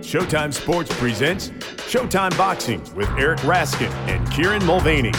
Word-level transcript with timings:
Showtime 0.00 0.52
Sports 0.52 0.94
presents 0.98 1.48
Showtime 1.88 2.36
Boxing 2.36 2.82
with 2.94 3.08
Eric 3.18 3.40
Raskin 3.40 3.90
and 4.08 4.30
Kieran 4.30 4.64
Mulvaney. 4.66 5.12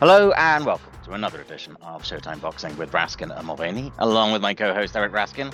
Hello 0.00 0.32
and 0.32 0.64
welcome 0.64 0.92
to 1.04 1.12
another 1.12 1.40
edition 1.40 1.76
of 1.82 2.02
Showtime 2.02 2.40
Boxing 2.40 2.76
with 2.76 2.92
Raskin 2.92 3.36
and 3.36 3.46
Mulvaney, 3.46 3.92
along 3.98 4.32
with 4.32 4.40
my 4.40 4.54
co-host 4.54 4.96
Eric 4.96 5.12
Raskin. 5.12 5.52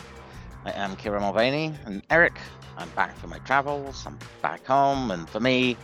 I 0.65 0.71
am 0.73 0.95
Kieran 0.96 1.23
Mulvaney, 1.23 1.74
and 1.85 2.03
Eric, 2.11 2.38
I'm 2.77 2.88
back 2.90 3.17
from 3.17 3.31
my 3.31 3.38
travels. 3.40 4.04
I'm 4.06 4.19
back 4.42 4.67
home, 4.67 5.11
and 5.11 5.29
for 5.29 5.40
me, 5.40 5.77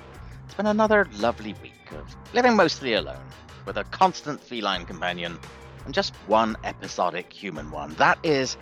it's 0.45 0.55
been 0.55 0.67
another 0.67 1.09
lovely 1.19 1.55
week 1.63 1.93
of 1.93 2.17
living 2.35 2.57
mostly 2.57 2.95
alone, 2.95 3.25
with 3.65 3.77
a 3.79 3.85
constant 3.85 4.41
feline 4.41 4.85
companion 4.85 5.39
and 5.85 5.95
just 5.95 6.15
one 6.27 6.57
episodic 6.65 7.33
human 7.33 7.71
one. 7.71 7.95
That 7.95 8.19
is 8.23 8.57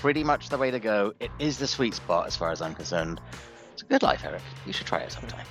pretty 0.00 0.24
much 0.24 0.48
the 0.48 0.58
way 0.58 0.70
to 0.70 0.80
go. 0.80 1.12
It 1.20 1.30
is 1.38 1.58
the 1.58 1.66
sweet 1.66 1.94
spot 1.94 2.26
as 2.26 2.36
far 2.36 2.50
as 2.50 2.62
I'm 2.62 2.74
concerned. 2.74 3.20
It's 3.74 3.82
a 3.82 3.86
good 3.86 4.02
life, 4.02 4.24
Eric. 4.24 4.42
You 4.66 4.72
should 4.72 4.86
try 4.86 5.00
it 5.00 5.12
sometime. 5.12 5.46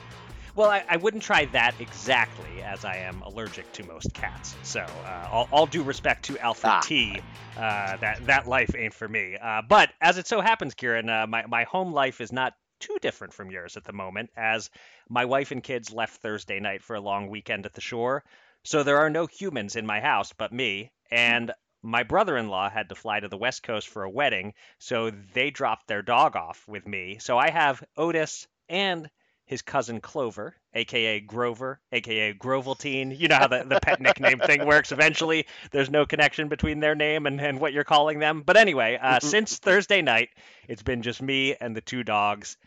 Well, 0.55 0.71
I, 0.71 0.84
I 0.90 0.98
wouldn't 0.98 1.23
try 1.23 1.45
that 1.45 1.76
exactly, 1.80 2.63
as 2.63 2.84
I 2.84 2.98
am 2.98 3.21
allergic 3.21 3.71
to 3.73 3.84
most 3.85 4.13
cats. 4.13 4.55
So, 4.63 4.81
uh, 4.81 5.27
all, 5.31 5.48
all, 5.52 5.66
due 5.67 5.84
respect 5.84 6.26
to 6.26 6.38
Alfred 6.40 6.73
ah. 6.73 6.81
T, 6.84 7.21
uh, 7.55 7.98
that 7.98 8.26
that 8.26 8.48
life 8.48 8.76
ain't 8.76 8.93
for 8.93 9.07
me. 9.07 9.38
Uh, 9.41 9.62
but 9.67 9.91
as 10.02 10.17
it 10.17 10.27
so 10.27 10.41
happens, 10.41 10.73
Kieran, 10.73 11.09
uh, 11.09 11.27
my 11.27 11.45
my 11.45 11.63
home 11.63 11.93
life 11.93 12.20
is 12.20 12.31
not 12.31 12.54
too 12.79 12.98
different 13.02 13.34
from 13.34 13.52
yours 13.52 13.77
at 13.77 13.84
the 13.84 13.93
moment, 13.93 14.31
as 14.35 14.70
my 15.07 15.26
wife 15.26 15.52
and 15.52 15.63
kids 15.63 15.93
left 15.93 16.18
Thursday 16.18 16.59
night 16.59 16.84
for 16.84 16.95
a 16.95 17.02
long 17.02 17.29
weekend 17.29 17.66
at 17.66 17.73
the 17.73 17.81
shore. 17.81 18.23
So 18.63 18.84
there 18.84 18.98
are 18.98 19.09
no 19.09 19.27
humans 19.27 19.76
in 19.76 19.85
my 19.85 20.02
house 20.02 20.34
but 20.34 20.52
me, 20.52 20.91
and 21.12 21.52
my 21.82 22.04
brother-in-law 22.04 22.70
had 22.70 22.90
to 22.90 22.96
fly 22.96 23.20
to 23.20 23.28
the 23.28 23.38
west 23.38 23.64
coast 23.64 23.88
for 23.88 24.04
a 24.04 24.10
wedding 24.10 24.54
so 24.78 25.12
they 25.34 25.50
dropped 25.50 25.88
their 25.88 26.02
dog 26.02 26.36
off 26.36 26.68
with 26.68 26.88
me. 26.88 27.18
So 27.20 27.38
i 27.38 27.50
have 27.50 27.84
otis 27.98 28.48
and 28.68 29.10
his 29.46 29.62
cousin 29.62 29.99
clover 29.99 30.55
aka 30.74 31.20
grover 31.20 31.80
aka 31.91 32.34
groveltine 32.34 33.18
you 33.18 33.27
know 33.27 33.38
how 33.38 33.48
the, 33.48 33.63
the 33.63 33.80
pet 33.80 33.99
nickname 34.02 34.40
thing 34.40 34.66
works. 34.66 34.91
Eventually 34.91 35.46
there's 35.71 35.90
no 35.90 36.05
connection 36.05 36.48
between 36.49 36.80
their 36.80 36.96
name 36.96 37.26
and, 37.26 37.40
and 37.41 37.60
what 37.60 37.74
you're 37.74 37.84
calling 37.84 38.20
them. 38.20 38.43
But 38.46 38.58
anyway 38.58 38.99
uh, 39.02 39.20
since 39.21 39.58
thursday 39.58 40.02
night 40.02 40.30
it's 40.68 40.84
been 40.84 41.02
just 41.02 41.21
me 41.21 41.55
and 41.60 41.76
the 41.76 41.82
two 41.82 42.04
dogs. 42.04 42.58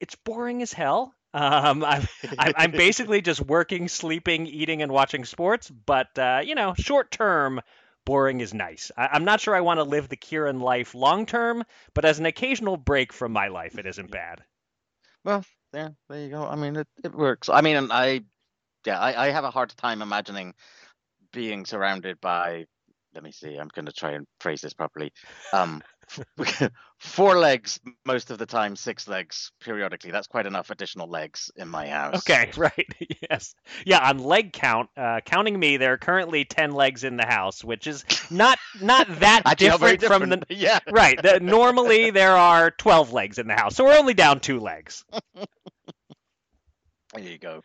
It's 0.00 0.16
boring 0.16 0.62
as 0.62 0.72
hell. 0.72 1.14
Um, 1.34 1.84
I'm, 1.84 2.06
I'm 2.38 2.70
basically 2.72 3.22
just 3.22 3.40
working, 3.40 3.88
sleeping, 3.88 4.46
eating, 4.46 4.82
and 4.82 4.92
watching 4.92 5.24
sports. 5.24 5.70
But 5.70 6.18
uh, 6.18 6.40
you 6.44 6.54
know, 6.54 6.74
short 6.76 7.10
term, 7.10 7.60
boring 8.04 8.40
is 8.40 8.54
nice. 8.54 8.90
I, 8.96 9.16
am 9.16 9.24
not 9.24 9.40
sure 9.40 9.54
I 9.54 9.60
want 9.60 9.78
to 9.78 9.84
live 9.84 10.08
the 10.08 10.16
Kieran 10.16 10.60
life 10.60 10.94
long 10.94 11.26
term, 11.26 11.64
but 11.94 12.04
as 12.04 12.18
an 12.18 12.26
occasional 12.26 12.76
break 12.76 13.12
from 13.12 13.32
my 13.32 13.48
life, 13.48 13.78
it 13.78 13.86
isn't 13.86 14.10
bad. 14.10 14.42
Well, 15.24 15.44
yeah, 15.72 15.90
there 16.08 16.20
you 16.20 16.30
go. 16.30 16.44
I 16.44 16.56
mean, 16.56 16.76
it, 16.76 16.88
it 17.04 17.14
works. 17.14 17.48
I 17.48 17.60
mean, 17.60 17.90
I, 17.90 18.22
yeah, 18.84 18.98
I, 18.98 19.28
I 19.28 19.30
have 19.30 19.44
a 19.44 19.50
hard 19.50 19.70
time 19.76 20.02
imagining 20.02 20.54
being 21.32 21.64
surrounded 21.64 22.20
by. 22.20 22.66
Let 23.14 23.22
me 23.22 23.32
see. 23.32 23.56
I'm 23.56 23.68
going 23.68 23.86
to 23.86 23.92
try 23.92 24.12
and 24.12 24.26
phrase 24.40 24.62
this 24.62 24.72
properly. 24.72 25.12
Um, 25.52 25.82
four 26.98 27.38
legs 27.38 27.80
most 28.04 28.30
of 28.30 28.38
the 28.38 28.46
time, 28.46 28.76
six 28.76 29.08
legs 29.08 29.52
periodically. 29.60 30.10
That's 30.10 30.26
quite 30.26 30.46
enough 30.46 30.70
additional 30.70 31.08
legs 31.08 31.50
in 31.56 31.68
my 31.68 31.88
house. 31.88 32.16
Okay, 32.18 32.50
right. 32.56 32.86
yes. 33.30 33.54
Yeah, 33.84 34.08
on 34.08 34.18
leg 34.18 34.52
count, 34.52 34.90
uh, 34.96 35.20
counting 35.24 35.58
me, 35.58 35.76
there 35.76 35.92
are 35.94 35.98
currently 35.98 36.44
10 36.44 36.72
legs 36.72 37.04
in 37.04 37.16
the 37.16 37.26
house, 37.26 37.64
which 37.64 37.86
is 37.86 38.04
not 38.30 38.58
not 38.80 39.06
that 39.20 39.42
different, 39.56 40.00
different, 40.00 40.22
from 40.22 40.30
the 40.30 40.42
Yeah. 40.48 40.80
Right. 40.90 41.20
The, 41.20 41.40
normally 41.40 42.10
there 42.10 42.36
are 42.36 42.70
12 42.70 43.12
legs 43.12 43.38
in 43.38 43.46
the 43.46 43.54
house. 43.54 43.76
So 43.76 43.84
we're 43.84 43.98
only 43.98 44.14
down 44.14 44.40
2 44.40 44.60
legs. 44.60 45.04
there 47.14 47.22
you 47.22 47.38
go. 47.38 47.62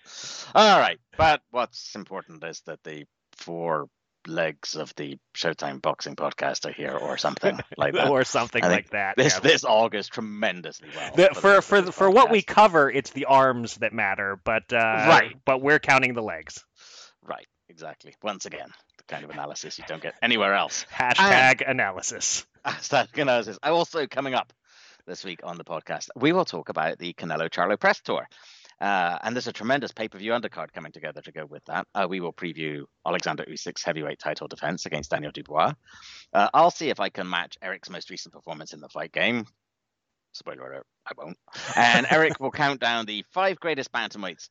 All 0.56 0.80
right. 0.80 1.00
But 1.18 1.42
what's 1.52 1.96
important 1.96 2.44
is 2.44 2.62
that 2.62 2.84
the 2.84 3.06
four 3.38 3.88
legs 4.28 4.76
of 4.76 4.94
the 4.96 5.18
Showtime 5.36 5.82
Boxing 5.82 6.16
podcast 6.16 6.66
are 6.66 6.74
here, 6.74 6.96
or 6.96 7.18
something 7.18 7.60
like 7.78 7.94
that, 7.94 8.10
or 8.12 8.24
something 8.24 8.64
like 8.64 8.90
that. 8.92 9.16
This 9.18 9.36
yeah. 9.36 9.40
this 9.40 9.64
augurs 9.64 10.08
tremendously 10.08 10.90
well. 10.96 11.16
The, 11.16 11.30
for 11.36 11.62
for 11.62 11.82
for, 11.82 11.92
for 11.92 12.10
what 12.10 12.32
we 12.32 12.42
cover, 12.42 12.90
it's 12.90 13.12
the 13.12 13.26
arms 13.26 13.76
that 13.78 13.94
matter, 13.94 14.40
but 14.44 14.72
uh, 14.72 14.78
right. 14.78 15.36
But 15.46 15.62
we're 15.62 15.80
counting 15.80 16.14
the 16.14 16.24
legs. 16.24 16.64
Right. 17.22 17.48
Exactly. 17.70 18.16
Once 18.24 18.46
again, 18.46 18.70
the 18.98 19.04
kind 19.04 19.24
of 19.24 19.30
analysis 19.30 19.78
you 19.78 19.84
don't 19.88 20.02
get 20.02 20.16
anywhere 20.22 20.54
else. 20.54 20.86
Hashtag 20.94 21.62
and, 21.62 21.72
analysis. 21.72 22.46
Hashtag 22.66 23.18
analysis. 23.18 23.60
Also 23.62 24.08
coming 24.08 24.34
up 24.34 24.54
this 25.06 25.24
week 25.24 25.42
on 25.44 25.58
the 25.58 25.64
podcast, 25.64 26.10
we 26.16 26.32
will 26.32 26.46
talk 26.46 26.70
about 26.70 26.98
the 26.98 27.14
Canelo 27.14 27.50
Charlo 27.50 27.80
Press 27.80 28.00
Tour. 28.02 28.28
Uh, 28.80 29.18
and 29.24 29.36
there's 29.36 29.48
a 29.48 29.54
tremendous 29.54 29.92
pay 29.92 30.08
per 30.08 30.18
view 30.18 30.32
undercard 30.32 30.72
coming 30.72 30.92
together 30.92 31.22
to 31.22 31.32
go 31.32 31.46
with 31.46 31.64
that. 31.66 31.88
Uh, 31.96 32.06
we 32.10 32.20
will 32.20 32.34
preview 32.34 32.84
Alexander 33.06 33.44
Usyk's 33.46 33.84
heavyweight 33.84 34.20
title 34.20 34.48
defense 34.48 34.86
against 34.86 35.10
Daniel 35.10 35.32
Dubois. 35.32 35.74
Uh, 36.34 36.50
I'll 36.54 36.72
see 36.72 36.90
if 36.90 37.00
I 37.00 37.10
can 37.10 37.30
match 37.30 37.58
Eric's 37.62 37.90
most 37.90 38.10
recent 38.10 38.34
performance 38.34 38.74
in 38.74 38.80
the 38.80 38.90
fight 38.90 39.12
game. 39.12 39.46
Spoiler 40.34 40.72
alert, 40.72 40.86
I 41.08 41.14
won't. 41.18 41.38
And 41.76 42.06
Eric 42.12 42.40
will 42.40 42.52
count 42.52 42.80
down 42.80 43.06
the 43.06 43.26
five 43.32 43.60
greatest 43.60 43.92
bantamweights 43.92 44.50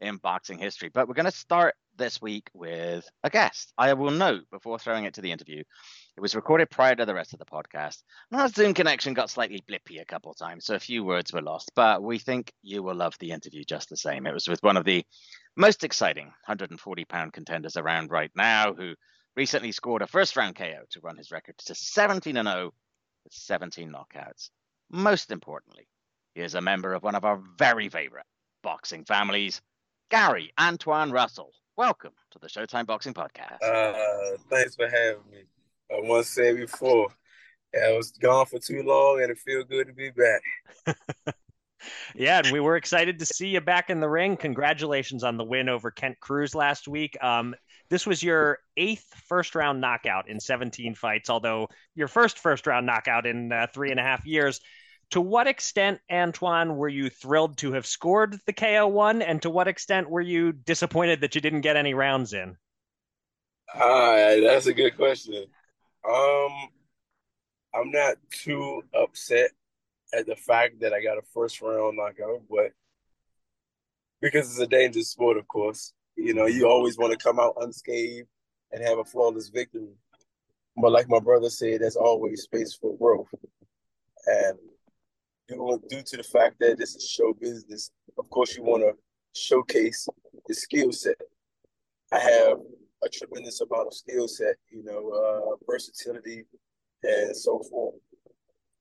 in 0.00 0.16
boxing 0.16 0.58
history. 0.58 0.90
But 0.92 1.08
we're 1.08 1.14
going 1.14 1.24
to 1.24 1.32
start 1.32 1.74
this 1.96 2.20
week 2.20 2.48
with 2.54 3.08
a 3.24 3.30
guest. 3.30 3.72
I 3.76 3.92
will 3.94 4.10
note 4.10 4.44
before 4.50 4.78
throwing 4.78 5.04
it 5.04 5.14
to 5.14 5.20
the 5.20 5.32
interview, 5.32 5.64
it 6.16 6.20
was 6.20 6.34
recorded 6.34 6.70
prior 6.70 6.94
to 6.94 7.04
the 7.04 7.14
rest 7.14 7.32
of 7.32 7.40
the 7.40 7.44
podcast. 7.44 8.02
Our 8.32 8.48
Zoom 8.48 8.74
connection 8.74 9.14
got 9.14 9.30
slightly 9.30 9.62
blippy 9.68 10.00
a 10.00 10.04
couple 10.04 10.30
of 10.30 10.38
times, 10.38 10.64
so 10.64 10.74
a 10.74 10.80
few 10.80 11.02
words 11.02 11.32
were 11.32 11.42
lost. 11.42 11.72
But 11.74 12.02
we 12.02 12.18
think 12.18 12.52
you 12.62 12.82
will 12.82 12.94
love 12.94 13.16
the 13.18 13.32
interview 13.32 13.64
just 13.64 13.88
the 13.88 13.96
same. 13.96 14.26
It 14.26 14.34
was 14.34 14.48
with 14.48 14.62
one 14.62 14.76
of 14.76 14.84
the 14.84 15.04
most 15.56 15.82
exciting 15.82 16.26
140 16.26 17.04
pound 17.06 17.32
contenders 17.32 17.76
around 17.76 18.10
right 18.10 18.30
now, 18.36 18.74
who 18.74 18.94
recently 19.36 19.72
scored 19.72 20.02
a 20.02 20.06
first 20.06 20.36
round 20.36 20.54
KO 20.54 20.84
to 20.90 21.00
run 21.00 21.16
his 21.16 21.32
record 21.32 21.58
to 21.58 21.74
17 21.74 22.36
and 22.36 22.48
0 22.48 22.72
with 23.24 23.32
17 23.32 23.92
knockouts. 23.92 24.50
Most 24.90 25.32
importantly, 25.32 25.88
he 26.34 26.42
is 26.42 26.54
a 26.54 26.60
member 26.60 26.94
of 26.94 27.02
one 27.02 27.16
of 27.16 27.24
our 27.24 27.40
very 27.58 27.88
favorite 27.88 28.26
boxing 28.62 29.04
families, 29.04 29.60
Gary 30.10 30.52
Antuanne 30.58 31.12
Russell 31.12 31.50
welcome 31.76 32.12
to 32.30 32.38
the 32.38 32.46
Showtime 32.46 32.86
Boxing 32.86 33.14
Podcast. 33.14 33.62
Uh, 33.62 34.36
thanks 34.48 34.76
for 34.76 34.88
having 34.88 35.22
me. 35.30 35.44
I 35.90 36.00
once 36.00 36.28
said 36.28 36.56
before, 36.56 37.08
I 37.74 37.92
was 37.92 38.12
gone 38.12 38.46
for 38.46 38.58
too 38.58 38.82
long, 38.82 39.20
and 39.22 39.30
it 39.30 39.38
feels 39.38 39.64
good 39.64 39.86
to 39.86 39.92
be 39.92 40.10
back. 40.10 41.34
yeah, 42.14 42.38
and 42.38 42.52
we 42.52 42.60
were 42.60 42.76
excited 42.76 43.18
to 43.18 43.26
see 43.26 43.48
you 43.48 43.60
back 43.60 43.90
in 43.90 44.00
the 44.00 44.08
ring. 44.08 44.36
Congratulations 44.36 45.24
on 45.24 45.36
the 45.36 45.44
win 45.44 45.68
over 45.68 45.90
Kent 45.90 46.20
Cruz 46.20 46.54
last 46.54 46.88
week. 46.88 47.16
Um, 47.22 47.54
this 47.90 48.06
was 48.06 48.22
your 48.22 48.58
eighth 48.76 49.06
first 49.28 49.54
round 49.54 49.80
knockout 49.80 50.28
in 50.28 50.40
17 50.40 50.94
fights, 50.94 51.30
although 51.30 51.68
your 51.94 52.08
first 52.08 52.38
first 52.38 52.66
round 52.66 52.86
knockout 52.86 53.26
in 53.26 53.52
uh, 53.52 53.66
three 53.72 53.90
and 53.90 54.00
a 54.00 54.04
half 54.04 54.24
years. 54.24 54.60
To 55.10 55.20
what 55.20 55.46
extent, 55.46 56.00
Antuanne, 56.10 56.76
were 56.76 56.88
you 56.88 57.10
thrilled 57.10 57.58
to 57.58 57.72
have 57.72 57.86
scored 57.86 58.38
the 58.46 58.52
KO 58.52 58.88
one, 58.88 59.20
and 59.20 59.40
to 59.42 59.50
what 59.50 59.68
extent 59.68 60.08
were 60.08 60.20
you 60.20 60.52
disappointed 60.52 61.20
that 61.20 61.34
you 61.34 61.40
didn't 61.40 61.60
get 61.60 61.76
any 61.76 61.94
rounds 61.94 62.32
in? 62.32 62.56
Uh, 63.72 64.40
that's 64.40 64.66
a 64.66 64.74
good 64.74 64.96
question. 64.96 65.44
Um, 66.08 66.68
I'm 67.74 67.90
not 67.90 68.16
too 68.30 68.82
upset 68.94 69.50
at 70.12 70.26
the 70.26 70.36
fact 70.36 70.80
that 70.80 70.92
I 70.92 71.02
got 71.02 71.18
a 71.18 71.22
first 71.32 71.60
round 71.60 71.96
knockout, 71.96 72.42
but 72.48 72.72
because 74.20 74.50
it's 74.50 74.60
a 74.60 74.66
dangerous 74.66 75.10
sport, 75.10 75.36
of 75.36 75.48
course, 75.48 75.92
you 76.16 76.34
know, 76.34 76.46
you 76.46 76.68
always 76.68 76.96
want 76.96 77.12
to 77.12 77.18
come 77.18 77.40
out 77.40 77.56
unscathed 77.60 78.28
and 78.72 78.82
have 78.82 78.98
a 78.98 79.04
flawless 79.04 79.48
victory. 79.48 79.94
But 80.76 80.92
like 80.92 81.08
my 81.08 81.20
brother 81.20 81.50
said, 81.50 81.80
there's 81.80 81.96
always 81.96 82.42
space 82.42 82.74
for 82.74 82.96
growth. 82.96 83.28
And 84.26 84.58
due, 85.48 86.02
to 86.02 86.16
the 86.16 86.22
fact 86.22 86.56
that 86.60 86.78
this 86.78 86.94
is 86.94 87.08
show 87.08 87.32
business, 87.34 87.90
of 88.18 88.28
course, 88.30 88.56
you 88.56 88.62
want 88.62 88.82
to 88.82 88.92
showcase 89.38 90.08
the 90.46 90.54
skill 90.54 90.92
set. 90.92 91.16
I 92.12 92.18
have 92.18 92.58
a 93.04 93.08
tremendous 93.08 93.60
amount 93.60 93.88
of 93.88 93.94
skill 93.94 94.28
set, 94.28 94.56
you 94.70 94.84
know, 94.84 95.10
uh, 95.10 95.56
versatility 95.66 96.44
and 97.02 97.36
so 97.36 97.60
forth. 97.70 97.94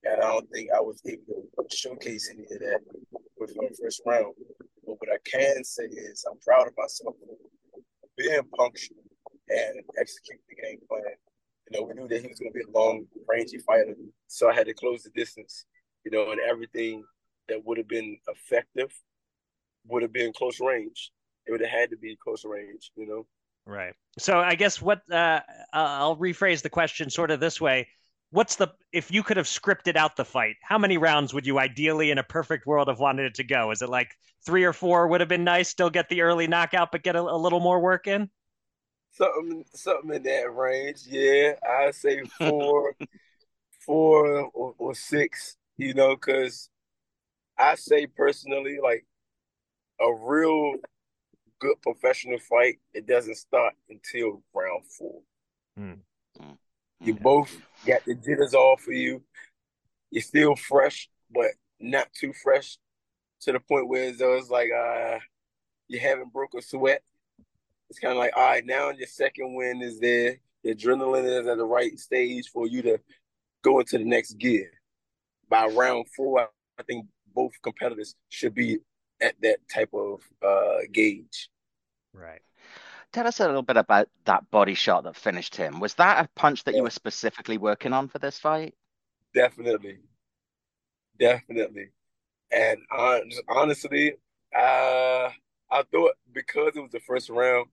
And 0.04 0.22
I 0.22 0.28
don't 0.28 0.50
think 0.52 0.70
I 0.76 0.82
was 0.82 1.02
able 1.06 1.46
to 1.58 1.76
showcase 1.76 2.30
any 2.34 2.44
of 2.44 2.60
that 2.60 2.80
with 3.38 3.54
my 3.56 3.68
first 3.82 4.02
round. 4.06 4.34
But 4.86 4.96
what 5.00 5.10
I 5.12 5.18
can 5.26 5.64
say 5.64 5.84
is 5.84 6.26
I'm 6.30 6.40
proud 6.40 6.68
of 6.68 6.74
myself 6.78 7.16
for 7.20 7.82
being 8.18 8.42
punctual 8.58 8.98
and 9.50 9.84
executing 10.00 10.44
the 10.50 10.56
game 10.56 10.80
plan. 10.90 11.04
You 11.70 11.80
know, 11.80 11.88
we 11.88 11.94
knew 11.94 12.08
that 12.08 12.22
he 12.22 12.28
was 12.28 12.40
going 12.40 12.52
to 12.52 12.60
be 12.60 12.66
a 12.70 12.78
long 12.78 13.06
rangy 13.28 13.58
fighter, 13.60 13.96
so 14.28 14.50
I 14.50 14.54
had 14.54 14.68
to 14.68 14.74
close 14.74 15.04
the 15.04 15.12
distance 15.12 15.66
you 16.04 16.12
know, 16.12 16.32
and 16.32 16.40
everything 16.42 17.04
that 17.50 17.64
would 17.66 17.78
have 17.78 17.88
been 17.88 18.18
effective 18.28 18.94
would 19.88 20.02
have 20.02 20.14
been 20.14 20.34
close 20.34 20.60
range. 20.60 21.12
It 21.46 21.52
would 21.52 21.62
have 21.62 21.70
had 21.70 21.90
to 21.92 21.98
be 21.98 22.18
close 22.22 22.46
range, 22.46 22.92
you 22.96 23.08
know. 23.08 23.26
Right. 23.66 23.94
So 24.20 24.40
I 24.40 24.56
guess 24.56 24.82
what 24.82 25.02
uh, 25.12 25.40
I'll 25.72 26.18
rephrase 26.18 26.62
the 26.62 26.70
question 26.70 27.10
sort 27.10 27.32
of 27.32 27.40
this 27.40 27.62
way: 27.62 27.88
what's 28.32 28.56
the 28.56 28.68
if 28.92 29.12
you 29.12 29.24
could 29.24 29.38
have 29.38 29.46
scripted 29.46 29.96
out 29.96 30.16
the 30.16 30.26
fight, 30.26 30.56
how 30.62 30.78
many 30.78 30.98
rounds 30.98 31.34
would 31.34 31.46
you 31.46 31.60
ideally 31.60 32.12
in 32.12 32.18
a 32.18 32.24
perfect 32.24 32.66
world 32.66 32.90
have 32.90 33.00
wanted 33.00 33.26
it 33.26 33.36
to 33.36 33.44
go? 33.44 33.72
Is 33.72 33.82
it 33.82 33.90
like 33.90 34.12
three 34.46 34.66
or 34.66 34.74
four 34.74 35.08
would 35.08 35.22
have 35.22 35.30
been 35.30 35.44
nice, 35.44 35.70
still 35.70 35.90
get 35.90 36.10
the 36.10 36.22
early 36.22 36.48
knockout, 36.48 36.92
but 36.92 37.04
get 37.04 37.16
a, 37.16 37.22
a 37.22 37.38
little 37.38 37.60
more 37.60 37.80
work 37.80 38.08
in? 38.08 38.30
Something 39.12 39.64
something 39.74 40.14
in 40.16 40.24
that 40.24 40.54
range, 40.54 41.04
yeah. 41.06 41.54
I 41.64 41.92
say 41.92 42.24
four, 42.38 42.96
four 43.86 44.50
or, 44.54 44.76
or 44.78 44.96
six, 44.96 45.56
you 45.78 45.94
know, 45.94 46.16
because 46.16 46.70
I 47.58 47.76
say 47.76 48.08
personally, 48.08 48.80
like 48.82 49.06
a 50.02 50.12
real 50.12 50.74
good 51.64 51.82
professional 51.82 52.40
fight, 52.40 52.80
it 52.94 53.08
doesn't 53.08 53.36
start 53.36 53.74
until 53.90 54.44
round 54.54 54.86
four. 54.86 55.22
Mm. 55.80 56.00
You 57.00 57.16
both 57.16 57.56
got 57.86 58.04
the 58.06 58.16
jitters 58.16 58.54
off 58.54 58.82
for 58.82 58.92
you. 58.92 59.24
You're 60.12 60.22
still 60.22 60.56
fresh, 60.56 61.10
but 61.34 61.52
not 61.80 62.08
too 62.14 62.34
fresh 62.34 62.78
to 63.42 63.54
the 63.54 63.60
point 63.60 63.88
where 63.88 64.10
it's 64.10 64.50
like 64.50 64.70
uh 64.72 65.20
you 65.88 66.00
haven't 66.00 66.34
broke 66.34 66.54
a 66.58 66.62
sweat. 66.62 67.02
It's 67.90 68.00
kind 68.00 68.14
of 68.14 68.18
like, 68.18 68.32
all 68.36 68.44
right, 68.44 68.66
now 68.66 68.90
your 68.90 69.08
second 69.08 69.54
win 69.54 69.82
is 69.82 70.00
there. 70.00 70.38
The 70.64 70.76
adrenaline 70.76 71.26
is 71.26 71.48
at 71.48 71.58
the 71.58 71.66
right 71.66 71.98
stage 72.00 72.50
for 72.50 72.68
you 72.68 72.82
to 72.84 73.00
go 73.62 73.80
into 73.80 73.98
the 73.98 74.06
next 74.06 74.34
gear. 74.38 74.72
By 75.50 75.68
round 75.68 76.08
four, 76.16 76.50
I 76.80 76.84
think 76.84 77.06
both 77.34 77.52
competitors 77.62 78.16
should 78.30 78.56
be 78.56 78.80
at 79.22 79.36
that 79.42 79.60
type 79.74 79.94
of 79.94 80.22
uh, 80.46 80.80
gauge. 80.92 81.50
Right. 82.14 82.42
Tell 83.12 83.28
us 83.28 83.40
a 83.40 83.46
little 83.46 83.62
bit 83.62 83.78
about 83.78 84.10
that 84.26 84.50
body 84.50 84.74
shot 84.74 85.04
that 85.04 85.16
finished 85.16 85.56
him. 85.56 85.80
Was 85.80 85.94
that 85.96 86.26
a 86.26 86.30
punch 86.36 86.64
that 86.64 86.72
yeah. 86.72 86.78
you 86.78 86.84
were 86.84 86.90
specifically 86.90 87.58
working 87.58 87.94
on 87.94 88.08
for 88.08 88.20
this 88.20 88.40
fight? 88.40 88.74
Definitely. 89.34 90.00
Definitely. 91.20 91.90
And 92.52 92.80
honestly, 93.48 94.14
uh, 94.56 95.30
I 95.72 95.84
thought 95.92 96.14
because 96.32 96.74
it 96.76 96.82
was 96.82 96.92
the 96.92 97.00
first 97.00 97.30
round, 97.30 97.68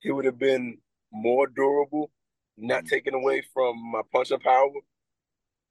he 0.00 0.10
would 0.10 0.24
have 0.24 0.38
been 0.38 0.78
more 1.12 1.46
durable, 1.46 2.10
not 2.56 2.84
mm. 2.84 2.88
taken 2.88 3.14
away 3.14 3.42
from 3.54 3.92
my 3.92 4.02
punching 4.12 4.40
power. 4.40 4.70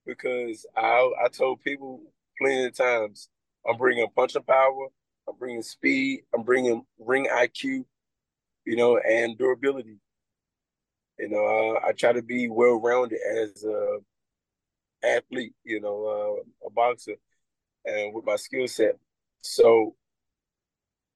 Because 0.06 0.66
I 0.76 1.12
I 1.24 1.28
told 1.28 1.64
people 1.64 2.02
plenty 2.38 2.66
of 2.66 2.78
times, 2.78 3.30
I'm 3.68 3.78
bringing 3.78 4.08
punching 4.16 4.44
power, 4.44 4.88
I'm 5.28 5.36
bringing 5.38 5.62
speed, 5.62 6.22
I'm 6.34 6.44
bringing 6.44 6.86
ring 7.00 7.28
IQ, 7.32 7.86
you 8.66 8.76
know, 8.76 8.98
and 8.98 9.38
durability. 9.38 10.00
You 11.20 11.30
know, 11.30 11.46
uh, 11.78 11.88
I 11.88 11.94
try 11.94 12.14
to 12.14 12.22
be 12.22 12.48
well 12.48 12.80
rounded 12.80 13.20
as 13.20 13.64
a 13.64 13.98
athlete, 15.04 15.54
you 15.64 15.80
know, 15.82 16.42
uh, 16.64 16.68
a 16.68 16.70
boxer, 16.70 17.16
and 17.86 18.14
with 18.14 18.26
my 18.26 18.36
skill 18.36 18.68
set. 18.68 18.98
So 19.42 19.96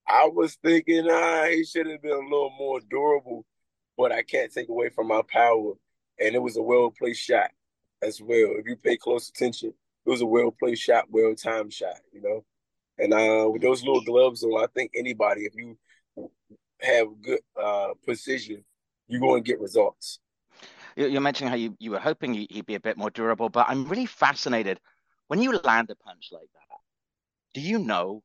I 0.08 0.28
was 0.32 0.56
thinking, 0.56 1.08
ah, 1.10 1.46
he 1.50 1.64
should 1.64 1.88
have 1.88 2.02
been 2.02 2.12
a 2.12 2.18
little 2.18 2.54
more 2.58 2.80
durable, 2.90 3.46
but 3.98 4.12
I 4.12 4.24
can't 4.24 4.52
take 4.52 4.70
away 4.70 4.90
from 4.90 5.08
my 5.08 5.22
power. 5.32 5.74
And 6.20 6.36
it 6.36 6.42
was 6.42 6.58
a 6.58 6.62
well 6.62 6.92
placed 6.92 7.22
shot 7.22 7.52
as 8.02 8.22
well. 8.22 8.56
If 8.58 8.68
you 8.68 8.76
pay 8.76 8.98
close 8.98 9.30
attention, 9.30 9.70
it 10.06 10.10
was 10.10 10.22
a 10.22 10.26
well 10.26 10.52
placed 10.52 10.82
shot, 10.82 11.06
well 11.10 11.36
timed 11.36 11.74
shot, 11.74 12.00
you 12.12 12.22
know. 12.22 12.44
And 13.02 13.14
uh, 13.14 13.50
with 13.50 13.62
those 13.64 13.84
little 13.84 14.04
gloves 14.04 14.44
on, 14.44 14.64
I 14.64 14.68
think 14.76 14.92
anybody, 14.96 15.42
if 15.42 15.56
you 15.56 15.78
have 16.82 17.08
good 17.22 17.40
uh, 17.62 17.90
precision, 18.04 18.64
you're 19.08 19.20
going 19.20 19.44
to 19.44 19.48
get 19.48 19.60
results. 19.60 20.20
You're 20.96 21.22
mentioning 21.22 21.50
how 21.50 21.58
you, 21.58 21.76
you 21.80 21.92
were 21.92 22.00
hoping 22.00 22.34
he'd 22.34 22.66
be 22.66 22.76
a 22.76 22.80
bit 22.80 22.98
more 22.98 23.10
durable, 23.10 23.50
but 23.50 23.66
I'm 23.70 23.88
really 23.88 24.06
fascinated 24.06 24.80
when 25.28 25.42
you 25.42 25.58
land 25.64 25.90
a 25.90 25.96
punch 25.96 26.30
like 26.32 26.50
that. 26.54 26.78
Do 27.54 27.62
you 27.62 27.80
know 27.80 28.24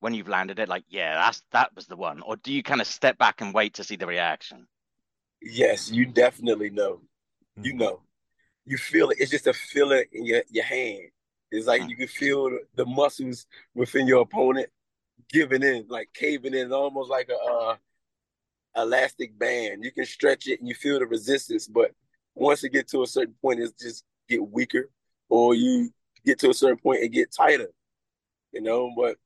when 0.00 0.14
you've 0.14 0.28
landed 0.28 0.58
it, 0.58 0.68
like, 0.68 0.84
yeah, 0.88 1.14
that's 1.14 1.42
that 1.52 1.74
was 1.74 1.86
the 1.86 1.96
one, 1.96 2.20
or 2.22 2.36
do 2.36 2.52
you 2.52 2.62
kind 2.62 2.80
of 2.80 2.86
step 2.86 3.18
back 3.18 3.40
and 3.40 3.54
wait 3.54 3.74
to 3.74 3.84
see 3.84 3.96
the 3.96 4.06
reaction? 4.06 4.66
Yes, 5.40 5.90
you 5.90 6.06
definitely 6.06 6.70
know. 6.70 7.00
You 7.56 7.72
mm-hmm. 7.72 7.78
know, 7.78 8.00
you 8.64 8.76
feel 8.76 9.10
it. 9.10 9.18
It's 9.20 9.30
just 9.30 9.46
a 9.46 9.52
feeling 9.52 10.04
in 10.12 10.24
your 10.26 10.42
your 10.50 10.64
hand. 10.64 11.10
It's 11.50 11.66
like 11.66 11.82
mm-hmm. 11.82 11.90
you 11.90 11.96
can 11.96 12.08
feel 12.08 12.50
the 12.74 12.86
muscles 12.86 13.46
within 13.74 14.06
your 14.06 14.22
opponent 14.22 14.68
giving 15.30 15.62
in, 15.62 15.86
like 15.88 16.10
caving 16.14 16.54
in, 16.54 16.72
almost 16.72 17.10
like 17.10 17.28
a 17.28 17.36
uh, 17.36 17.76
elastic 18.76 19.38
band. 19.38 19.84
You 19.84 19.90
can 19.90 20.04
stretch 20.04 20.46
it 20.46 20.60
and 20.60 20.68
you 20.68 20.74
feel 20.74 20.98
the 20.98 21.06
resistance, 21.06 21.66
but 21.66 21.92
once 22.34 22.64
it 22.64 22.72
get 22.72 22.88
to 22.88 23.02
a 23.02 23.06
certain 23.06 23.34
point, 23.42 23.60
it 23.60 23.72
just 23.78 24.04
get 24.28 24.46
weaker, 24.46 24.90
or 25.28 25.54
you 25.54 25.90
get 26.24 26.38
to 26.40 26.50
a 26.50 26.54
certain 26.54 26.78
point 26.78 27.02
and 27.02 27.12
get 27.12 27.32
tighter. 27.32 27.68
You 28.52 28.62
know, 28.62 28.92
but 28.96 29.16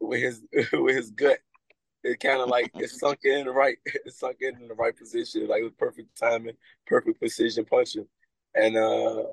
with 0.00 0.20
his 0.20 0.42
with 0.72 0.96
his 0.96 1.10
gut, 1.10 1.38
it 2.02 2.20
kind 2.20 2.40
of 2.40 2.48
like 2.48 2.70
it 2.74 2.90
sunk 2.90 3.20
in 3.24 3.46
the 3.46 3.52
right, 3.52 3.78
it 3.84 4.12
sunk 4.12 4.38
in 4.40 4.60
in 4.60 4.68
the 4.68 4.74
right 4.74 4.96
position, 4.96 5.48
like 5.48 5.62
with 5.62 5.78
perfect 5.78 6.16
timing, 6.18 6.56
perfect 6.86 7.18
precision 7.18 7.64
punching, 7.64 8.06
and 8.54 8.76
uh, 8.76 9.24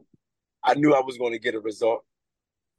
I 0.63 0.75
knew 0.75 0.93
I 0.93 1.01
was 1.01 1.17
going 1.17 1.33
to 1.33 1.39
get 1.39 1.55
a 1.55 1.59
result. 1.59 2.03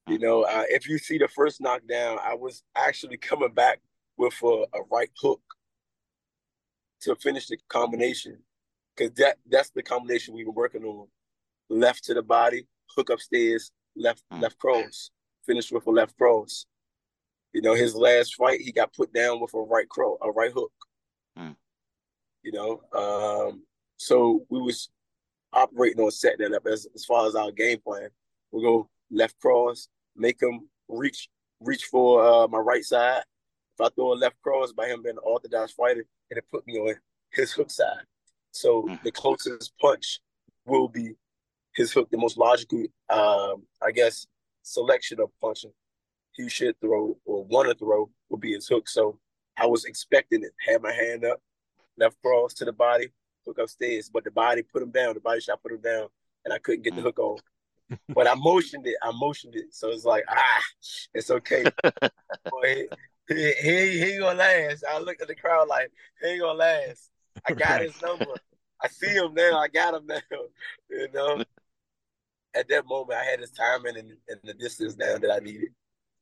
You 0.07 0.19
know, 0.19 0.43
uh, 0.43 0.65
if 0.69 0.89
you 0.89 0.99
see 0.99 1.19
the 1.19 1.29
first 1.29 1.61
knockdown, 1.61 2.19
I 2.23 2.35
was 2.35 2.63
actually 2.77 3.17
coming 3.17 3.53
back 3.53 3.81
with 4.17 4.35
a, 4.43 4.67
a 4.75 4.83
right 4.91 5.11
hook 5.21 5.41
to 7.03 7.15
finish 7.17 7.49
the 7.49 7.59
combination 7.69 8.39
because 8.95 9.13
that 9.15 9.37
that's 9.51 9.71
the 9.71 9.83
combination 9.83 10.35
we 10.35 10.45
were 10.45 10.53
working 10.53 10.85
on. 10.85 11.07
Left 11.71 12.05
to 12.05 12.15
the 12.15 12.23
body, 12.23 12.67
hook 12.95 13.11
upstairs, 13.11 13.71
left 13.97 14.23
mm. 14.33 14.41
left 14.41 14.59
cross, 14.59 15.11
finish 15.47 15.73
with 15.73 15.87
a 15.87 15.91
left 15.91 16.17
cross. 16.17 16.67
You 17.53 17.63
know, 17.63 17.75
his 17.75 17.95
last 17.95 18.35
fight 18.35 18.61
he 18.61 18.73
got 18.73 18.93
put 18.93 19.13
down 19.13 19.41
with 19.41 19.55
a 19.55 19.59
right 19.59 19.89
crow, 19.89 20.19
a 20.21 20.31
right 20.31 20.53
hook. 20.53 20.73
Mm. 21.39 21.57
You 22.43 22.53
know, 22.53 22.81
um, 22.93 23.63
so 23.97 24.45
we 24.51 24.61
was 24.61 24.91
operating 25.55 26.03
on 26.03 26.11
setting 26.11 26.51
that 26.51 26.57
up 26.57 26.67
as 26.67 26.87
as 26.95 27.05
far 27.05 27.27
as 27.27 27.35
our 27.35 27.51
game 27.51 27.79
plan. 27.81 28.09
We'll 28.51 28.63
go 28.63 28.91
left 29.11 29.39
cross, 29.41 29.89
make 30.17 30.41
him 30.43 30.69
reach 30.89 31.29
reach 31.61 31.85
for 31.85 32.25
uh, 32.25 32.49
my 32.49 32.59
right 32.59 32.85
side. 32.85 33.23
If 33.79 33.87
I 33.87 33.89
throw 33.95 34.13
a 34.13 34.15
left 34.15 34.41
cross 34.43 34.73
by 34.73 34.87
him 34.87 35.03
being 35.03 35.17
an 35.17 35.23
orthodox 35.25 35.73
fighter, 35.73 36.05
and 36.31 36.39
it'll 36.39 36.49
put 36.51 36.67
me 36.67 36.79
on 36.79 36.95
his 37.31 37.53
hook 37.53 37.71
side. 37.71 38.05
So 38.53 38.83
mm-hmm. 38.83 38.95
the 39.03 39.11
closest 39.11 39.73
punch 39.81 40.21
will 40.65 40.89
be 40.89 41.15
his 41.75 41.93
hook, 41.93 42.09
the 42.11 42.19
most 42.19 42.39
logical, 42.39 42.85
um, 43.11 43.65
I 43.83 43.91
guess, 43.91 44.27
selection 44.63 45.21
of 45.21 45.31
punching 45.41 45.73
he 46.35 46.49
should 46.49 46.79
throw 46.81 47.17
or 47.25 47.45
want 47.45 47.69
to 47.69 47.75
throw 47.75 48.11
will 48.29 48.39
be 48.39 48.53
his 48.53 48.69
hook. 48.69 48.89
So 48.89 49.19
I 49.57 49.67
was 49.67 49.85
expecting 49.85 50.43
it. 50.43 50.53
Had 50.67 50.83
my 50.83 50.93
hand 50.93 51.25
up, 51.25 51.41
left 51.97 52.21
cross 52.23 52.55
to 52.55 52.65
the 52.65 52.73
body, 52.73 53.09
hook 53.47 53.59
upstairs, 53.59 54.11
but 54.13 54.25
the 54.25 54.31
body 54.31 54.63
put 54.63 54.83
him 54.83 54.91
down. 54.91 55.15
The 55.15 55.21
body 55.21 55.41
shot 55.41 55.63
put 55.63 55.73
him 55.73 55.81
down, 55.81 56.09
and 56.45 56.53
I 56.53 56.59
couldn't 56.59 56.83
get 56.83 56.95
the 56.95 57.01
mm. 57.01 57.05
hook 57.05 57.19
on. 57.19 57.39
but 58.09 58.27
I 58.27 58.35
motioned 58.35 58.87
it. 58.87 58.97
I 59.03 59.13
motioned 59.13 59.57
it, 59.57 59.75
so 59.75 59.89
it's 59.89 60.05
like 60.05 60.25
ah, 60.29 60.63
it's 61.13 61.31
okay. 61.31 61.65
Boy, 62.51 62.87
he, 63.29 63.55
he, 63.63 63.99
he 63.99 64.03
ain't 64.13 64.21
gonna 64.21 64.39
last. 64.39 64.85
I 64.91 64.99
looked 64.99 65.23
at 65.23 65.29
the 65.29 65.35
crowd 65.35 65.69
like 65.69 65.91
he 66.23 66.29
ain't 66.29 66.41
gonna 66.41 66.59
last. 66.59 67.11
I 67.47 67.53
got 67.53 67.83
his 67.83 68.01
number. 68.01 68.27
I 68.83 68.89
see 68.89 69.09
him 69.09 69.35
now. 69.35 69.59
I 69.59 69.69
got 69.69 69.95
him 69.95 70.07
now. 70.07 70.21
You 70.91 71.09
know. 71.13 71.43
At 72.57 72.69
that 72.69 72.87
moment, 72.87 73.19
I 73.19 73.25
had 73.25 73.41
his 73.41 73.51
timing 73.51 73.97
and, 73.97 74.13
and 74.29 74.39
the 74.45 74.55
distance 74.55 74.95
down 74.95 75.21
that 75.23 75.33
I 75.33 75.39
needed. 75.41 75.71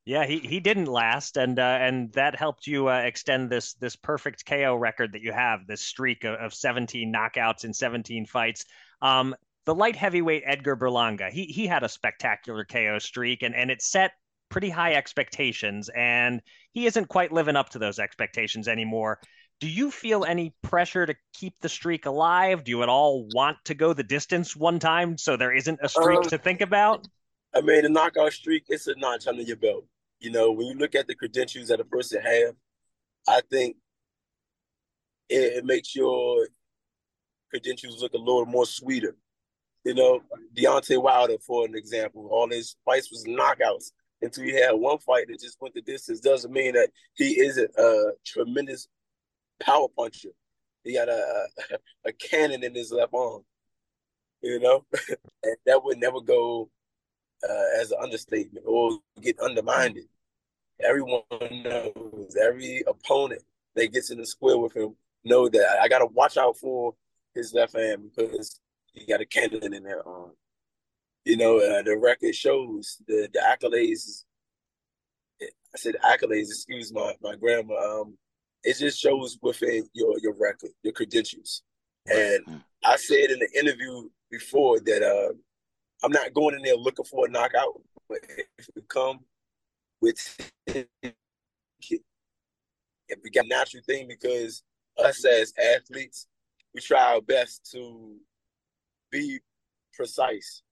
Yeah, 0.04 0.26
he, 0.26 0.40
he 0.40 0.58
didn't 0.58 0.86
last, 0.86 1.36
and 1.36 1.58
uh, 1.58 1.78
and 1.80 2.12
that 2.14 2.34
helped 2.34 2.66
you 2.66 2.88
uh, 2.88 3.02
extend 3.04 3.50
this 3.50 3.74
this 3.74 3.94
perfect 3.94 4.44
KO 4.44 4.74
record 4.74 5.12
that 5.12 5.22
you 5.22 5.32
have, 5.32 5.66
this 5.68 5.80
streak 5.80 6.24
of, 6.24 6.34
of 6.34 6.54
17 6.54 7.12
knockouts 7.12 7.64
in 7.64 7.72
17 7.72 8.26
fights. 8.26 8.64
Um, 9.00 9.36
the 9.64 9.74
light 9.74 9.94
heavyweight 9.94 10.42
Edgar 10.44 10.76
Berlanga, 10.76 11.30
he 11.30 11.44
he 11.44 11.68
had 11.68 11.84
a 11.84 11.88
spectacular 11.88 12.64
KO 12.64 12.98
streak, 12.98 13.42
and 13.42 13.54
and 13.54 13.70
it 13.70 13.80
set 13.80 14.10
pretty 14.48 14.70
high 14.70 14.94
expectations, 14.94 15.88
and 15.94 16.42
he 16.72 16.86
isn't 16.86 17.08
quite 17.08 17.30
living 17.30 17.54
up 17.54 17.70
to 17.70 17.78
those 17.78 18.00
expectations 18.00 18.66
anymore. 18.66 19.20
Do 19.60 19.68
you 19.68 19.92
feel 19.92 20.24
any 20.24 20.52
pressure 20.62 21.06
to 21.06 21.14
keep 21.32 21.54
the 21.60 21.68
streak 21.68 22.06
alive? 22.06 22.64
Do 22.64 22.70
you 22.70 22.82
at 22.82 22.88
all 22.88 23.28
want 23.32 23.58
to 23.66 23.74
go 23.74 23.92
the 23.92 24.02
distance 24.02 24.56
one 24.56 24.80
time 24.80 25.16
so 25.16 25.36
there 25.36 25.52
isn't 25.52 25.78
a 25.80 25.88
streak 25.88 26.18
um, 26.18 26.24
to 26.24 26.38
think 26.38 26.60
about? 26.60 27.06
I 27.54 27.60
mean, 27.60 27.84
a 27.84 27.88
knockout 27.88 28.32
streak, 28.32 28.64
it's 28.68 28.88
a 28.88 28.94
notch 28.96 29.28
under 29.28 29.42
your 29.42 29.56
belt. 29.56 29.84
You 30.22 30.30
know, 30.30 30.52
when 30.52 30.68
you 30.68 30.74
look 30.74 30.94
at 30.94 31.08
the 31.08 31.16
credentials 31.16 31.68
that 31.68 31.80
a 31.80 31.84
person 31.84 32.22
have, 32.22 32.54
I 33.28 33.42
think 33.50 33.76
it, 35.28 35.58
it 35.58 35.64
makes 35.64 35.94
your 35.96 36.48
credentials 37.50 38.02
look 38.02 38.14
a 38.14 38.18
little 38.18 38.46
more 38.46 38.66
sweeter. 38.66 39.16
You 39.84 39.94
know, 39.94 40.20
Deontay 40.56 41.02
Wilder, 41.02 41.38
for 41.46 41.66
an 41.66 41.74
example, 41.76 42.28
all 42.30 42.48
his 42.50 42.76
fights 42.84 43.10
was 43.10 43.24
knockouts. 43.24 43.92
Until 44.22 44.44
he 44.44 44.52
had 44.52 44.72
one 44.72 44.98
fight 44.98 45.26
that 45.28 45.40
just 45.40 45.60
went 45.60 45.74
the 45.74 45.82
distance, 45.82 46.20
doesn't 46.20 46.52
mean 46.52 46.74
that 46.74 46.90
he 47.14 47.40
isn't 47.40 47.70
a 47.76 48.12
tremendous 48.24 48.88
power 49.60 49.88
puncher. 49.98 50.30
He 50.84 50.94
got 50.94 51.08
a 51.08 51.48
a 52.06 52.12
cannon 52.30 52.64
in 52.64 52.74
his 52.74 52.92
left 52.92 53.14
arm. 53.14 53.42
you 54.42 54.60
know, 54.60 54.84
and 55.44 55.56
that 55.66 55.82
would 55.84 55.98
never 55.98 56.20
go 56.20 56.70
uh, 57.48 57.80
as 57.80 57.92
an 57.92 57.98
understatement 58.02 58.66
or 58.68 58.98
get 59.22 59.38
undermined. 59.40 59.98
Everyone 60.80 61.22
knows 61.30 62.36
every 62.40 62.82
opponent 62.86 63.42
that 63.74 63.92
gets 63.92 64.10
in 64.10 64.18
the 64.18 64.26
square 64.26 64.58
with 64.58 64.76
him 64.76 64.94
know 65.24 65.48
that 65.48 65.78
I 65.80 65.88
got 65.88 66.00
to 66.00 66.06
watch 66.06 66.36
out 66.36 66.56
for 66.56 66.94
his 67.34 67.54
left 67.54 67.76
hand 67.76 68.10
because 68.16 68.60
he 68.92 69.06
got 69.06 69.20
a 69.20 69.26
cannon 69.26 69.72
in 69.72 69.82
there. 69.84 70.06
Um, 70.06 70.32
you 71.24 71.36
know, 71.36 71.58
uh, 71.58 71.82
the 71.82 71.96
record 71.96 72.34
shows 72.34 72.98
the 73.06 73.28
the 73.32 73.40
accolades. 73.40 74.24
I 75.40 75.78
said 75.78 75.96
accolades. 76.04 76.48
Excuse 76.48 76.92
my 76.92 77.14
my 77.22 77.36
grammar. 77.36 77.76
Um, 77.76 78.18
it 78.64 78.76
just 78.78 79.00
shows 79.00 79.38
within 79.40 79.88
your 79.92 80.18
your 80.20 80.34
record, 80.38 80.70
your 80.82 80.92
credentials. 80.92 81.62
And. 82.06 82.62
I 82.84 82.96
said 82.96 83.30
in 83.30 83.38
the 83.38 83.48
interview 83.58 84.08
before 84.30 84.80
that 84.80 85.02
uh, 85.02 85.32
I'm 86.04 86.12
not 86.12 86.34
going 86.34 86.56
in 86.56 86.62
there 86.62 86.76
looking 86.76 87.04
for 87.04 87.26
a 87.26 87.30
knockout, 87.30 87.80
but 88.08 88.18
if 88.58 88.68
we 88.74 88.82
come 88.88 89.20
with 90.02 90.52
it 90.66 90.88
become 93.22 93.46
a 93.46 93.48
natural 93.48 93.82
thing 93.86 94.08
because 94.08 94.62
us 95.02 95.24
as 95.24 95.52
athletes, 95.58 96.26
we 96.74 96.80
try 96.80 97.14
our 97.14 97.20
best 97.20 97.70
to 97.72 98.16
be 99.10 99.38
precise, 99.94 100.62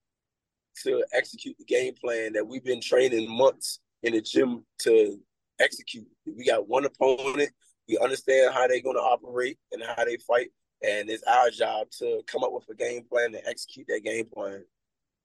to 0.83 1.03
execute 1.13 1.55
the 1.57 1.65
game 1.65 1.93
plan 1.93 2.33
that 2.33 2.45
we've 2.45 2.63
been 2.63 2.81
training 2.81 3.29
months 3.29 3.79
in 4.03 4.13
the 4.13 4.21
gym 4.21 4.65
to 4.79 5.19
execute. 5.59 6.07
We 6.25 6.45
got 6.45 6.67
one 6.67 6.85
opponent, 6.85 7.51
we 7.87 7.97
understand 7.99 8.53
how 8.53 8.67
they're 8.67 8.81
going 8.81 8.95
to 8.95 9.01
operate 9.01 9.57
and 9.71 9.83
how 9.83 10.03
they 10.03 10.17
fight, 10.17 10.49
and 10.83 11.09
it's 11.09 11.23
our 11.23 11.49
job 11.49 11.87
to 11.99 12.21
come 12.27 12.43
up 12.43 12.51
with 12.51 12.65
a 12.69 12.75
game 12.75 13.03
plan 13.09 13.35
and 13.35 13.43
execute 13.45 13.87
that 13.87 14.03
game 14.03 14.25
plan. 14.33 14.63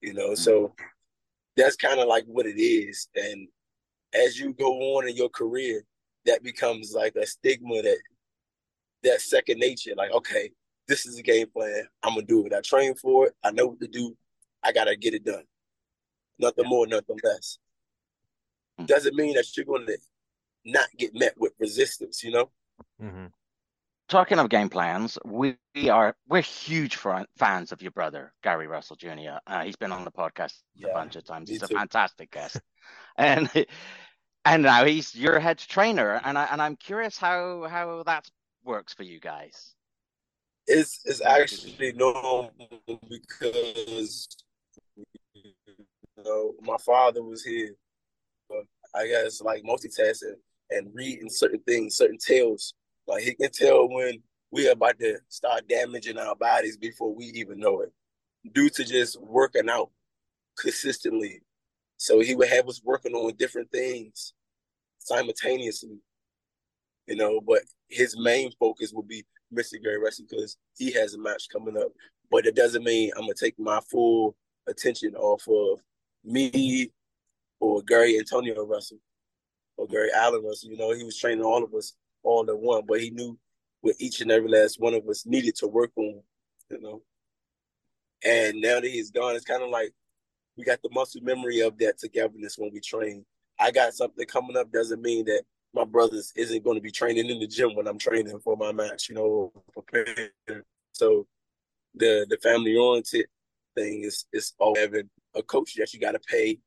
You 0.02 0.12
know, 0.12 0.34
so 0.34 0.74
that's 1.56 1.76
kind 1.76 1.98
of 2.00 2.06
like 2.06 2.24
what 2.26 2.46
it 2.46 2.60
is. 2.60 3.08
And 3.14 3.48
as 4.14 4.38
you 4.38 4.52
go 4.54 4.96
on 4.96 5.08
in 5.08 5.16
your 5.16 5.28
career, 5.28 5.82
that 6.24 6.42
becomes 6.42 6.92
like 6.92 7.16
a 7.16 7.26
stigma 7.26 7.82
that 7.82 7.98
that 9.02 9.20
second 9.20 9.58
nature. 9.58 9.92
Like, 9.96 10.12
okay, 10.12 10.50
this 10.88 11.06
is 11.06 11.18
a 11.18 11.22
game 11.22 11.48
plan. 11.50 11.84
I'm 12.02 12.14
gonna 12.14 12.26
do 12.26 12.46
it. 12.46 12.52
I 12.52 12.60
train 12.60 12.94
for 12.94 13.26
it. 13.26 13.34
I 13.42 13.50
know 13.50 13.68
what 13.68 13.80
to 13.80 13.88
do. 13.88 14.16
I 14.62 14.72
gotta 14.72 14.96
get 14.96 15.14
it 15.14 15.24
done. 15.24 15.44
Nothing 16.38 16.64
yeah. 16.64 16.70
more, 16.70 16.86
nothing 16.86 17.18
less. 17.22 17.58
Mm-hmm. 18.78 18.86
Doesn't 18.86 19.14
mean 19.14 19.34
that 19.34 19.56
you're 19.56 19.66
gonna 19.66 19.92
not 20.64 20.88
get 20.98 21.14
met 21.14 21.34
with 21.36 21.52
resistance. 21.58 22.22
You 22.22 22.32
know. 22.32 22.50
Mm-hmm. 23.02 23.26
Talking 24.08 24.38
of 24.38 24.48
game 24.48 24.68
plans, 24.68 25.18
we 25.24 25.56
are 25.90 26.14
we're 26.28 26.40
huge 26.40 26.96
fans 26.96 27.72
of 27.72 27.82
your 27.82 27.90
brother 27.90 28.32
Gary 28.44 28.68
Russell 28.68 28.94
Jr. 28.94 29.38
Uh, 29.46 29.64
he's 29.64 29.74
been 29.74 29.90
on 29.90 30.04
the 30.04 30.12
podcast 30.12 30.54
yeah, 30.76 30.88
a 30.88 30.94
bunch 30.94 31.16
of 31.16 31.24
times. 31.24 31.50
He's 31.50 31.62
a 31.62 31.68
fantastic 31.68 32.30
guest, 32.30 32.60
and 33.18 33.50
and 34.44 34.62
now 34.62 34.84
he's 34.84 35.14
your 35.14 35.38
head 35.38 35.58
trainer. 35.58 36.20
And 36.24 36.38
I 36.38 36.44
and 36.50 36.62
I'm 36.62 36.76
curious 36.76 37.18
how 37.18 37.66
how 37.68 38.02
that 38.04 38.28
works 38.64 38.94
for 38.94 39.02
you 39.02 39.20
guys. 39.20 39.74
It's 40.66 41.00
it's 41.04 41.20
actually 41.20 41.92
normal 41.92 42.50
because 42.86 44.28
you 45.34 45.52
know 46.24 46.54
my 46.62 46.76
father 46.84 47.22
was 47.22 47.44
here. 47.44 47.70
I 48.94 49.06
guess 49.06 49.40
like 49.40 49.62
multitasking 49.62 50.34
and 50.70 50.90
reading 50.94 51.28
certain 51.28 51.60
things, 51.60 51.96
certain 51.96 52.18
tales. 52.18 52.74
Like 53.06 53.22
he 53.22 53.34
can 53.34 53.50
tell 53.52 53.88
when 53.88 54.22
we're 54.50 54.72
about 54.72 54.98
to 55.00 55.18
start 55.28 55.68
damaging 55.68 56.18
our 56.18 56.34
bodies 56.34 56.76
before 56.76 57.14
we 57.14 57.26
even 57.26 57.58
know 57.58 57.82
it, 57.82 57.92
due 58.52 58.70
to 58.70 58.84
just 58.84 59.20
working 59.20 59.68
out 59.68 59.90
consistently. 60.58 61.40
So 61.96 62.20
he 62.20 62.34
would 62.34 62.48
have 62.48 62.68
us 62.68 62.80
working 62.84 63.14
on 63.14 63.34
different 63.36 63.70
things 63.70 64.34
simultaneously, 64.98 65.98
you 67.06 67.16
know. 67.16 67.40
But 67.40 67.62
his 67.88 68.16
main 68.18 68.52
focus 68.58 68.92
would 68.92 69.08
be 69.08 69.24
Mr. 69.54 69.82
Gary 69.82 69.98
Russell 69.98 70.26
because 70.28 70.56
he 70.76 70.92
has 70.92 71.14
a 71.14 71.18
match 71.18 71.48
coming 71.52 71.76
up. 71.76 71.88
But 72.30 72.46
it 72.46 72.54
doesn't 72.54 72.84
mean 72.84 73.12
I'm 73.16 73.22
gonna 73.22 73.34
take 73.34 73.58
my 73.58 73.80
full 73.90 74.36
attention 74.66 75.14
off 75.14 75.46
of 75.48 75.80
me 76.24 76.90
or 77.60 77.82
Gary 77.82 78.18
Antonio 78.18 78.64
Russell 78.66 78.98
or 79.76 79.86
Gary 79.86 80.10
Allen 80.14 80.44
Russell. 80.44 80.70
You 80.70 80.76
know, 80.76 80.92
he 80.92 81.04
was 81.04 81.18
training 81.18 81.44
all 81.44 81.62
of 81.62 81.74
us 81.74 81.94
all 82.22 82.48
in 82.50 82.56
one, 82.56 82.84
but 82.86 83.00
he 83.00 83.10
knew 83.10 83.38
what 83.80 83.94
each 83.98 84.20
and 84.20 84.30
every 84.30 84.48
last 84.48 84.80
one 84.80 84.94
of 84.94 85.08
us 85.08 85.26
needed 85.26 85.54
to 85.56 85.68
work 85.68 85.92
on, 85.96 86.20
you 86.70 86.80
know. 86.80 87.02
And 88.24 88.60
now 88.60 88.80
that 88.80 88.90
he's 88.90 89.10
gone, 89.10 89.36
it's 89.36 89.44
kind 89.44 89.62
of 89.62 89.70
like 89.70 89.92
we 90.56 90.64
got 90.64 90.82
the 90.82 90.90
muscle 90.92 91.22
memory 91.22 91.60
of 91.60 91.78
that 91.78 91.98
togetherness 91.98 92.58
when 92.58 92.70
we 92.72 92.80
train. 92.80 93.24
I 93.58 93.70
got 93.70 93.94
something 93.94 94.26
coming 94.26 94.56
up 94.56 94.70
doesn't 94.70 95.00
mean 95.00 95.24
that 95.26 95.42
my 95.74 95.84
brothers 95.84 96.32
isn't 96.36 96.64
going 96.64 96.76
to 96.76 96.82
be 96.82 96.90
training 96.90 97.28
in 97.28 97.38
the 97.38 97.46
gym 97.46 97.74
when 97.74 97.86
I'm 97.86 97.98
training 97.98 98.38
for 98.40 98.56
my 98.56 98.72
match, 98.72 99.08
you 99.08 99.14
know, 99.14 99.52
preparing. 99.72 100.30
So 100.92 101.26
the 101.94 102.26
the 102.28 102.38
family 102.42 102.76
oriented 102.76 103.26
thing 103.74 104.04
is 104.04 104.26
is 104.32 104.54
all 104.58 104.76
having 104.76 105.10
a 105.34 105.42
coach 105.42 105.74
that 105.76 105.92
you 105.92 106.00
got 106.00 106.12
to 106.12 106.20
pay. 106.20 106.58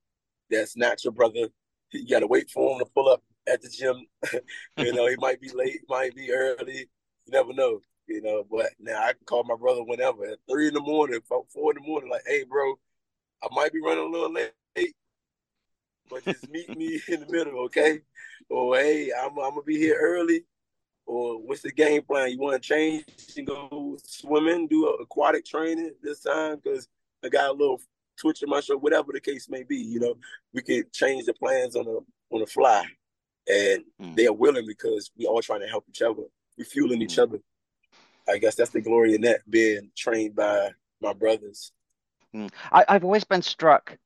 That's 0.49 0.77
not 0.77 1.03
your 1.03 1.13
brother. 1.13 1.49
You 1.91 2.07
got 2.07 2.19
to 2.19 2.27
wait 2.27 2.51
for 2.51 2.73
him 2.73 2.79
to 2.79 2.85
pull 2.85 3.09
up 3.09 3.23
at 3.47 3.61
the 3.61 3.69
gym. 3.69 4.05
you 4.77 4.93
know, 4.93 5.07
he 5.07 5.15
might 5.17 5.41
be 5.41 5.49
late, 5.49 5.81
might 5.89 6.15
be 6.15 6.31
early. 6.31 6.87
You 7.25 7.31
never 7.31 7.53
know. 7.53 7.79
You 8.07 8.21
know, 8.23 8.43
but 8.49 8.69
now 8.79 9.03
I 9.03 9.13
can 9.13 9.25
call 9.25 9.43
my 9.43 9.55
brother 9.55 9.83
whenever 9.83 10.25
at 10.25 10.39
three 10.49 10.67
in 10.67 10.73
the 10.73 10.79
morning, 10.79 11.19
four 11.27 11.43
in 11.71 11.81
the 11.81 11.87
morning, 11.87 12.09
like, 12.09 12.23
hey, 12.25 12.43
bro, 12.43 12.73
I 13.43 13.47
might 13.51 13.73
be 13.73 13.81
running 13.81 14.05
a 14.05 14.07
little 14.07 14.33
late 14.33 14.51
but 16.09 16.25
just 16.25 16.49
meet 16.49 16.75
me 16.75 16.99
in 17.07 17.21
the 17.21 17.27
middle, 17.29 17.59
okay? 17.65 17.99
Or 18.49 18.75
hey, 18.75 19.11
I'm, 19.17 19.31
I'm 19.31 19.51
gonna 19.51 19.61
be 19.61 19.77
here 19.77 19.97
early. 19.99 20.43
Or 21.05 21.41
what's 21.41 21.63
the 21.63 21.71
game 21.71 22.03
plan? 22.03 22.31
You 22.31 22.37
want 22.37 22.61
to 22.61 22.67
change 22.67 23.03
and 23.35 23.47
go 23.47 23.97
swimming, 24.03 24.67
do 24.67 24.87
aquatic 24.87 25.43
training 25.43 25.93
this 26.03 26.21
time 26.21 26.59
because 26.63 26.87
I 27.23 27.29
got 27.29 27.49
a 27.49 27.53
little 27.53 27.81
twitch 28.15 28.43
in 28.43 28.49
my 28.49 28.59
shoulder, 28.59 28.79
whatever 28.79 29.11
the 29.11 29.19
case 29.19 29.49
may 29.49 29.63
be. 29.63 29.77
You 29.77 29.99
know, 29.99 30.15
we 30.53 30.61
could 30.61 30.93
change 30.93 31.25
the 31.25 31.33
plans 31.33 31.75
on 31.75 31.85
the 31.85 31.99
on 32.31 32.41
the 32.41 32.45
fly, 32.45 32.85
and 33.47 33.83
mm. 33.99 34.15
they 34.15 34.27
are 34.27 34.33
willing 34.33 34.67
because 34.67 35.09
we 35.17 35.25
all 35.25 35.41
trying 35.41 35.61
to 35.61 35.67
help 35.67 35.85
each 35.89 36.03
other. 36.03 36.23
We 36.57 36.63
fueling 36.63 37.01
each 37.01 37.15
mm. 37.15 37.23
other. 37.23 37.39
I 38.27 38.37
guess 38.37 38.53
that's 38.53 38.69
the 38.69 38.81
glory 38.81 39.15
in 39.15 39.21
that 39.21 39.49
being 39.49 39.89
trained 39.97 40.35
by 40.35 40.69
my 41.01 41.13
brothers. 41.13 41.71
Mm. 42.35 42.51
I, 42.71 42.85
I've 42.87 43.03
always 43.03 43.23
been 43.23 43.41
struck 43.41 43.97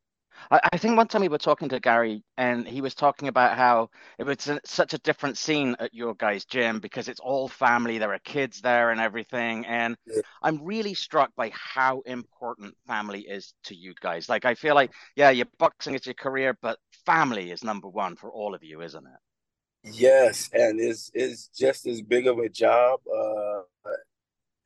I, 0.51 0.59
I, 0.73 0.77
think 0.77 0.97
one 0.97 1.07
time 1.07 1.21
we 1.21 1.27
were 1.27 1.37
talking 1.37 1.69
to 1.69 1.79
Gary, 1.79 2.23
and 2.37 2.67
he 2.67 2.81
was 2.81 2.93
talking 2.93 3.27
about 3.27 3.57
how 3.57 3.89
it 4.17 4.23
was 4.23 4.47
a, 4.47 4.59
such 4.65 4.93
a 4.93 4.97
different 4.99 5.37
scene 5.37 5.75
at 5.79 5.93
your 5.93 6.15
guys' 6.15 6.45
gym 6.45 6.79
because 6.79 7.07
it's 7.07 7.19
all 7.19 7.47
family. 7.47 7.97
There 7.97 8.13
are 8.13 8.19
kids 8.19 8.61
there 8.61 8.91
and 8.91 8.99
everything. 8.99 9.65
And 9.65 9.95
yeah. 10.05 10.21
I'm 10.41 10.63
really 10.63 10.93
struck 10.93 11.33
by 11.35 11.51
how 11.53 12.01
important 12.01 12.75
family 12.87 13.21
is 13.21 13.53
to 13.65 13.75
you 13.75 13.93
guys. 14.01 14.29
Like, 14.29 14.45
I 14.45 14.55
feel 14.55 14.75
like, 14.75 14.91
yeah, 15.15 15.29
your 15.29 15.47
boxing 15.59 15.95
is 15.95 16.05
your 16.05 16.15
career, 16.15 16.57
but 16.61 16.79
family 17.05 17.51
is 17.51 17.63
number 17.63 17.87
one 17.87 18.15
for 18.15 18.31
all 18.31 18.55
of 18.55 18.63
you, 18.63 18.81
isn't 18.81 19.05
it? 19.05 19.91
Yes, 19.91 20.49
and 20.53 20.79
it's 20.79 21.11
it's 21.13 21.49
just 21.49 21.85
as 21.87 22.01
big 22.01 22.25
of 22.25 22.39
a 22.39 22.47
job 22.47 23.01
uh, 23.13 23.61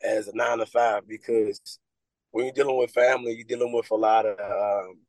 as 0.04 0.28
a 0.28 0.36
nine 0.36 0.60
to 0.60 0.68
five 0.68 1.08
because 1.08 1.80
when 2.32 2.46
you're 2.46 2.54
dealing 2.54 2.78
with 2.78 2.92
family, 2.92 3.34
you're 3.34 3.48
dealing 3.48 3.74
with 3.74 3.90
a 3.92 3.96
lot 3.96 4.26
of 4.26 4.40
um, 4.40 5.00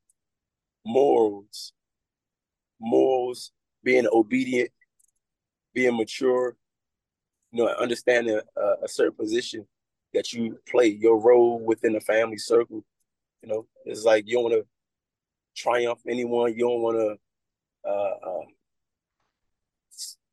morals, 0.85 1.73
morals, 2.81 3.53
being 3.83 4.07
obedient, 4.13 4.71
being 5.75 5.97
mature, 5.97 6.57
you 7.53 7.65
know, 7.65 7.69
understanding 7.75 8.41
a, 8.57 8.61
a 8.85 8.89
certain 8.89 9.15
position 9.15 9.67
that 10.15 10.33
you 10.33 10.59
play, 10.69 10.87
your 10.87 11.21
role 11.21 11.61
within 11.61 11.93
the 11.93 12.01
family 12.01 12.39
circle. 12.39 12.85
You 13.43 13.49
know, 13.49 13.67
it's 13.85 14.05
like 14.05 14.25
you 14.27 14.35
don't 14.35 14.45
want 14.45 14.55
to 14.55 14.67
triumph 15.57 16.01
anyone. 16.09 16.55
You 16.55 16.69
don't 16.69 16.83
want 16.83 16.97
to 16.97 17.89
uh, 17.89 18.31
uh, 18.31 18.45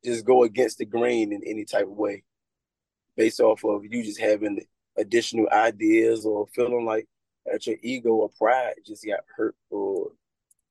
just 0.04 0.24
go 0.24 0.44
against 0.44 0.78
the 0.78 0.84
grain 0.84 1.32
in 1.32 1.42
any 1.44 1.64
type 1.64 1.86
of 1.86 1.96
way, 1.96 2.24
based 3.16 3.40
off 3.40 3.64
of 3.64 3.84
you 3.84 4.02
just 4.02 4.20
having 4.20 4.60
additional 4.98 5.48
ideas 5.52 6.24
or 6.24 6.46
feeling 6.54 6.84
like 6.84 7.06
that 7.44 7.66
your 7.66 7.76
ego 7.82 8.10
or 8.10 8.30
pride 8.38 8.74
just 8.84 9.04
got 9.04 9.20
hurt 9.36 9.54
or 9.70 10.10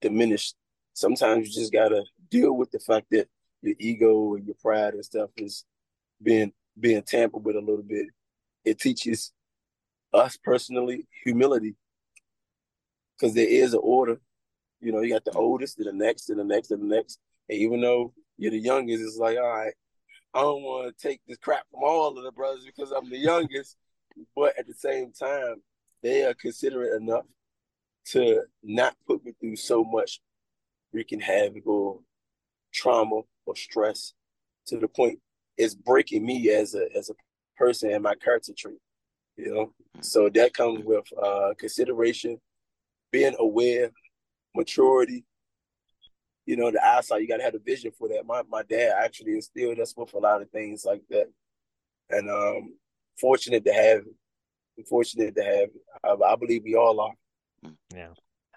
diminished. 0.02 0.56
Sometimes 0.94 1.48
you 1.48 1.54
just 1.54 1.74
gotta 1.74 2.04
deal 2.30 2.54
with 2.54 2.72
the 2.72 2.80
fact 2.80 3.08
that 3.12 3.28
your 3.62 3.76
ego 3.80 4.36
and 4.36 4.46
your 4.46 4.56
pride 4.62 4.94
and 4.94 5.06
stuff 5.06 5.30
is 5.38 5.66
being 6.22 6.52
being 6.80 7.02
tampered 7.04 7.44
with 7.44 7.56
a 7.56 7.62
little 7.62 7.84
bit. 7.84 8.08
It 8.64 8.80
teaches 8.80 9.32
us 10.14 10.38
personally 10.44 11.08
humility 11.24 11.76
because 13.18 13.34
there 13.34 13.48
is 13.48 13.74
an 13.74 13.80
order. 13.84 14.20
You 14.82 14.92
know, 14.92 15.02
you 15.02 15.14
got 15.14 15.26
the 15.26 15.32
oldest, 15.32 15.78
to 15.78 15.84
the 15.84 15.94
next, 15.94 16.26
to 16.26 16.36
the 16.36 16.44
next, 16.44 16.68
to 16.68 16.78
the 16.78 16.86
next. 16.86 17.20
And 17.50 17.60
even 17.60 17.82
though 17.82 18.14
you're 18.38 18.52
the 18.52 18.60
youngest, 18.60 19.04
it's 19.04 19.18
like, 19.18 19.38
all 19.38 19.48
right, 19.48 19.74
I 20.34 20.42
don't 20.42 20.64
want 20.64 20.96
to 20.96 21.08
take 21.08 21.22
this 21.28 21.38
crap 21.38 21.64
from 21.72 21.84
all 21.84 22.18
of 22.18 22.24
the 22.24 22.32
brothers 22.32 22.66
because 22.66 22.92
I'm 22.92 23.10
the 23.10 23.18
youngest. 23.18 23.78
But 24.36 24.58
at 24.58 24.68
the 24.68 24.74
same 24.74 25.12
time, 25.12 25.62
they 26.04 26.24
are 26.24 26.34
considerate 26.34 27.02
enough 27.02 27.26
to 28.08 28.44
not 28.64 28.96
put 29.08 29.24
me 29.26 29.34
through 29.40 29.56
so 29.56 29.84
much 29.84 30.22
wreaking 30.94 31.20
havoc 31.20 31.66
or 31.66 32.00
trauma 32.74 33.22
or 33.46 33.56
stress 33.56 34.14
to 34.68 34.78
the 34.78 34.88
point 34.88 35.20
it's 35.58 35.76
breaking 35.76 36.26
me 36.26 36.50
as 36.50 36.76
a 36.76 36.88
as 36.96 37.10
a 37.10 37.14
person 37.58 37.92
and 37.92 38.04
my 38.04 38.16
character 38.16 38.54
trait. 38.58 38.78
You 39.38 39.54
know, 39.54 39.74
so 40.02 40.30
that 40.30 40.54
comes 40.54 40.84
with 40.86 41.06
uh, 41.22 41.54
consideration, 41.58 42.40
being 43.12 43.36
aware, 43.38 43.92
maturity. 44.56 45.26
You 46.46 46.56
know, 46.56 46.72
the 46.72 46.86
eyesight. 46.86 47.22
You 47.22 47.28
got 47.28 47.38
to 47.38 47.44
have 47.44 47.56
a 47.56 47.60
vision 47.60 47.92
for 47.98 48.08
that. 48.10 48.26
My 48.26 48.44
my 48.50 48.64
dad 48.64 48.94
actually 49.04 49.34
instilled 49.34 49.80
us 49.80 49.94
with 49.96 50.14
a 50.14 50.20
lot 50.20 50.42
of 50.42 50.50
things 50.52 50.86
like 50.86 51.02
that, 51.10 51.28
and 52.10 52.30
um, 52.30 52.76
fortunate 53.20 53.66
to 53.66 53.74
have 53.74 54.00
it. 54.78 54.88
Fortunate 54.88 55.36
to 55.36 55.44
have 55.44 55.70
it. 55.70 55.82
I, 56.04 56.34
I 56.34 56.36
believe 56.36 56.64
we 56.64 56.76
all 56.76 57.00
are. 57.00 57.72
Yeah. 57.94 58.10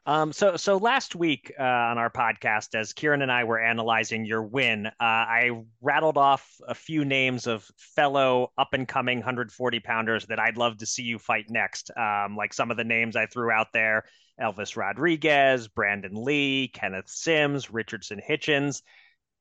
Um, 0.09 0.33
so, 0.33 0.57
so 0.57 0.79
last 0.79 1.15
week 1.15 1.53
uh, 1.61 1.63
on 1.63 1.99
our 1.99 2.09
podcast, 2.09 2.75
as 2.75 2.95
Kieran 2.95 3.21
and 3.21 3.31
I 3.31 3.45
were 3.45 3.61
analyzing 3.61 4.25
your 4.25 4.43
win, 4.43 4.87
uh, 4.87 4.91
I 4.99 5.51
rattled 5.83 6.17
off 6.17 6.51
a 6.67 6.75
few 6.75 7.05
names 7.05 7.47
of 7.47 7.71
fellow 7.77 8.51
up 8.57 8.69
and 8.73 8.89
coming 8.89 9.19
140 9.19 9.81
pounders 9.81 10.25
that 10.27 10.41
I'd 10.41 10.57
love 10.57 10.79
to 10.79 10.87
see 10.87 11.03
you 11.03 11.19
fight 11.19 11.51
next. 11.51 11.91
Um, 11.95 12.37
like 12.39 12.55
some 12.55 12.71
of 12.71 12.79
the 12.79 12.85
names 12.85 13.17
I 13.17 13.27
threw 13.27 13.51
out 13.51 13.69
there 13.75 14.05
Elvis 14.41 14.77
Rodriguez, 14.77 15.69
Brandon 15.69 16.15
Lee, 16.15 16.69
Kenneth 16.69 17.11
Sims, 17.11 17.71
Richardson 17.71 18.21
Hitchens. 18.27 18.83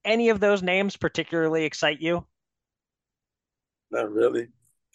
Any 0.03 0.29
of 0.29 0.41
those 0.41 0.61
names 0.61 0.97
particularly 0.97 1.63
excite 1.63 2.01
you? 2.01 2.25
Not 3.89 4.11
really. 4.11 4.47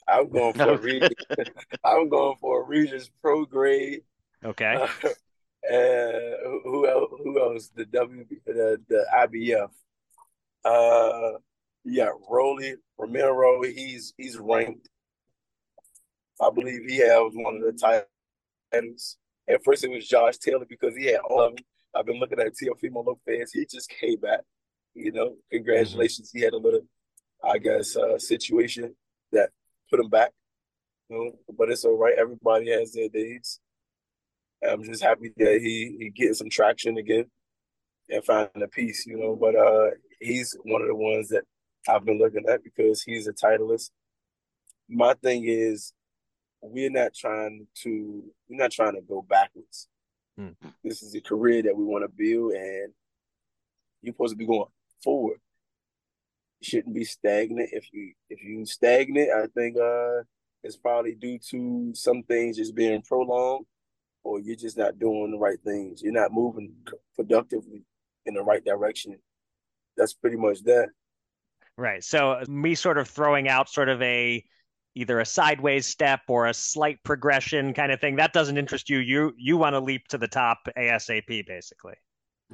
I'm 0.08 0.30
going 0.30 0.52
for 0.54 0.70
a 0.70 0.76
Regis. 0.76 1.10
I'm 1.84 2.08
going 2.08 2.36
for 2.40 2.62
a 2.62 2.64
Regis 2.64 3.10
Prograis. 3.24 4.02
Okay. 4.44 4.74
Uh, 4.74 4.88
and 5.70 6.34
who 6.64 6.88
else? 6.88 7.10
Who 7.22 7.40
else? 7.40 7.70
The 7.74 7.84
W, 7.86 8.24
the, 8.46 8.78
the 8.88 9.06
IBF. 9.14 9.70
Uh, 10.64 11.38
yeah, 11.84 12.10
Rolly 12.28 12.74
Romero. 12.98 13.62
He's 13.62 14.14
he's 14.16 14.38
ranked. 14.38 14.88
I 16.40 16.50
believe 16.50 16.82
he 16.88 16.98
has 16.98 17.32
one 17.34 17.56
of 17.56 17.62
the 17.62 17.72
titles. 17.72 19.16
At 19.48 19.64
first, 19.64 19.84
it 19.84 19.90
was 19.90 20.06
Josh 20.06 20.38
Taylor 20.38 20.66
because 20.68 20.96
he 20.96 21.06
had 21.06 21.20
all 21.28 21.42
of 21.42 21.56
them. 21.56 21.64
I've 21.94 22.06
been 22.06 22.18
looking 22.18 22.40
at 22.40 22.54
Teofimo 22.54 23.04
Lopez. 23.04 23.52
He 23.52 23.66
just 23.66 23.88
came 23.88 24.18
back. 24.18 24.40
You 24.94 25.12
know, 25.12 25.36
congratulations. 25.50 26.28
Mm-hmm. 26.28 26.38
He 26.38 26.44
had 26.44 26.54
a 26.54 26.58
little, 26.58 26.86
I 27.44 27.58
guess, 27.58 27.96
uh, 27.96 28.18
situation 28.18 28.94
that 29.32 29.50
put 29.92 30.00
him 30.00 30.08
back. 30.08 30.30
You 31.08 31.16
know, 31.16 31.54
but 31.56 31.70
it's 31.70 31.84
all 31.84 31.98
right. 31.98 32.14
Everybody 32.18 32.70
has 32.70 32.92
their 32.92 33.08
days. 33.08 33.60
I'm 34.66 34.82
just 34.84 35.02
happy 35.02 35.32
that 35.36 35.60
he 35.60 35.96
he 35.98 36.10
getting 36.10 36.34
some 36.34 36.48
traction 36.48 36.96
again 36.96 37.26
and 38.08 38.24
finding 38.24 38.62
a 38.62 38.68
piece, 38.68 39.06
you 39.06 39.18
know. 39.18 39.36
But 39.36 39.54
uh, 39.56 39.90
he's 40.20 40.56
one 40.64 40.82
of 40.82 40.88
the 40.88 40.94
ones 40.94 41.28
that 41.28 41.44
I've 41.88 42.04
been 42.04 42.18
looking 42.18 42.44
at 42.48 42.64
because 42.64 43.02
he's 43.02 43.26
a 43.26 43.32
titleist. 43.32 43.90
My 44.88 45.14
thing 45.14 45.44
is, 45.46 45.92
we're 46.62 46.90
not 46.90 47.14
trying 47.14 47.66
to 47.82 48.22
we're 48.48 48.62
not 48.62 48.70
trying 48.70 48.94
to 48.94 49.02
go 49.02 49.22
backwards. 49.28 49.88
Hmm. 50.38 50.50
This 50.82 51.02
is 51.02 51.14
a 51.14 51.20
career 51.20 51.62
that 51.62 51.76
we 51.76 51.84
want 51.84 52.04
to 52.04 52.08
build, 52.08 52.52
and 52.52 52.92
you're 54.00 54.14
supposed 54.14 54.32
to 54.32 54.36
be 54.36 54.46
going 54.46 54.64
forward. 55.02 55.38
Shouldn't 56.62 56.94
be 56.94 57.04
stagnant. 57.04 57.70
If 57.72 57.92
you 57.92 58.12
if 58.30 58.42
you 58.42 58.64
stagnant, 58.64 59.30
I 59.30 59.46
think 59.48 59.76
uh, 59.76 60.22
it's 60.62 60.76
probably 60.76 61.14
due 61.14 61.38
to 61.50 61.92
some 61.94 62.22
things 62.22 62.56
just 62.56 62.74
being 62.74 63.02
prolonged 63.02 63.66
or 64.24 64.40
you're 64.40 64.56
just 64.56 64.78
not 64.78 64.98
doing 64.98 65.32
the 65.32 65.38
right 65.38 65.58
things. 65.64 66.02
You're 66.02 66.12
not 66.12 66.32
moving 66.32 66.72
productively 67.14 67.82
in 68.26 68.34
the 68.34 68.42
right 68.42 68.64
direction. 68.64 69.18
That's 69.96 70.14
pretty 70.14 70.36
much 70.36 70.62
that. 70.64 70.88
Right. 71.76 72.04
So 72.04 72.42
me 72.48 72.74
sort 72.74 72.98
of 72.98 73.08
throwing 73.08 73.48
out 73.48 73.68
sort 73.68 73.88
of 73.88 74.00
a 74.02 74.44
either 74.94 75.20
a 75.20 75.26
sideways 75.26 75.86
step 75.86 76.20
or 76.28 76.46
a 76.46 76.54
slight 76.54 77.02
progression 77.02 77.72
kind 77.72 77.90
of 77.90 78.00
thing 78.00 78.16
that 78.16 78.32
doesn't 78.32 78.58
interest 78.58 78.90
you. 78.90 78.98
You 78.98 79.32
you 79.36 79.56
want 79.56 79.74
to 79.74 79.80
leap 79.80 80.06
to 80.08 80.18
the 80.18 80.28
top 80.28 80.58
ASAP 80.76 81.46
basically. 81.46 81.94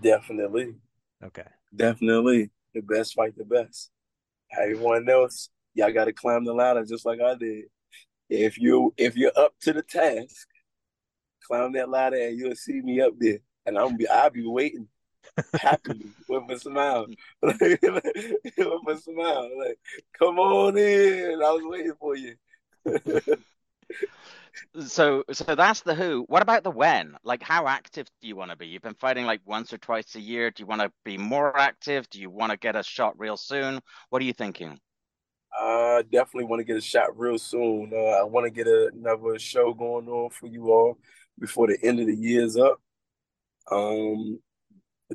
Definitely. 0.01 0.75
Okay. 1.23 1.49
Definitely. 1.75 2.51
The 2.75 2.81
best 2.81 3.15
fight 3.15 3.37
the 3.37 3.45
best. 3.45 3.91
Everyone 4.57 5.09
else, 5.09 5.51
y'all 5.75 5.93
got 5.93 6.07
to 6.07 6.13
climb 6.13 6.45
the 6.45 6.53
ladder 6.53 6.85
just 6.85 7.05
like 7.05 7.21
I 7.21 7.35
did. 7.35 7.65
If 8.31 8.59
you 8.59 8.95
if 8.97 9.17
you're 9.17 9.33
up 9.37 9.55
to 9.63 9.73
the 9.73 9.83
task, 9.83 10.47
climb 11.47 11.73
that 11.73 11.89
ladder 11.89 12.17
and 12.17 12.39
you'll 12.39 12.57
see 12.57 12.81
me 12.81 13.01
up 13.01 13.15
there. 13.19 13.39
And 13.67 13.79
I'm 13.79 13.97
be 13.97 14.09
I'll 14.09 14.31
be 14.31 14.47
waiting 14.47 14.89
happily 15.55 16.11
with 16.29 16.51
a 16.51 16.59
smile. 16.59 17.07
with 17.43 17.63
a 17.63 19.01
smile. 19.03 19.51
Like, 19.59 19.79
come 20.19 20.39
on 20.39 20.77
in. 20.77 21.43
I 21.43 21.51
was 21.53 21.63
waiting 21.65 21.95
for 21.99 22.17
you. 22.17 22.35
so 24.87 25.25
so 25.33 25.55
that's 25.55 25.83
the 25.83 25.95
who. 25.95 26.25
What 26.29 26.43
about 26.43 26.65
the 26.65 26.71
when? 26.71 27.17
Like 27.25 27.43
how 27.43 27.67
active 27.67 28.07
do 28.21 28.29
you 28.29 28.37
want 28.37 28.51
to 28.51 28.57
be? 28.57 28.67
You've 28.67 28.83
been 28.83 28.95
fighting 28.95 29.27
like 29.27 29.41
once 29.45 29.73
or 29.73 29.79
twice 29.79 30.15
a 30.15 30.21
year. 30.21 30.51
Do 30.51 30.63
you 30.63 30.67
want 30.67 30.83
to 30.83 30.93
be 31.05 31.19
more 31.19 31.57
active? 31.59 32.09
Do 32.11 32.21
you 32.21 32.31
want 32.31 32.53
to 32.53 32.59
get 32.59 32.77
a 32.77 32.83
shot 32.83 33.19
real 33.19 33.37
soon? 33.37 33.81
What 34.11 34.23
are 34.23 34.25
you 34.25 34.33
thinking? 34.33 34.79
I 35.59 35.99
uh, 35.99 36.03
definitely 36.03 36.45
want 36.45 36.61
to 36.61 36.65
get 36.65 36.77
a 36.77 36.81
shot 36.81 37.19
real 37.19 37.39
soon. 37.39 37.91
Uh, 37.93 38.21
I 38.21 38.23
want 38.25 38.45
to 38.45 38.51
get 38.51 38.67
a, 38.67 38.91
another 38.95 39.39
show 39.39 39.73
going 39.73 40.07
on 40.09 40.31
for 40.31 40.47
you 40.47 40.71
all 40.71 40.99
before 41.39 41.67
the 41.67 41.79
end 41.83 42.01
of 42.01 42.07
the 42.07 42.15
year 42.15 42.45
is 42.45 42.57
up. 42.57 42.81
Um, 43.71 44.39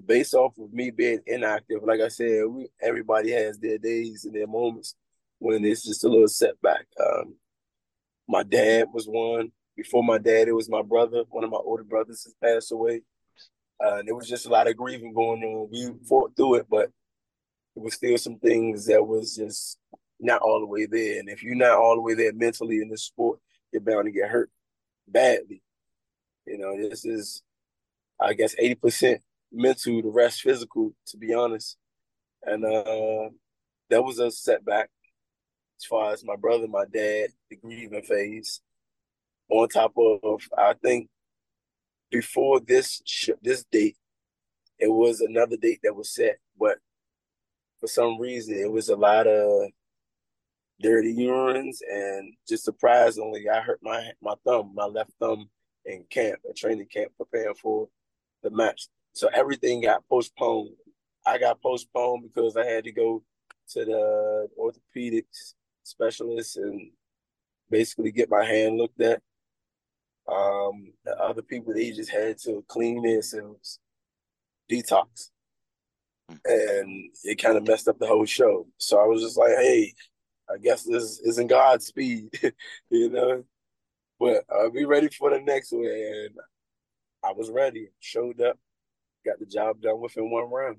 based 0.06 0.34
off 0.34 0.58
of 0.58 0.74
me 0.74 0.92
being 0.92 1.20
inactive, 1.28 1.84
like 1.84 2.02
I 2.02 2.08
said, 2.08 2.46
we, 2.50 2.68
everybody 2.82 3.32
has 3.32 3.60
their 3.60 3.78
days 3.78 4.26
and 4.26 4.36
their 4.36 4.48
moments 4.48 4.96
when 5.40 5.64
it's 5.66 5.84
just 5.84 6.04
a 6.04 6.10
little 6.10 6.28
setback. 6.28 6.88
Um, 7.00 7.36
my 8.28 8.44
dad 8.44 8.88
was 8.94 9.06
one. 9.06 9.52
Before 9.76 10.04
my 10.04 10.18
dad, 10.18 10.48
it 10.48 10.54
was 10.54 10.70
my 10.70 10.82
brother. 10.82 11.24
One 11.30 11.44
of 11.44 11.50
my 11.50 11.58
older 11.58 11.84
brothers 11.84 12.24
has 12.24 12.36
passed 12.42 12.72
away. 12.72 13.02
Uh, 13.84 13.96
and 13.96 14.08
there 14.08 14.16
was 14.16 14.30
just 14.30 14.46
a 14.46 14.50
lot 14.50 14.68
of 14.68 14.78
grieving 14.78 15.14
going 15.14 15.44
on. 15.44 15.70
We 15.72 15.90
fought 16.08 16.36
through 16.36 16.56
it, 16.56 16.68
but 16.70 16.90
it 17.76 17.82
was 17.82 17.96
still 17.96 18.18
some 18.18 18.38
things 18.38 18.86
that 18.86 19.06
was 19.06 19.36
just 19.36 19.78
not 20.20 20.42
all 20.42 20.60
the 20.60 20.66
way 20.66 20.86
there. 20.86 21.20
And 21.20 21.28
if 21.28 21.44
you're 21.44 21.56
not 21.56 21.78
all 21.78 21.96
the 21.96 22.02
way 22.02 22.14
there 22.14 22.34
mentally 22.34 22.82
in 22.82 22.90
this 22.90 23.04
sport, 23.04 23.40
you're 23.72 23.82
bound 23.82 24.06
to 24.06 24.12
get 24.12 24.30
hurt 24.30 24.52
badly. 25.08 25.62
You 26.46 26.58
know, 26.60 26.78
this 26.78 27.04
is, 27.04 27.42
I 28.20 28.34
guess, 28.34 28.56
80% 28.56 29.20
mental, 29.52 30.02
the 30.02 30.10
rest 30.10 30.42
physical, 30.42 30.94
to 31.08 31.18
be 31.18 31.34
honest. 31.34 31.78
And 32.44 32.64
uh, 32.64 33.30
that 33.90 34.04
was 34.04 34.20
a 34.20 34.32
setback 34.32 34.90
as 35.84 35.88
far 35.88 36.14
as 36.14 36.24
my 36.24 36.36
brother, 36.38 36.68
my 36.68 36.86
dad, 36.86 37.30
the 37.50 37.58
grieving 37.58 38.02
phase. 38.04 38.62
On 39.50 39.68
top 39.68 39.94
of, 39.98 40.42
I 40.58 40.74
think 40.82 41.10
before 42.10 42.62
this 42.62 43.02
this 43.42 43.66
date, 43.70 43.98
it 44.80 44.88
was 44.88 45.20
another 45.20 45.58
date 45.58 45.80
that 45.84 45.96
was 45.96 46.14
set, 46.14 46.38
but 46.58 46.78
for 47.82 47.88
some 47.88 48.20
reason, 48.20 48.56
it 48.56 48.72
was 48.72 48.88
a 48.88 48.96
lot 48.96 49.28
of 49.28 49.70
dirty 50.82 51.14
urines, 51.16 51.80
and 51.92 52.34
just 52.48 52.64
surprisingly, 52.64 53.50
I 53.50 53.60
hurt 53.60 53.80
my 53.84 54.12
my 54.22 54.36
thumb, 54.46 54.72
my 54.74 54.86
left 54.86 55.12
thumb, 55.20 55.50
in 55.86 56.06
camp, 56.10 56.40
a 56.50 56.54
training 56.54 56.88
camp, 56.88 57.12
preparing 57.18 57.56
for 57.56 57.90
the 58.42 58.50
match. 58.50 58.88
So 59.12 59.28
everything 59.34 59.82
got 59.82 60.08
postponed. 60.08 60.76
I 61.26 61.38
got 61.38 61.62
postponed 61.62 62.24
because 62.24 62.56
I 62.56 62.66
had 62.66 62.86
to 62.86 62.92
go 62.94 63.24
to 63.72 63.86
the 63.86 64.48
orthopedics 64.58 65.56
specialist 65.84 66.58
and 66.58 66.92
basically 67.70 68.12
get 68.12 68.30
my 68.30 68.44
hand 68.44 68.78
looked 68.78 69.02
at. 69.02 69.22
Um, 70.32 70.94
the 71.04 71.18
other 71.20 71.42
people 71.42 71.74
they 71.74 71.92
just 71.92 72.10
had 72.10 72.38
to 72.40 72.64
clean 72.68 73.02
themselves, 73.04 73.80
detox, 74.72 75.32
and 76.46 77.10
it 77.24 77.42
kind 77.42 77.58
of 77.58 77.68
messed 77.68 77.88
up 77.88 78.00
the 78.00 78.08
whole 78.08 78.26
show. 78.26 78.68
So 78.78 79.00
I 79.00 79.06
was 79.06 79.22
just 79.22 79.38
like, 79.38 79.52
hey, 79.58 79.94
I 80.50 80.58
guess 80.58 80.84
this 80.84 81.20
isn't 81.20 81.48
God's 81.48 81.88
speed, 81.88 82.30
you 82.90 83.10
know. 83.10 83.44
But 84.20 84.46
I'll 84.50 84.72
be 84.72 84.86
ready 84.86 85.10
for 85.10 85.30
the 85.30 85.42
next 85.42 85.72
one. 85.72 85.86
And 85.86 86.30
I 87.24 87.34
was 87.34 87.50
ready, 87.50 87.90
showed 88.00 88.40
up, 88.42 88.58
got 89.26 89.40
the 89.40 89.46
job 89.46 89.82
done 89.82 90.00
within 90.00 90.30
one 90.30 90.50
round. 90.50 90.78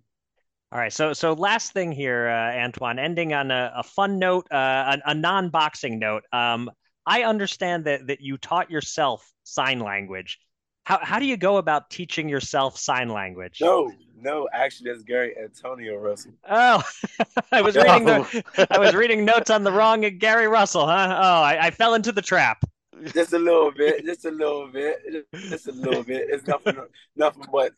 All 0.74 0.80
right, 0.80 0.92
so 0.92 1.12
so 1.12 1.34
last 1.34 1.72
thing 1.72 1.92
here, 1.92 2.26
uh, 2.26 2.52
Antuanne, 2.52 2.98
ending 2.98 3.32
on 3.32 3.52
a, 3.52 3.72
a 3.76 3.84
fun 3.84 4.18
note, 4.18 4.48
uh, 4.50 4.96
a, 5.06 5.10
a 5.10 5.14
non-boxing 5.14 6.00
note. 6.00 6.24
Um, 6.32 6.68
I 7.06 7.22
understand 7.22 7.84
that 7.84 8.08
that 8.08 8.20
you 8.20 8.38
taught 8.38 8.72
yourself 8.72 9.32
sign 9.44 9.78
language. 9.78 10.40
How 10.82 10.98
how 11.00 11.20
do 11.20 11.26
you 11.26 11.36
go 11.36 11.58
about 11.58 11.90
teaching 11.90 12.28
yourself 12.28 12.76
sign 12.76 13.08
language? 13.08 13.58
No, 13.60 13.92
no, 14.20 14.48
actually, 14.52 14.90
that's 14.90 15.04
Gary 15.04 15.36
Antonio 15.40 15.94
Russell. 15.94 16.32
Oh, 16.50 16.82
I 17.52 17.62
was 17.62 17.76
reading 17.76 18.04
the 18.06 18.66
I 18.68 18.78
was 18.80 18.96
reading 18.96 19.24
notes 19.24 19.50
on 19.50 19.62
the 19.62 19.70
wrong 19.70 20.00
Gary 20.18 20.48
Russell, 20.48 20.88
huh? 20.88 21.16
Oh, 21.22 21.42
I, 21.42 21.66
I 21.66 21.70
fell 21.70 21.94
into 21.94 22.10
the 22.10 22.22
trap. 22.22 22.64
just 23.12 23.32
a 23.32 23.38
little 23.38 23.70
bit, 23.70 24.04
just 24.04 24.24
a 24.24 24.30
little 24.32 24.66
bit, 24.66 24.98
just 25.34 25.68
a 25.68 25.72
little 25.72 26.02
bit. 26.02 26.26
It's 26.30 26.48
nothing, 26.48 26.78
nothing 27.14 27.44
but 27.52 27.74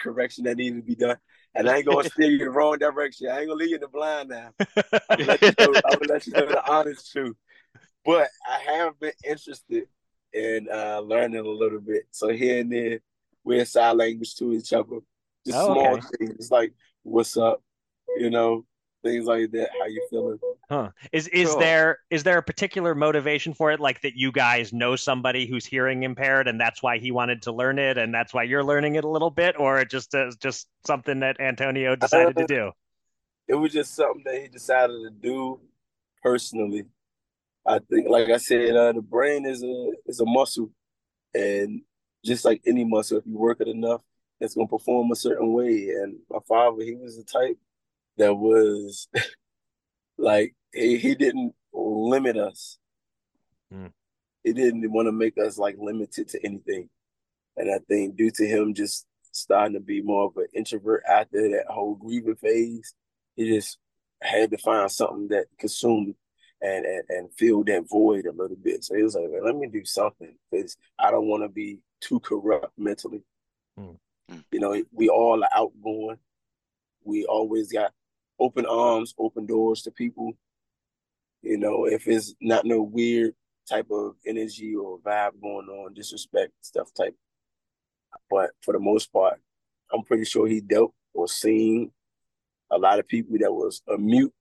correction 0.00 0.42
that 0.44 0.56
needs 0.56 0.74
to 0.74 0.82
be 0.82 0.96
done. 0.96 1.18
And 1.54 1.68
I 1.68 1.76
ain't 1.76 1.86
gonna 1.86 2.08
steer 2.08 2.30
you 2.30 2.38
the 2.38 2.50
wrong 2.50 2.78
direction. 2.78 3.28
I 3.28 3.40
ain't 3.40 3.48
gonna 3.48 3.58
leave 3.58 3.70
you 3.70 3.74
in 3.76 3.80
the 3.82 3.88
blind 3.88 4.30
now. 4.30 4.52
I'm 5.10 5.18
gonna 5.18 5.24
let 5.24 5.42
you 5.42 5.52
know, 5.58 5.80
let 6.08 6.26
you 6.26 6.32
know 6.32 6.46
the 6.46 6.70
honest 6.70 7.12
truth. 7.12 7.36
But 8.04 8.28
I 8.48 8.72
have 8.72 8.98
been 8.98 9.12
interested 9.24 9.86
in 10.32 10.68
uh, 10.72 11.00
learning 11.00 11.44
a 11.44 11.48
little 11.48 11.80
bit. 11.80 12.04
So 12.10 12.28
here 12.28 12.60
and 12.60 12.72
there, 12.72 13.00
we're 13.44 13.64
sign 13.64 13.98
language 13.98 14.34
to 14.36 14.52
each 14.52 14.72
other. 14.72 15.00
Just 15.46 15.58
oh, 15.58 15.74
small 15.74 15.94
okay. 15.94 16.06
things 16.18 16.50
like 16.50 16.72
"What's 17.02 17.36
up," 17.36 17.62
you 18.16 18.30
know, 18.30 18.64
things 19.02 19.26
like 19.26 19.50
that. 19.52 19.70
How 19.78 19.86
you 19.86 20.06
feeling? 20.10 20.38
Huh? 20.70 20.90
Is 21.12 21.28
is 21.28 21.50
cool. 21.50 21.60
there 21.60 21.98
is 22.10 22.22
there 22.22 22.38
a 22.38 22.42
particular 22.42 22.94
motivation 22.94 23.52
for 23.52 23.70
it, 23.70 23.80
like 23.80 24.00
that 24.02 24.16
you 24.16 24.32
guys 24.32 24.72
know 24.72 24.96
somebody 24.96 25.46
who's 25.46 25.66
hearing 25.66 26.02
impaired, 26.02 26.48
and 26.48 26.60
that's 26.60 26.82
why 26.82 26.98
he 26.98 27.10
wanted 27.10 27.42
to 27.42 27.52
learn 27.52 27.78
it, 27.78 27.98
and 27.98 28.14
that's 28.14 28.32
why 28.32 28.44
you're 28.44 28.64
learning 28.64 28.96
it 28.96 29.04
a 29.04 29.08
little 29.08 29.30
bit, 29.30 29.56
or 29.58 29.78
it 29.80 29.90
just 29.90 30.14
is 30.14 30.36
just 30.36 30.68
something 30.86 31.20
that 31.20 31.40
Antonio 31.40 31.96
decided 31.96 32.36
uh, 32.38 32.40
to 32.40 32.46
do? 32.46 32.72
It 33.48 33.54
was 33.54 33.72
just 33.72 33.94
something 33.94 34.22
that 34.24 34.40
he 34.40 34.48
decided 34.48 34.94
to 35.02 35.10
do 35.10 35.60
personally. 36.22 36.84
I 37.66 37.78
think, 37.78 38.08
like 38.08 38.28
I 38.28 38.38
said, 38.38 38.74
uh, 38.74 38.92
the 38.92 39.02
brain 39.02 39.44
is 39.44 39.62
a 39.62 39.90
is 40.06 40.20
a 40.20 40.26
muscle, 40.26 40.70
and 41.34 41.82
just 42.24 42.44
like 42.44 42.62
any 42.66 42.84
muscle, 42.84 43.18
if 43.18 43.26
you 43.26 43.36
work 43.36 43.60
it 43.60 43.68
enough, 43.68 44.00
it's 44.40 44.54
gonna 44.54 44.68
perform 44.68 45.10
a 45.10 45.16
certain 45.16 45.52
way. 45.52 45.90
And 45.90 46.18
my 46.30 46.38
father, 46.48 46.82
he 46.82 46.94
was 46.94 47.16
the 47.16 47.24
type 47.24 47.58
that 48.18 48.34
was 48.34 49.08
like 50.18 50.54
he, 50.72 50.98
he 50.98 51.14
didn't 51.14 51.54
limit 51.72 52.36
us. 52.36 52.78
Mm. 53.72 53.92
He 54.44 54.52
didn't 54.52 54.90
want 54.90 55.06
to 55.06 55.12
make 55.12 55.38
us 55.38 55.58
like 55.58 55.76
limited 55.78 56.28
to 56.28 56.44
anything. 56.44 56.88
And 57.56 57.70
I 57.70 57.78
think 57.88 58.16
due 58.16 58.30
to 58.30 58.46
him 58.46 58.74
just 58.74 59.06
starting 59.30 59.74
to 59.74 59.80
be 59.80 60.02
more 60.02 60.26
of 60.26 60.36
an 60.36 60.46
introvert 60.54 61.02
after 61.08 61.50
that 61.50 61.66
whole 61.68 61.94
grieving 61.94 62.36
phase, 62.36 62.94
he 63.36 63.48
just 63.48 63.78
had 64.20 64.50
to 64.50 64.58
find 64.58 64.90
something 64.90 65.28
that 65.28 65.46
consumed 65.58 66.14
and 66.60 66.84
and, 66.84 67.02
and 67.08 67.34
fill 67.34 67.64
that 67.64 67.88
void 67.88 68.26
a 68.26 68.32
little 68.32 68.56
bit. 68.56 68.84
So 68.84 68.94
he 68.94 69.02
was 69.02 69.14
like, 69.14 69.30
let 69.42 69.56
me 69.56 69.68
do 69.68 69.84
something 69.84 70.34
because 70.50 70.76
I 70.98 71.10
don't 71.10 71.26
want 71.26 71.42
to 71.42 71.48
be 71.48 71.80
too 72.00 72.20
corrupt 72.20 72.72
mentally. 72.78 73.22
Mm. 73.78 73.96
You 74.50 74.60
know, 74.60 74.82
we 74.92 75.08
all 75.08 75.42
are 75.42 75.50
outgoing. 75.54 76.18
We 77.04 77.26
always 77.26 77.72
got 77.72 77.92
open 78.42 78.66
arms, 78.66 79.14
open 79.18 79.46
doors 79.46 79.82
to 79.82 79.90
people. 79.90 80.32
You 81.42 81.58
know, 81.58 81.86
if 81.86 82.06
it's 82.08 82.34
not 82.40 82.64
no 82.64 82.82
weird 82.82 83.34
type 83.68 83.86
of 83.90 84.16
energy 84.26 84.74
or 84.74 84.98
vibe 84.98 85.40
going 85.40 85.68
on, 85.68 85.94
disrespect 85.94 86.52
stuff 86.60 86.92
type. 86.94 87.14
But 88.30 88.50
for 88.62 88.72
the 88.72 88.80
most 88.80 89.12
part, 89.12 89.40
I'm 89.92 90.02
pretty 90.02 90.24
sure 90.24 90.46
he 90.46 90.60
dealt 90.60 90.92
or 91.14 91.28
seen 91.28 91.92
a 92.70 92.78
lot 92.78 92.98
of 92.98 93.06
people 93.06 93.36
that 93.40 93.52
was 93.52 93.82
a 93.88 93.96
mute 93.96 94.32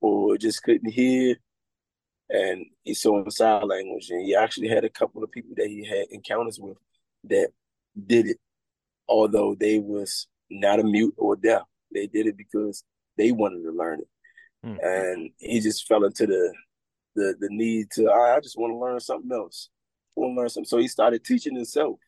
or 0.00 0.38
just 0.38 0.62
couldn't 0.62 0.90
hear. 0.90 1.36
And 2.30 2.66
he 2.84 2.94
saw 2.94 3.22
in 3.22 3.30
sign 3.30 3.68
language. 3.68 4.10
And 4.10 4.24
he 4.24 4.34
actually 4.34 4.68
had 4.68 4.84
a 4.84 4.90
couple 4.90 5.22
of 5.22 5.30
people 5.30 5.54
that 5.56 5.66
he 5.66 5.84
had 5.84 6.06
encounters 6.10 6.58
with 6.58 6.78
that 7.24 7.48
did 8.06 8.26
it, 8.28 8.38
although 9.08 9.54
they 9.54 9.78
was 9.78 10.26
not 10.50 10.80
a 10.80 10.84
mute 10.84 11.14
or 11.18 11.36
deaf. 11.36 11.62
They 11.92 12.06
did 12.06 12.26
it 12.26 12.36
because 12.36 12.84
they 13.16 13.32
wanted 13.32 13.62
to 13.62 13.72
learn 13.72 14.00
it, 14.00 14.08
mm. 14.66 14.78
and 14.82 15.30
he 15.38 15.60
just 15.60 15.86
fell 15.86 16.04
into 16.04 16.26
the 16.26 16.52
the 17.14 17.34
the 17.38 17.48
need 17.50 17.90
to. 17.92 18.10
I 18.10 18.40
just 18.40 18.58
want 18.58 18.72
to 18.72 18.78
learn 18.78 19.00
something 19.00 19.32
else. 19.32 19.68
I 20.16 20.20
want 20.20 20.32
to 20.32 20.40
learn 20.40 20.48
something. 20.48 20.68
So 20.68 20.78
he 20.78 20.88
started 20.88 21.24
teaching 21.24 21.56
himself. 21.56 21.98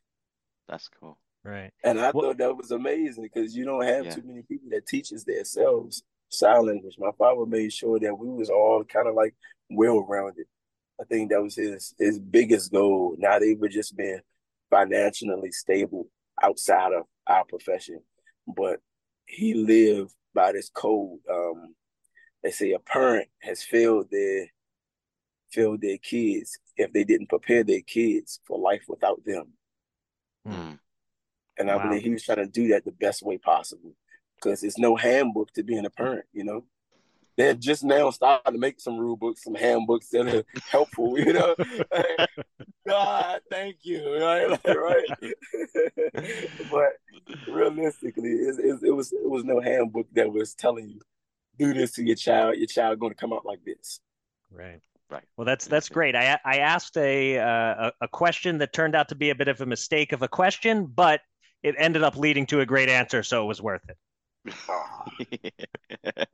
That's 0.69 0.89
cool. 1.01 1.19
Right. 1.43 1.73
And 1.83 2.01
I 2.01 2.11
well, 2.11 2.29
thought 2.29 2.39
that 2.39 2.57
was 2.57 2.71
amazing 2.71 3.23
because 3.23 3.55
you 3.55 3.67
don't 3.67 3.85
have 3.85 4.07
yeah. 4.07 4.15
too 4.15 4.23
many 4.25 4.43
people 4.43 4.71
that 4.71 4.87
teaches 4.87 5.25
themselves 5.25 6.03
sign 6.31 6.67
language. 6.67 6.97
My 6.99 7.11
father 7.19 7.47
made 7.47 7.73
sure 7.73 7.99
that 8.01 8.19
we 8.19 8.29
was 8.29 8.51
all 8.51 8.83
kind 8.85 9.07
of 9.07 9.15
like 9.15 9.35
well 9.71 10.01
rounded. 10.01 10.47
I 11.01 11.05
think 11.05 11.31
that 11.31 11.43
was 11.43 11.57
his 11.57 11.95
his 11.99 12.19
biggest 12.19 12.73
goal. 12.73 13.17
Not 13.19 13.43
even 13.43 13.71
just 13.71 13.97
being 13.97 14.21
financially 14.71 15.51
stable 15.51 16.09
outside 16.43 16.93
of 16.93 17.05
our 17.27 17.45
profession, 17.45 18.01
but 18.47 18.81
he 19.35 19.55
lived 19.55 20.13
by 20.35 20.53
this 20.53 20.71
code. 20.71 21.21
Um, 21.31 21.75
they 22.43 22.51
say 22.51 22.73
a 22.73 22.79
parent 22.79 23.29
has 23.41 23.63
failed 23.63 24.09
their 24.11 24.47
failed 25.51 25.81
their 25.81 25.99
kids 25.99 26.59
if 26.77 26.93
they 26.93 27.05
didn't 27.05 27.29
prepare 27.29 27.63
their 27.63 27.81
kids 27.81 28.41
for 28.45 28.59
life 28.59 28.83
without 28.89 29.25
them. 29.25 29.53
Mm. 30.47 30.79
And 31.59 31.71
I 31.71 31.77
wow. 31.77 31.89
believe 31.89 32.03
he 32.03 32.11
was 32.11 32.25
trying 32.25 32.39
to 32.39 32.47
do 32.47 32.69
that 32.69 32.85
the 32.85 32.91
best 32.91 33.23
way 33.23 33.39
possible 33.39 33.95
because 34.35 34.61
there's 34.61 34.79
no 34.79 34.97
handbook 34.97 35.53
to 35.53 35.63
being 35.63 35.87
a 35.87 35.91
parent, 35.91 36.25
you 36.33 36.45
know 36.45 36.65
they're 37.37 37.55
just 37.55 37.85
now 37.85 38.11
starting 38.11 38.53
to 38.53 38.59
make 38.59 38.81
some 38.81 38.99
rule 38.99 39.17
books, 39.17 39.45
some 39.45 39.55
handbooks 39.55 40.09
that 40.11 40.29
are 40.29 40.45
helpful, 40.71 41.19
you 41.19 41.33
know. 41.33 41.55
God, 42.87 43.41
thank 43.51 43.77
you, 43.83 44.21
right, 44.21 44.51
like, 44.51 44.65
right. 44.65 45.07
but 46.71 46.93
realistically, 47.49 48.31
it, 48.31 48.59
it, 48.59 48.79
it, 48.85 48.91
was 48.91 49.13
it 49.13 49.29
was 49.29 49.45
no 49.45 49.61
handbook 49.61 50.07
that 50.13 50.33
was 50.33 50.55
telling 50.55 50.89
you 50.89 51.01
do 51.59 51.73
this 51.73 51.93
to 51.93 52.05
your 52.05 52.17
child. 52.17 52.57
Your 52.57 52.67
child 52.67 53.01
going 53.01 53.13
to 53.13 53.19
come 53.19 53.33
out 53.33 53.47
like 53.47 53.65
this. 53.65 54.01
Right. 54.51 54.81
Right. 55.11 55.25
Well, 55.37 55.45
that's 55.45 55.67
that's 55.67 55.89
great. 55.91 56.17
I 56.17 56.39
I 56.45 56.57
asked 56.59 56.97
a 56.97 57.39
uh, 57.39 57.91
a 58.01 58.09
question 58.09 58.59
that 58.59 58.73
turned 58.73 58.97
out 58.97 59.11
to 59.11 59.15
be 59.15 59.31
a 59.31 59.35
bit 59.35 59.49
of 59.49 59.61
a 59.61 59.67
mistake 59.67 60.13
of 60.13 60.23
a 60.23 60.29
question, 60.29 60.87
but 60.87 61.21
it 61.63 61.75
ended 61.79 62.03
up 62.03 62.17
leading 62.17 62.47
to 62.47 62.61
a 62.61 62.67
great 62.67 62.89
answer, 62.89 63.23
so 63.23 63.45
it 63.45 63.47
was 63.47 63.61
worth 63.61 63.83
it. 63.89 63.97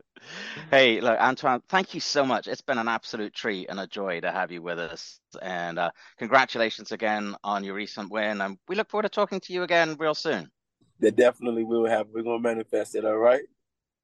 hey, 0.71 1.01
look, 1.01 1.19
Antuanne, 1.19 1.63
thank 1.69 1.95
you 1.95 2.01
so 2.01 2.25
much. 2.25 2.49
It's 2.49 2.61
been 2.61 2.79
an 2.79 2.89
absolute 2.89 3.35
treat 3.35 3.69
and 3.69 3.79
a 3.79 3.87
joy 3.87 4.21
to 4.21 4.33
have 4.33 4.51
you 4.51 4.63
with 4.63 4.79
us. 4.79 5.21
And 5.41 5.79
uh, 5.79 5.91
congratulations 6.19 6.93
again 6.93 7.37
on 7.45 7.65
your 7.65 7.75
recent 7.75 8.11
win. 8.11 8.41
And 8.41 8.59
we 8.69 8.77
look 8.77 8.91
forward 8.91 9.05
to 9.05 9.09
talking 9.09 9.41
to 9.41 9.53
you 9.53 9.63
again 9.63 9.97
real 9.99 10.15
soon. 10.15 10.51
They 10.99 11.11
definitely 11.11 11.65
will 11.65 11.87
have. 11.87 12.09
We're 12.13 12.23
going 12.23 12.43
to 12.43 12.49
manifest 12.49 12.95
it. 12.95 13.05
All 13.05 13.17
right. 13.17 13.43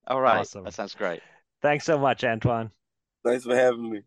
All 0.07 0.21
right. 0.21 0.41
Awesome. 0.41 0.65
That 0.65 0.75
sounds 0.75 0.95
great. 0.95 1.21
Thanks 1.63 1.85
so 1.85 1.99
much, 1.99 2.23
Antuanne. 2.23 2.71
Thanks 3.25 3.45
for 3.45 3.57
having 3.57 3.91
me. 3.91 4.03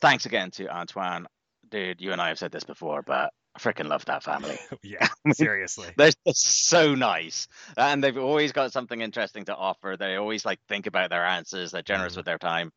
Thanks 0.00 0.26
again 0.26 0.50
to 0.52 0.66
Antuanne. 0.66 1.26
Dude, 1.70 2.00
you 2.00 2.12
and 2.12 2.20
I 2.20 2.28
have 2.28 2.38
said 2.38 2.52
this 2.52 2.64
before, 2.64 3.02
but 3.02 3.32
I 3.56 3.58
freaking 3.58 3.88
love 3.88 4.04
that 4.04 4.22
family. 4.22 4.58
yeah, 4.82 5.08
seriously. 5.32 5.88
They're 5.96 6.12
so 6.26 6.94
nice. 6.94 7.48
And 7.76 8.04
they've 8.04 8.16
always 8.16 8.52
got 8.52 8.72
something 8.72 9.00
interesting 9.00 9.46
to 9.46 9.54
offer. 9.54 9.96
They 9.98 10.16
always 10.16 10.44
like 10.44 10.60
think 10.68 10.86
about 10.86 11.10
their 11.10 11.24
answers. 11.24 11.72
They're 11.72 11.82
generous 11.82 12.12
mm-hmm. 12.12 12.18
with 12.20 12.26
their 12.26 12.38
time. 12.38 12.72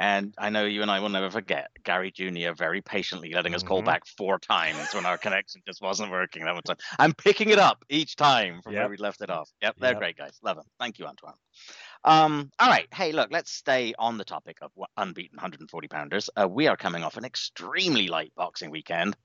And 0.00 0.32
I 0.38 0.50
know 0.50 0.64
you 0.64 0.82
and 0.82 0.90
I 0.90 1.00
will 1.00 1.08
never 1.08 1.28
forget 1.28 1.70
Gary 1.82 2.12
Jr. 2.12 2.52
very 2.56 2.80
patiently 2.80 3.32
letting 3.32 3.54
us 3.54 3.62
mm-hmm. 3.62 3.68
call 3.68 3.82
back 3.82 4.06
four 4.06 4.38
times 4.38 4.94
when 4.94 5.04
our 5.04 5.18
connection 5.18 5.60
just 5.66 5.82
wasn't 5.82 6.12
working 6.12 6.44
that 6.44 6.54
much 6.54 6.66
time. 6.66 6.76
I'm 7.00 7.14
picking 7.14 7.48
it 7.48 7.58
up 7.58 7.84
each 7.88 8.14
time 8.14 8.62
from 8.62 8.74
yep. 8.74 8.82
where 8.82 8.90
we 8.90 8.96
left 8.98 9.22
it 9.22 9.30
off. 9.30 9.50
Yep, 9.60 9.76
they're 9.80 9.90
yep. 9.92 9.98
great 9.98 10.16
guys. 10.16 10.38
Love 10.42 10.56
them. 10.56 10.66
Thank 10.78 11.00
you, 11.00 11.06
Antuanne. 11.06 11.34
Um, 12.04 12.52
all 12.60 12.68
right. 12.68 12.86
Hey, 12.94 13.10
look, 13.10 13.30
let's 13.32 13.50
stay 13.50 13.92
on 13.98 14.18
the 14.18 14.24
topic 14.24 14.58
of 14.62 14.70
unbeaten 14.96 15.36
140 15.36 15.88
pounders. 15.88 16.30
Uh, 16.36 16.46
we 16.46 16.68
are 16.68 16.76
coming 16.76 17.02
off 17.02 17.16
an 17.16 17.24
extremely 17.24 18.06
light 18.06 18.32
boxing 18.36 18.70
weekend. 18.70 19.16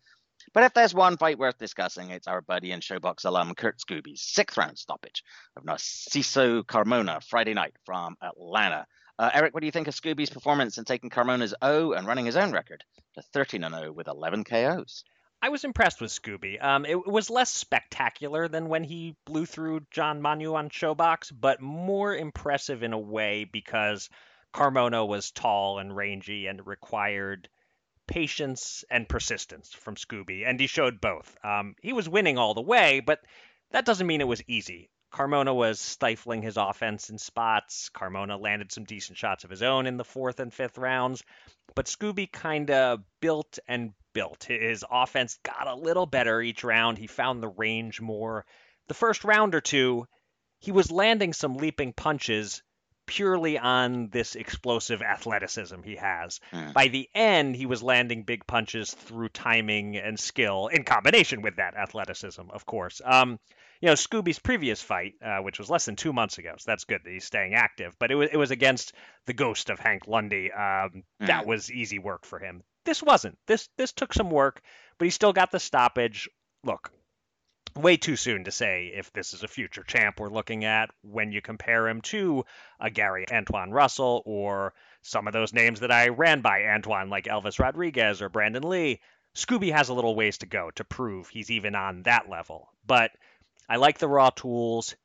But 0.53 0.63
if 0.63 0.73
there's 0.73 0.93
one 0.93 1.17
fight 1.17 1.39
worth 1.39 1.57
discussing, 1.57 2.09
it's 2.09 2.27
our 2.27 2.41
buddy 2.41 2.71
and 2.71 2.81
Showbox 2.81 3.25
alum 3.25 3.55
Kurt 3.55 3.79
Scoby's 3.79 4.21
sixth 4.21 4.57
round 4.57 4.77
stoppage 4.77 5.23
of 5.55 5.63
Narciso 5.63 6.63
Carmona 6.63 7.23
Friday 7.23 7.53
night 7.53 7.75
from 7.85 8.17
Atlanta. 8.21 8.85
Uh, 9.19 9.29
Eric, 9.33 9.53
what 9.53 9.61
do 9.61 9.67
you 9.67 9.71
think 9.71 9.87
of 9.87 9.95
Scoby's 9.95 10.29
performance 10.29 10.77
in 10.77 10.85
taking 10.85 11.09
Carmona's 11.09 11.53
O 11.61 11.93
and 11.93 12.07
running 12.07 12.25
his 12.25 12.35
own 12.35 12.51
record 12.51 12.83
to 13.15 13.21
13 13.21 13.61
0 13.61 13.91
with 13.91 14.07
11 14.07 14.43
KOs? 14.43 15.03
I 15.41 15.49
was 15.49 15.65
impressed 15.65 15.99
with 15.99 16.09
Scoby. 16.09 16.63
Um, 16.63 16.85
it 16.85 17.05
was 17.05 17.29
less 17.29 17.51
spectacular 17.51 18.47
than 18.47 18.69
when 18.69 18.85
he 18.85 19.17
blew 19.25 19.45
through 19.45 19.81
John 19.91 20.21
Manu 20.21 20.55
on 20.55 20.69
Showbox, 20.69 21.33
but 21.37 21.61
more 21.61 22.15
impressive 22.15 22.81
in 22.81 22.93
a 22.93 22.97
way 22.99 23.43
because 23.43 24.09
Carmona 24.53 25.05
was 25.05 25.31
tall 25.31 25.79
and 25.79 25.93
rangy 25.93 26.47
and 26.47 26.65
required 26.65 27.49
patience 28.07 28.83
and 28.89 29.07
persistence 29.07 29.73
from 29.73 29.95
Scoby, 29.95 30.45
and 30.45 30.59
he 30.59 30.67
showed 30.67 31.01
both. 31.01 31.37
Um, 31.43 31.75
he 31.81 31.93
was 31.93 32.09
winning 32.09 32.37
all 32.37 32.53
the 32.53 32.61
way, 32.61 32.99
but 32.99 33.19
that 33.71 33.85
doesn't 33.85 34.07
mean 34.07 34.21
it 34.21 34.27
was 34.27 34.43
easy. 34.47 34.89
Carmona 35.13 35.53
was 35.53 35.79
stifling 35.79 36.41
his 36.41 36.57
offense 36.57 37.09
in 37.09 37.19
spots. 37.19 37.91
Carmona 37.93 38.39
landed 38.39 38.71
some 38.71 38.83
decent 38.83 39.17
shots 39.17 39.43
of 39.43 39.51
his 39.51 39.61
own 39.61 39.85
in 39.85 39.97
the 39.97 40.03
fourth 40.03 40.39
and 40.39 40.51
fifth 40.51 40.77
rounds, 40.79 41.23
but 41.75 41.87
Scoby 41.87 42.31
kind 42.31 42.71
of 42.71 43.03
built 43.19 43.59
and 43.67 43.93
built. 44.13 44.45
His 44.45 44.83
offense 44.89 45.37
got 45.43 45.67
a 45.67 45.75
little 45.75 46.07
better 46.07 46.41
each 46.41 46.63
round. 46.63 46.97
He 46.97 47.07
found 47.07 47.41
the 47.41 47.47
range 47.47 48.01
more. 48.01 48.45
The 48.87 48.95
first 48.95 49.23
round 49.23 49.53
or 49.53 49.61
two, 49.61 50.07
he 50.59 50.71
was 50.71 50.91
landing 50.91 51.33
some 51.33 51.57
leaping 51.57 51.93
punches, 51.93 52.63
purely 53.05 53.57
on 53.57 54.09
this 54.09 54.35
explosive 54.35 55.01
athleticism 55.01 55.81
he 55.83 55.95
has. 55.95 56.39
Mm. 56.51 56.73
By 56.73 56.87
the 56.87 57.09
end, 57.13 57.55
he 57.55 57.65
was 57.65 57.83
landing 57.83 58.23
big 58.23 58.45
punches 58.47 58.93
through 58.93 59.29
timing 59.29 59.97
and 59.97 60.19
skill 60.19 60.67
in 60.67 60.83
combination 60.83 61.41
with 61.41 61.57
that 61.57 61.75
athleticism, 61.75 62.43
of 62.49 62.65
course. 62.65 63.01
Um, 63.03 63.39
you 63.81 63.87
know, 63.87 63.95
Scoby's 63.95 64.39
previous 64.39 64.81
fight, 64.81 65.15
uh, 65.21 65.39
which 65.39 65.59
was 65.59 65.69
less 65.69 65.83
than 65.85 65.97
two 65.97 66.13
months 66.13 66.37
ago, 66.37 66.53
so 66.57 66.63
that's 66.65 66.85
good 66.85 67.01
that 67.03 67.11
he's 67.11 67.25
staying 67.25 67.53
active. 67.53 67.95
But 67.99 68.11
it 68.11 68.15
was 68.15 68.29
it 68.31 68.37
was 68.37 68.51
against 68.51 68.93
the 69.25 69.33
ghost 69.33 69.69
of 69.69 69.79
Hank 69.79 70.07
Lundy. 70.07 70.51
Um, 70.51 71.03
Mm. 71.21 71.27
That 71.27 71.45
was 71.45 71.71
easy 71.71 71.99
work 71.99 72.25
for 72.25 72.39
him. 72.39 72.63
This 72.85 73.01
wasn't. 73.01 73.37
This 73.47 73.69
this 73.77 73.93
took 73.93 74.13
some 74.13 74.29
work, 74.29 74.61
but 74.97 75.05
he 75.05 75.11
still 75.11 75.33
got 75.33 75.51
the 75.51 75.59
stoppage. 75.59 76.29
Look, 76.63 76.91
way 77.75 77.97
too 77.97 78.15
soon 78.15 78.43
to 78.43 78.51
say 78.51 78.91
if 78.95 79.11
this 79.13 79.33
is 79.33 79.43
a 79.43 79.47
future 79.47 79.83
champ 79.83 80.19
we're 80.19 80.29
looking 80.29 80.65
at 80.65 80.89
when 81.01 81.31
you 81.31 81.41
compare 81.41 81.87
him 81.87 82.01
to 82.01 82.45
a 82.79 82.89
Gary 82.89 83.25
Antuanne 83.25 83.71
Russell 83.71 84.21
or 84.25 84.73
some 85.03 85.27
of 85.27 85.33
those 85.33 85.53
names 85.53 85.81
that 85.81 85.91
I 85.91 86.09
ran 86.09 86.41
by 86.41 86.61
Antuanne, 86.61 87.09
like 87.09 87.25
Elvis 87.25 87.59
Rodriguez 87.59 88.21
or 88.21 88.29
Brandon 88.29 88.63
Lee. 88.63 89.01
Scoby 89.35 89.71
has 89.71 89.89
a 89.89 89.93
little 89.93 90.15
ways 90.15 90.39
to 90.39 90.45
go 90.45 90.71
to 90.75 90.83
prove 90.83 91.27
he's 91.27 91.51
even 91.51 91.75
on 91.75 92.03
that 92.03 92.29
level. 92.29 92.69
But 92.85 93.11
I 93.67 93.77
like 93.77 93.97
the 93.97 94.07
raw 94.07 94.29
tools. 94.29 94.95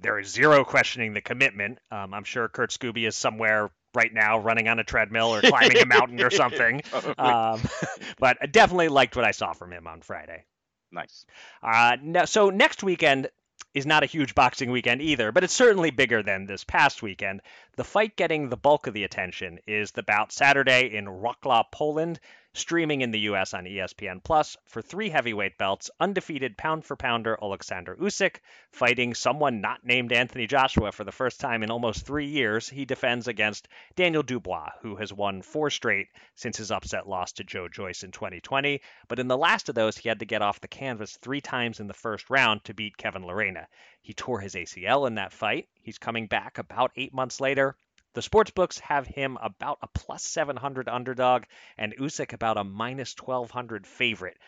There 0.00 0.18
is 0.18 0.28
zero 0.28 0.64
questioning 0.64 1.14
the 1.14 1.20
commitment. 1.20 1.78
Um, 1.90 2.12
I'm 2.12 2.24
sure 2.24 2.48
Kurt 2.48 2.70
Scoby 2.70 3.06
is 3.06 3.16
somewhere 3.16 3.70
right 3.94 4.12
now 4.12 4.38
running 4.38 4.68
on 4.68 4.78
a 4.78 4.84
treadmill 4.84 5.34
or 5.34 5.40
climbing 5.40 5.78
a 5.78 5.86
mountain 5.86 6.20
or 6.20 6.30
something. 6.42 6.82
Um, 7.16 7.62
but 8.18 8.36
I 8.42 8.46
definitely 8.46 8.88
liked 8.88 9.16
what 9.16 9.24
I 9.24 9.30
saw 9.30 9.54
from 9.54 9.72
him 9.72 9.86
on 9.86 10.02
Friday. 10.02 10.44
Nice. 10.92 11.26
Uh, 11.62 12.26
so 12.26 12.50
next 12.50 12.82
weekend 12.82 13.28
is 13.74 13.86
not 13.86 14.02
a 14.02 14.06
huge 14.06 14.34
boxing 14.34 14.70
weekend 14.70 15.02
either, 15.02 15.32
but 15.32 15.44
it's 15.44 15.52
certainly 15.52 15.90
bigger 15.90 16.22
than 16.22 16.46
this 16.46 16.64
past 16.64 17.02
weekend. 17.02 17.42
The 17.76 17.84
fight 17.84 18.16
getting 18.16 18.48
the 18.48 18.56
bulk 18.56 18.86
of 18.86 18.94
the 18.94 19.04
attention 19.04 19.58
is 19.66 19.90
the 19.90 20.02
bout 20.02 20.32
Saturday 20.32 20.96
in 20.96 21.04
Wroclaw, 21.04 21.70
Poland, 21.70 22.18
streaming 22.54 23.02
in 23.02 23.10
the 23.10 23.20
U.S. 23.28 23.52
on 23.52 23.64
ESPN 23.66 24.24
Plus 24.24 24.56
for 24.64 24.80
three 24.80 25.10
heavyweight 25.10 25.58
belts. 25.58 25.90
Undefeated 26.00 26.56
pound 26.56 26.86
for 26.86 26.96
pounder 26.96 27.38
Alexander 27.42 27.94
Usyk 27.96 28.40
fighting 28.70 29.12
someone 29.12 29.60
not 29.60 29.84
named 29.84 30.10
Anthony 30.10 30.46
Joshua 30.46 30.90
for 30.90 31.04
the 31.04 31.12
first 31.12 31.38
time 31.38 31.62
in 31.62 31.70
almost 31.70 32.06
three 32.06 32.28
years. 32.28 32.66
He 32.66 32.86
defends 32.86 33.28
against 33.28 33.68
Daniel 33.94 34.22
Dubois, 34.22 34.70
who 34.80 34.96
has 34.96 35.12
won 35.12 35.42
four 35.42 35.68
straight 35.68 36.08
since 36.34 36.56
his 36.56 36.70
upset 36.70 37.06
loss 37.06 37.32
to 37.32 37.44
Joe 37.44 37.68
Joyce 37.68 38.04
in 38.04 38.10
2020. 38.10 38.80
But 39.06 39.18
in 39.18 39.28
the 39.28 39.36
last 39.36 39.68
of 39.68 39.74
those, 39.74 39.98
he 39.98 40.08
had 40.08 40.20
to 40.20 40.24
get 40.24 40.40
off 40.40 40.62
the 40.62 40.68
canvas 40.68 41.18
three 41.18 41.42
times 41.42 41.78
in 41.78 41.88
the 41.88 41.92
first 41.92 42.30
round 42.30 42.64
to 42.64 42.72
beat 42.72 42.96
Kevin 42.96 43.24
Lerena. 43.24 43.66
He 44.06 44.14
tore 44.14 44.38
his 44.38 44.54
ACL 44.54 45.08
in 45.08 45.16
that 45.16 45.32
fight. 45.32 45.68
He's 45.82 45.98
coming 45.98 46.28
back 46.28 46.58
about 46.58 46.92
eight 46.94 47.12
months 47.12 47.40
later. 47.40 47.74
The 48.14 48.20
sportsbooks 48.20 48.78
have 48.78 49.04
him 49.04 49.36
about 49.42 49.80
a 49.82 49.88
plus 49.88 50.22
700 50.22 50.88
underdog 50.88 51.42
and 51.76 51.92
Usyk 51.96 52.32
about 52.32 52.56
a 52.56 52.62
minus 52.62 53.16
1200 53.18 53.84
favorite. 53.84 54.38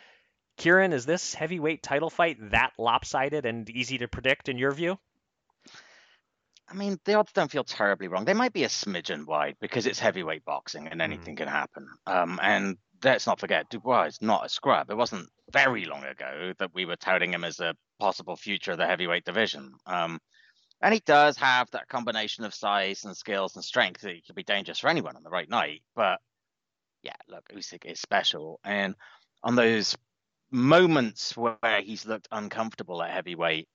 Kieran, 0.58 0.92
is 0.92 1.06
this 1.06 1.34
heavyweight 1.34 1.82
title 1.82 2.08
fight 2.08 2.36
that 2.52 2.74
lopsided 2.78 3.46
and 3.46 3.68
easy 3.68 3.98
to 3.98 4.06
predict 4.06 4.48
in 4.48 4.58
your 4.58 4.70
view? 4.70 4.96
I 6.68 6.74
mean, 6.74 7.00
the 7.04 7.14
odds 7.14 7.32
don't 7.32 7.50
feel 7.50 7.64
terribly 7.64 8.06
wrong. 8.06 8.26
They 8.26 8.34
might 8.34 8.52
be 8.52 8.62
a 8.62 8.68
smidgen 8.68 9.26
wide 9.26 9.56
because 9.60 9.86
it's 9.86 9.98
heavyweight 9.98 10.44
boxing 10.44 10.86
and 10.86 11.02
anything 11.02 11.34
can 11.34 11.48
happen. 11.48 11.88
Um, 12.06 12.38
and 12.40 12.76
let's 13.04 13.26
not 13.26 13.40
forget, 13.40 13.68
Dubois 13.70 14.06
is 14.06 14.22
not 14.22 14.46
a 14.46 14.48
scrub. 14.48 14.90
It 14.90 14.96
wasn't 14.96 15.28
very 15.52 15.84
long 15.84 16.04
ago 16.04 16.52
that 16.58 16.74
we 16.74 16.84
were 16.84 16.96
touting 16.96 17.32
him 17.32 17.44
as 17.44 17.60
a 17.60 17.74
possible 17.98 18.36
future 18.36 18.72
of 18.72 18.78
the 18.78 18.86
heavyweight 18.86 19.24
division. 19.24 19.72
Um, 19.86 20.20
and 20.80 20.94
he 20.94 21.00
does 21.00 21.36
have 21.38 21.70
that 21.72 21.88
combination 21.88 22.44
of 22.44 22.54
size 22.54 23.04
and 23.04 23.16
skills 23.16 23.56
and 23.56 23.64
strength 23.64 24.02
that 24.02 24.14
he 24.14 24.22
could 24.22 24.36
be 24.36 24.44
dangerous 24.44 24.78
for 24.78 24.88
anyone 24.88 25.16
on 25.16 25.22
the 25.22 25.30
right 25.30 25.48
night. 25.48 25.82
But 25.94 26.20
yeah, 27.02 27.16
look, 27.28 27.48
Usyk 27.54 27.84
is 27.84 28.00
special, 28.00 28.60
and 28.64 28.94
on 29.42 29.54
those 29.56 29.96
moments 30.50 31.36
where 31.36 31.80
he's 31.82 32.06
looked 32.06 32.28
uncomfortable 32.30 33.02
at 33.02 33.10
heavyweight, 33.10 33.68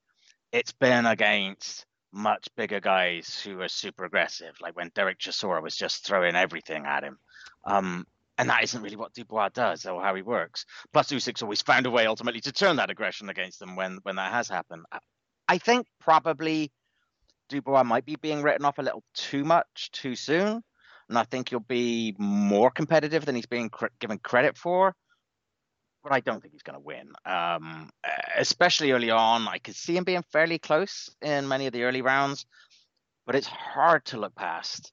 it's 0.51 0.73
been 0.73 1.05
against 1.05 1.85
much 2.11 2.47
bigger 2.55 2.79
guys 2.79 3.41
who 3.43 3.59
are 3.61 3.67
super 3.67 4.05
aggressive, 4.05 4.55
like 4.61 4.75
when 4.75 4.91
Derek 4.93 5.19
Chisora 5.19 5.61
was 5.61 5.75
just 5.75 6.05
throwing 6.05 6.35
everything 6.35 6.85
at 6.85 7.03
him. 7.03 7.17
Um, 7.65 8.05
and 8.37 8.49
that 8.49 8.63
isn't 8.63 8.81
really 8.81 8.95
what 8.95 9.13
Dubois 9.13 9.49
does 9.49 9.85
or 9.85 10.01
how 10.01 10.15
he 10.15 10.21
works. 10.21 10.65
Plus, 10.91 11.11
Usyk's 11.11 11.41
always 11.41 11.61
found 11.61 11.85
a 11.85 11.91
way 11.91 12.07
ultimately 12.07 12.41
to 12.41 12.51
turn 12.51 12.77
that 12.77 12.89
aggression 12.89 13.29
against 13.29 13.59
them 13.59 13.75
when 13.75 13.99
when 14.03 14.15
that 14.15 14.31
has 14.31 14.49
happened. 14.49 14.85
I, 15.47 15.57
think 15.57 15.87
probably 15.99 16.71
Dubois 17.49 17.83
might 17.83 18.05
be 18.05 18.15
being 18.15 18.41
written 18.41 18.65
off 18.65 18.79
a 18.79 18.81
little 18.81 19.03
too 19.13 19.43
much 19.43 19.91
too 19.91 20.15
soon, 20.15 20.63
and 21.09 21.17
I 21.17 21.23
think 21.23 21.49
he'll 21.49 21.59
be 21.59 22.15
more 22.17 22.71
competitive 22.71 23.25
than 23.25 23.35
he's 23.35 23.45
being 23.45 23.69
cr- 23.69 23.87
given 23.99 24.17
credit 24.17 24.57
for. 24.57 24.95
But 26.01 26.11
I 26.11 26.19
don't 26.19 26.41
think 26.41 26.53
he's 26.53 26.63
going 26.63 26.77
to 26.77 26.83
win. 26.83 27.13
Um, 27.25 27.89
especially 28.35 28.91
early 28.91 29.09
on, 29.09 29.47
I 29.47 29.59
could 29.59 29.75
see 29.75 29.95
him 29.95 30.03
being 30.03 30.23
fairly 30.33 30.59
close 30.59 31.09
in 31.21 31.47
many 31.47 31.67
of 31.67 31.71
the 31.71 31.83
early 31.83 32.01
rounds, 32.01 32.45
but 33.25 33.35
it's 33.35 33.47
hard 33.47 34.03
to 34.05 34.19
look 34.19 34.35
past 34.35 34.91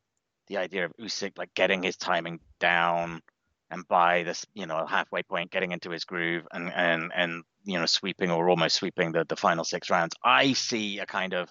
the 0.51 0.59
idea 0.59 0.85
of 0.85 0.93
Usyk 1.01 1.39
like 1.39 1.55
getting 1.55 1.83
his 1.83 1.97
timing 1.97 2.41
down 2.59 3.23
and 3.71 3.87
by 3.87 4.25
this, 4.25 4.45
you 4.53 4.67
know, 4.67 4.85
halfway 4.85 5.23
point, 5.23 5.53
getting 5.53 5.71
into 5.71 5.91
his 5.91 6.05
groove 6.05 6.45
and 6.53 6.71
and 6.75 7.13
and 7.15 7.45
you 7.65 7.79
know, 7.79 7.87
sweeping 7.87 8.31
or 8.31 8.51
almost 8.51 8.77
sweeping 8.77 9.13
the 9.13 9.25
the 9.25 9.37
final 9.37 9.65
six 9.65 9.89
rounds. 9.89 10.15
I 10.25 10.53
see 10.53 10.99
a 10.99 11.07
kind 11.07 11.35
of 11.35 11.49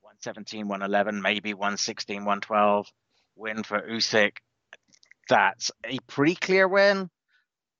117, 0.00 0.66
111, 0.66 1.20
maybe 1.20 1.52
116, 1.52 2.16
112 2.16 2.86
win 3.36 3.62
for 3.62 3.80
Usyk. 3.82 4.32
That's 5.28 5.70
a 5.84 5.98
pretty 6.06 6.36
clear 6.36 6.66
win, 6.66 7.10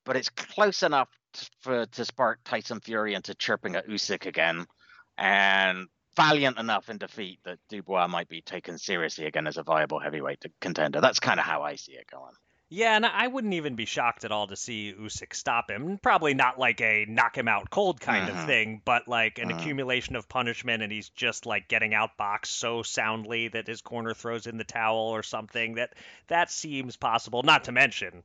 but 0.04 0.16
it's 0.16 0.28
close 0.28 0.82
enough 0.82 1.08
to, 1.32 1.50
for 1.60 1.86
to 1.86 2.04
spark 2.04 2.40
Tyson 2.44 2.80
Fury 2.80 3.14
into 3.14 3.34
chirping 3.34 3.74
at 3.74 3.88
Usyk 3.88 4.26
again, 4.26 4.66
and 5.16 5.86
valiant 6.16 6.58
enough 6.58 6.88
in 6.90 6.98
defeat 6.98 7.40
that 7.44 7.58
Dubois 7.68 8.08
might 8.08 8.28
be 8.28 8.42
taken 8.42 8.78
seriously 8.78 9.26
again 9.26 9.46
as 9.46 9.56
a 9.56 9.62
viable 9.62 9.98
heavyweight 9.98 10.44
contender. 10.60 11.00
That's 11.00 11.20
kind 11.20 11.40
of 11.40 11.46
how 11.46 11.62
I 11.62 11.76
see 11.76 11.92
it 11.92 12.06
going. 12.10 12.34
Yeah, 12.72 12.94
and 12.94 13.04
I 13.04 13.26
wouldn't 13.26 13.54
even 13.54 13.74
be 13.74 13.84
shocked 13.84 14.24
at 14.24 14.30
all 14.30 14.46
to 14.46 14.54
see 14.54 14.94
Usyk 14.96 15.34
stop 15.34 15.68
him. 15.68 15.98
Probably 15.98 16.34
not 16.34 16.56
like 16.56 16.80
a 16.80 17.04
knock 17.08 17.36
him 17.36 17.48
out 17.48 17.68
cold 17.68 18.00
kind 18.00 18.28
of 18.28 18.38
thing, 18.46 18.80
but 18.84 19.08
like 19.08 19.38
an 19.38 19.48
Mhm. 19.48 19.58
accumulation 19.58 20.14
of 20.14 20.28
punishment, 20.28 20.80
and 20.80 20.92
he's 20.92 21.08
just 21.08 21.46
like 21.46 21.66
getting 21.66 21.90
outboxed 21.92 22.46
so 22.46 22.84
soundly 22.84 23.48
that 23.48 23.66
his 23.66 23.80
corner 23.82 24.14
throws 24.14 24.46
in 24.46 24.56
the 24.56 24.62
towel 24.62 25.08
or 25.08 25.24
something. 25.24 25.74
That 25.74 25.94
that 26.28 26.52
seems 26.52 26.96
possible. 26.96 27.42
Not 27.42 27.64
to 27.64 27.72
mention 27.72 28.22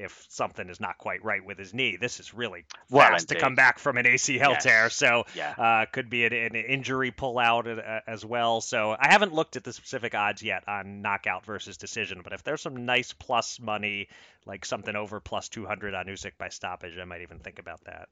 if 0.00 0.26
something 0.28 0.68
is 0.68 0.80
not 0.80 0.98
quite 0.98 1.24
right 1.24 1.44
with 1.44 1.58
his 1.58 1.74
knee. 1.74 1.96
This 1.96 2.20
is 2.20 2.32
really 2.34 2.64
Well, 2.90 3.08
fast 3.10 3.28
to 3.28 3.36
come 3.36 3.54
back 3.54 3.78
from 3.78 3.96
an 3.98 4.06
ACL 4.06 4.52
Yes. 4.52 4.64
tear. 4.64 4.90
So 4.90 5.24
Yeah. 5.34 5.54
uh, 5.58 5.86
could 5.92 6.10
be 6.10 6.24
an, 6.24 6.32
an 6.32 6.54
injury 6.56 7.12
pullout 7.12 7.66
uh, 7.78 8.00
as 8.06 8.24
well. 8.24 8.60
So 8.60 8.96
I 8.98 9.12
haven't 9.12 9.32
looked 9.34 9.56
at 9.56 9.64
the 9.64 9.72
specific 9.72 10.14
odds 10.14 10.42
yet 10.42 10.64
on 10.68 11.02
knockout 11.02 11.44
versus 11.44 11.76
decision, 11.76 12.22
but 12.22 12.32
if 12.32 12.42
there's 12.42 12.62
some 12.62 12.86
nice 12.86 13.12
plus 13.12 13.60
money, 13.60 14.08
like 14.46 14.64
something 14.64 14.96
over 14.96 15.20
plus 15.20 15.48
200 15.48 15.94
on 15.94 16.06
Usyk 16.06 16.32
by 16.38 16.48
stoppage, 16.48 16.98
I 16.98 17.04
might 17.04 17.22
even 17.22 17.38
think 17.38 17.58
about 17.58 17.84
that. 17.84 18.08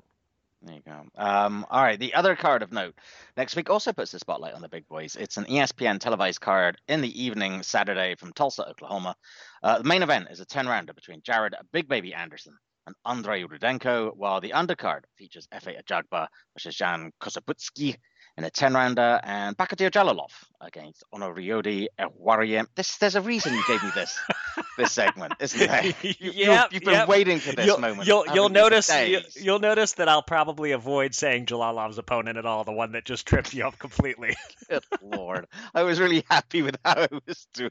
There 0.62 0.74
you 0.74 0.82
go. 0.84 1.04
Um, 1.16 1.64
all 1.70 1.82
right. 1.82 1.98
The 1.98 2.14
other 2.14 2.34
card 2.34 2.62
of 2.62 2.72
note 2.72 2.94
next 3.36 3.54
week 3.54 3.70
also 3.70 3.92
puts 3.92 4.10
the 4.10 4.18
spotlight 4.18 4.54
on 4.54 4.60
the 4.60 4.68
big 4.68 4.88
boys. 4.88 5.14
It's 5.14 5.36
an 5.36 5.44
ESPN 5.44 6.00
televised 6.00 6.40
card 6.40 6.80
in 6.88 7.00
the 7.00 7.22
evening, 7.22 7.62
Saturday 7.62 8.16
from 8.16 8.32
Tulsa, 8.32 8.68
Oklahoma. 8.68 9.14
Uh, 9.62 9.78
the 9.78 9.84
main 9.84 10.02
event 10.02 10.28
is 10.30 10.40
a 10.40 10.44
10 10.44 10.66
rounder 10.66 10.92
between 10.92 11.22
Jared 11.22 11.54
Big 11.72 11.88
Baby 11.88 12.12
Anderson 12.12 12.58
and 12.88 12.96
Andrei 13.04 13.44
Rudenko, 13.44 14.16
while 14.16 14.40
the 14.40 14.50
undercard 14.50 15.02
features 15.16 15.46
Efe 15.54 15.80
Ajagba 15.80 16.26
versus 16.54 16.76
Zhan 16.76 17.10
Kossobutskiy 17.20 17.96
in 18.36 18.44
a 18.44 18.50
10 18.50 18.74
rounder 18.74 19.20
and 19.22 19.56
Bakhodir 19.56 19.90
Jalolov 19.90 20.32
against 20.60 21.04
Onoriode 21.14 21.86
Ehwarieme. 22.00 22.66
This, 22.74 22.96
there's 22.98 23.14
a 23.16 23.20
reason 23.20 23.54
you 23.54 23.64
gave 23.66 23.82
me 23.82 23.90
this 23.94 24.18
this 24.78 24.92
segment, 24.92 25.34
isn't 25.40 25.58
there? 25.58 25.82
You, 26.02 26.32
Yep, 26.32 26.72
you've 26.72 26.82
been 26.84 26.94
yep. 26.94 27.08
waiting 27.08 27.38
for 27.40 27.52
this 27.54 27.66
you'll, 27.66 27.78
moment. 27.78 28.06
You'll, 28.08 28.24
you'll 28.32 28.48
notice 28.48 28.88
you, 28.88 29.20
you'll 29.34 29.58
notice 29.58 29.92
that 29.94 30.08
I'll 30.08 30.22
probably 30.22 30.72
avoid 30.72 31.14
saying 31.14 31.44
Jalolov's 31.46 31.98
opponent 31.98 32.38
at 32.38 32.46
all, 32.46 32.64
the 32.64 32.72
one 32.72 32.92
that 32.92 33.04
just 33.04 33.26
tripped 33.26 33.52
you 33.52 33.66
up 33.66 33.78
completely. 33.78 34.36
Good 34.70 34.84
lord. 35.02 35.46
I 35.74 35.82
was 35.82 36.00
really 36.00 36.24
happy 36.30 36.62
with 36.62 36.78
how 36.84 36.94
I 37.02 37.08
was 37.26 37.46
doing. 37.52 37.70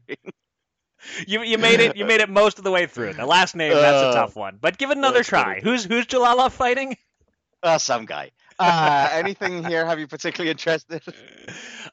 You 1.27 1.41
you 1.43 1.57
made 1.57 1.79
it 1.79 1.95
you 1.95 2.05
made 2.05 2.21
it 2.21 2.29
most 2.29 2.57
of 2.57 2.63
the 2.63 2.71
way 2.71 2.85
through. 2.87 3.13
The 3.13 3.25
last 3.25 3.55
name 3.55 3.71
that's 3.73 4.03
a 4.03 4.07
Uh, 4.09 4.13
tough 4.13 4.35
one, 4.35 4.57
but 4.59 4.77
give 4.77 4.89
it 4.91 4.97
another 4.97 5.23
try. 5.23 5.59
Who's 5.61 5.83
who's 5.85 6.05
Jalolov 6.07 6.51
fighting? 6.51 6.97
Uh, 7.63 7.77
some 7.77 8.05
guy. 8.05 8.31
Uh, 8.59 9.09
anything 9.11 9.63
here 9.63 9.85
have 9.85 9.99
you 9.99 10.07
particularly 10.07 10.51
interested? 10.51 11.01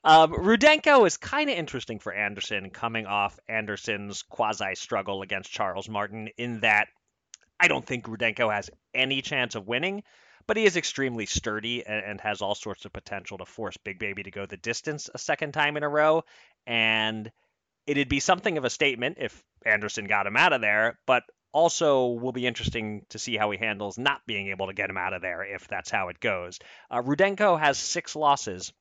Um, 0.03 0.33
Rudenko 0.33 1.07
is 1.07 1.17
kind 1.17 1.49
of 1.49 1.57
interesting 1.57 1.99
for 1.99 2.13
Anderson, 2.13 2.69
coming 2.71 3.07
off 3.07 3.39
Anderson's 3.49 4.23
quasi 4.23 4.75
struggle 4.75 5.23
against 5.23 5.51
Charles 5.51 5.89
Martin. 5.89 6.29
In 6.37 6.61
that, 6.61 6.89
I 7.59 7.69
don't 7.69 7.87
think 7.87 8.07
Rudenko 8.07 8.53
has 8.53 8.69
any 8.93 9.23
chance 9.23 9.55
of 9.55 9.67
winning, 9.67 10.03
but 10.47 10.59
he 10.59 10.65
is 10.65 10.77
extremely 10.77 11.25
sturdy 11.25 11.87
and, 11.87 12.05
and 12.05 12.21
has 12.21 12.43
all 12.43 12.55
sorts 12.55 12.85
of 12.85 12.93
potential 12.93 13.39
to 13.39 13.47
force 13.47 13.79
Big 13.79 13.99
Baby 13.99 14.25
to 14.25 14.31
go 14.31 14.45
the 14.45 14.59
distance 14.59 15.09
a 15.15 15.19
second 15.19 15.53
time 15.53 15.77
in 15.79 15.83
a 15.83 15.89
row. 15.89 16.23
and 16.67 17.31
it'd 17.87 18.09
be 18.09 18.21
something 18.21 18.59
of 18.59 18.65
a 18.65 18.71
statement 18.71 19.19
if 19.21 19.43
Anderson 19.65 20.07
got 20.07 20.27
him 20.27 20.37
out 20.37 20.53
of 20.53 20.61
there, 20.61 20.99
but 21.07 21.23
also 21.55 22.09
will 22.09 22.33
be 22.33 22.47
interesting 22.47 23.07
to 23.11 23.19
see 23.19 23.37
how 23.37 23.51
he 23.53 23.59
handles 23.59 23.97
not 23.97 24.27
being 24.27 24.49
able 24.49 24.67
to 24.67 24.75
get 24.75 24.91
him 24.91 24.99
out 24.99 25.15
of 25.15 25.23
there 25.23 25.45
if 25.45 25.69
that's 25.69 25.91
how 25.91 26.09
it 26.09 26.19
goes. 26.21 26.59
Uh, 26.91 27.01
Rudenko 27.01 27.59
has 27.59 27.79
six 27.79 28.17
losses 28.17 28.73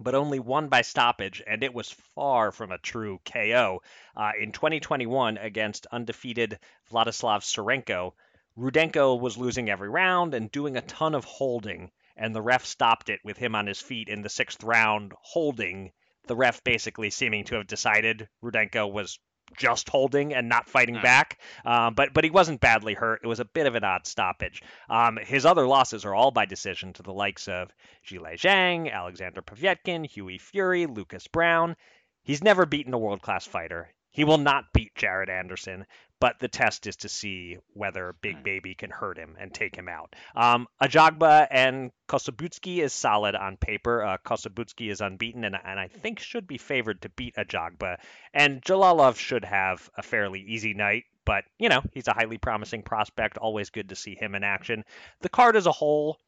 but 0.00 0.14
only 0.14 0.40
one 0.40 0.68
by 0.68 0.82
stoppage, 0.82 1.42
and 1.46 1.62
it 1.62 1.72
was 1.72 1.90
far 2.14 2.50
from 2.50 2.72
a 2.72 2.78
true 2.78 3.20
KO. 3.24 3.82
Uh, 4.16 4.32
in 4.40 4.50
2021, 4.50 5.36
against 5.38 5.86
undefeated 5.92 6.58
Vladislav 6.90 7.42
Sirenko, 7.42 8.14
Rudenko 8.58 9.20
was 9.20 9.38
losing 9.38 9.70
every 9.70 9.88
round 9.88 10.34
and 10.34 10.50
doing 10.50 10.76
a 10.76 10.82
ton 10.82 11.14
of 11.14 11.24
holding, 11.24 11.92
and 12.16 12.34
the 12.34 12.42
ref 12.42 12.64
stopped 12.64 13.10
it 13.10 13.20
with 13.22 13.36
him 13.36 13.54
on 13.54 13.66
his 13.66 13.80
feet 13.80 14.08
in 14.08 14.22
the 14.22 14.28
sixth 14.28 14.64
round, 14.64 15.12
holding. 15.20 15.92
The 16.26 16.36
ref 16.36 16.64
basically 16.64 17.10
seeming 17.10 17.44
to 17.44 17.56
have 17.56 17.66
decided 17.66 18.28
Rudenko 18.42 18.90
was 18.90 19.20
just 19.56 19.88
holding 19.88 20.34
and 20.34 20.48
not 20.48 20.68
fighting 20.68 20.96
mm. 20.96 21.02
back. 21.02 21.38
Um, 21.64 21.94
but 21.94 22.12
but 22.12 22.24
he 22.24 22.30
wasn't 22.30 22.60
badly 22.60 22.94
hurt. 22.94 23.20
It 23.22 23.26
was 23.26 23.40
a 23.40 23.44
bit 23.44 23.66
of 23.66 23.74
an 23.74 23.84
odd 23.84 24.06
stoppage. 24.06 24.62
Um, 24.88 25.18
his 25.20 25.46
other 25.46 25.66
losses 25.66 26.04
are 26.04 26.14
all 26.14 26.30
by 26.30 26.46
decision 26.46 26.92
to 26.94 27.02
the 27.02 27.12
likes 27.12 27.48
of 27.48 27.70
Zhilei 28.06 28.34
Zhang, 28.34 28.92
Alexander 28.92 29.42
Povetkin, 29.42 30.04
Hughie 30.04 30.38
Fury, 30.38 30.86
Lucas 30.86 31.26
Browne. 31.26 31.76
He's 32.22 32.44
never 32.44 32.66
beaten 32.66 32.94
a 32.94 32.98
world 32.98 33.22
class 33.22 33.46
fighter. 33.46 33.92
He 34.10 34.24
will 34.24 34.38
not 34.38 34.72
beat 34.74 34.94
Jared 34.94 35.30
Anderson, 35.30 35.86
but 36.22 36.38
the 36.38 36.46
test 36.46 36.86
is 36.86 36.94
to 36.94 37.08
see 37.08 37.58
whether 37.74 38.14
Big. 38.22 38.44
Baby 38.44 38.76
can 38.76 38.90
hurt 38.90 39.18
him 39.18 39.34
and 39.40 39.52
take 39.52 39.74
him 39.74 39.88
out. 39.88 40.14
Um, 40.36 40.68
Ajagba 40.80 41.48
and 41.50 41.90
Kossobutskiy 42.08 42.78
is 42.78 42.92
solid 42.92 43.34
on 43.34 43.56
paper. 43.56 44.04
Uh, 44.04 44.18
Kossobutskiy 44.24 44.88
is 44.92 45.00
unbeaten 45.00 45.42
and, 45.42 45.56
and 45.64 45.80
I 45.80 45.88
think 45.88 46.20
should 46.20 46.46
be 46.46 46.58
favored 46.58 47.02
to 47.02 47.08
beat 47.08 47.34
Ajagba. 47.34 47.96
And 48.32 48.62
Jalolov 48.62 49.16
should 49.16 49.44
have 49.44 49.90
a 49.98 50.02
fairly 50.02 50.40
easy 50.42 50.74
night, 50.74 51.06
but, 51.24 51.42
you 51.58 51.68
know, 51.68 51.82
he's 51.92 52.06
a 52.06 52.14
highly 52.14 52.38
promising 52.38 52.84
prospect. 52.84 53.36
Always 53.36 53.70
good 53.70 53.88
to 53.88 53.96
see 53.96 54.14
him 54.14 54.36
in 54.36 54.44
action. 54.44 54.84
The 55.22 55.28
card 55.28 55.56
as 55.56 55.66
a 55.66 55.72
whole, 55.72 56.18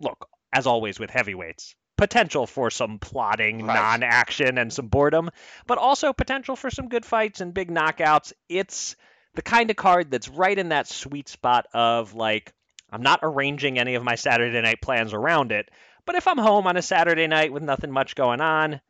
look, 0.00 0.28
as 0.52 0.66
always 0.66 1.00
with 1.00 1.08
heavyweights, 1.08 1.74
potential 1.98 2.46
for 2.46 2.70
some 2.70 2.98
plotting, 2.98 3.66
right. 3.66 3.74
non-action, 3.74 4.56
and 4.56 4.72
some 4.72 4.86
boredom, 4.88 5.28
but 5.66 5.76
also 5.76 6.14
potential 6.14 6.56
for 6.56 6.70
some 6.70 6.88
good 6.88 7.04
fights 7.04 7.42
and 7.42 7.52
big 7.52 7.70
knockouts. 7.70 8.32
It's 8.48 8.96
the 9.34 9.42
kind 9.42 9.68
of 9.70 9.76
card 9.76 10.10
that's 10.10 10.28
right 10.28 10.58
in 10.58 10.70
that 10.70 10.88
sweet 10.88 11.28
spot 11.28 11.66
of 11.74 12.14
like 12.14 12.54
I'm 12.90 13.02
not 13.02 13.20
arranging 13.22 13.78
any 13.78 13.96
of 13.96 14.02
my 14.02 14.14
Saturday 14.14 14.60
night 14.62 14.80
plans 14.80 15.12
around 15.12 15.52
it, 15.52 15.70
but 16.06 16.14
if 16.14 16.26
I'm 16.26 16.38
home 16.38 16.66
on 16.66 16.78
a 16.78 16.82
Saturday 16.82 17.26
night 17.26 17.52
with 17.52 17.62
nothing 17.62 17.90
much 17.90 18.14
going 18.14 18.40
on, 18.40 18.80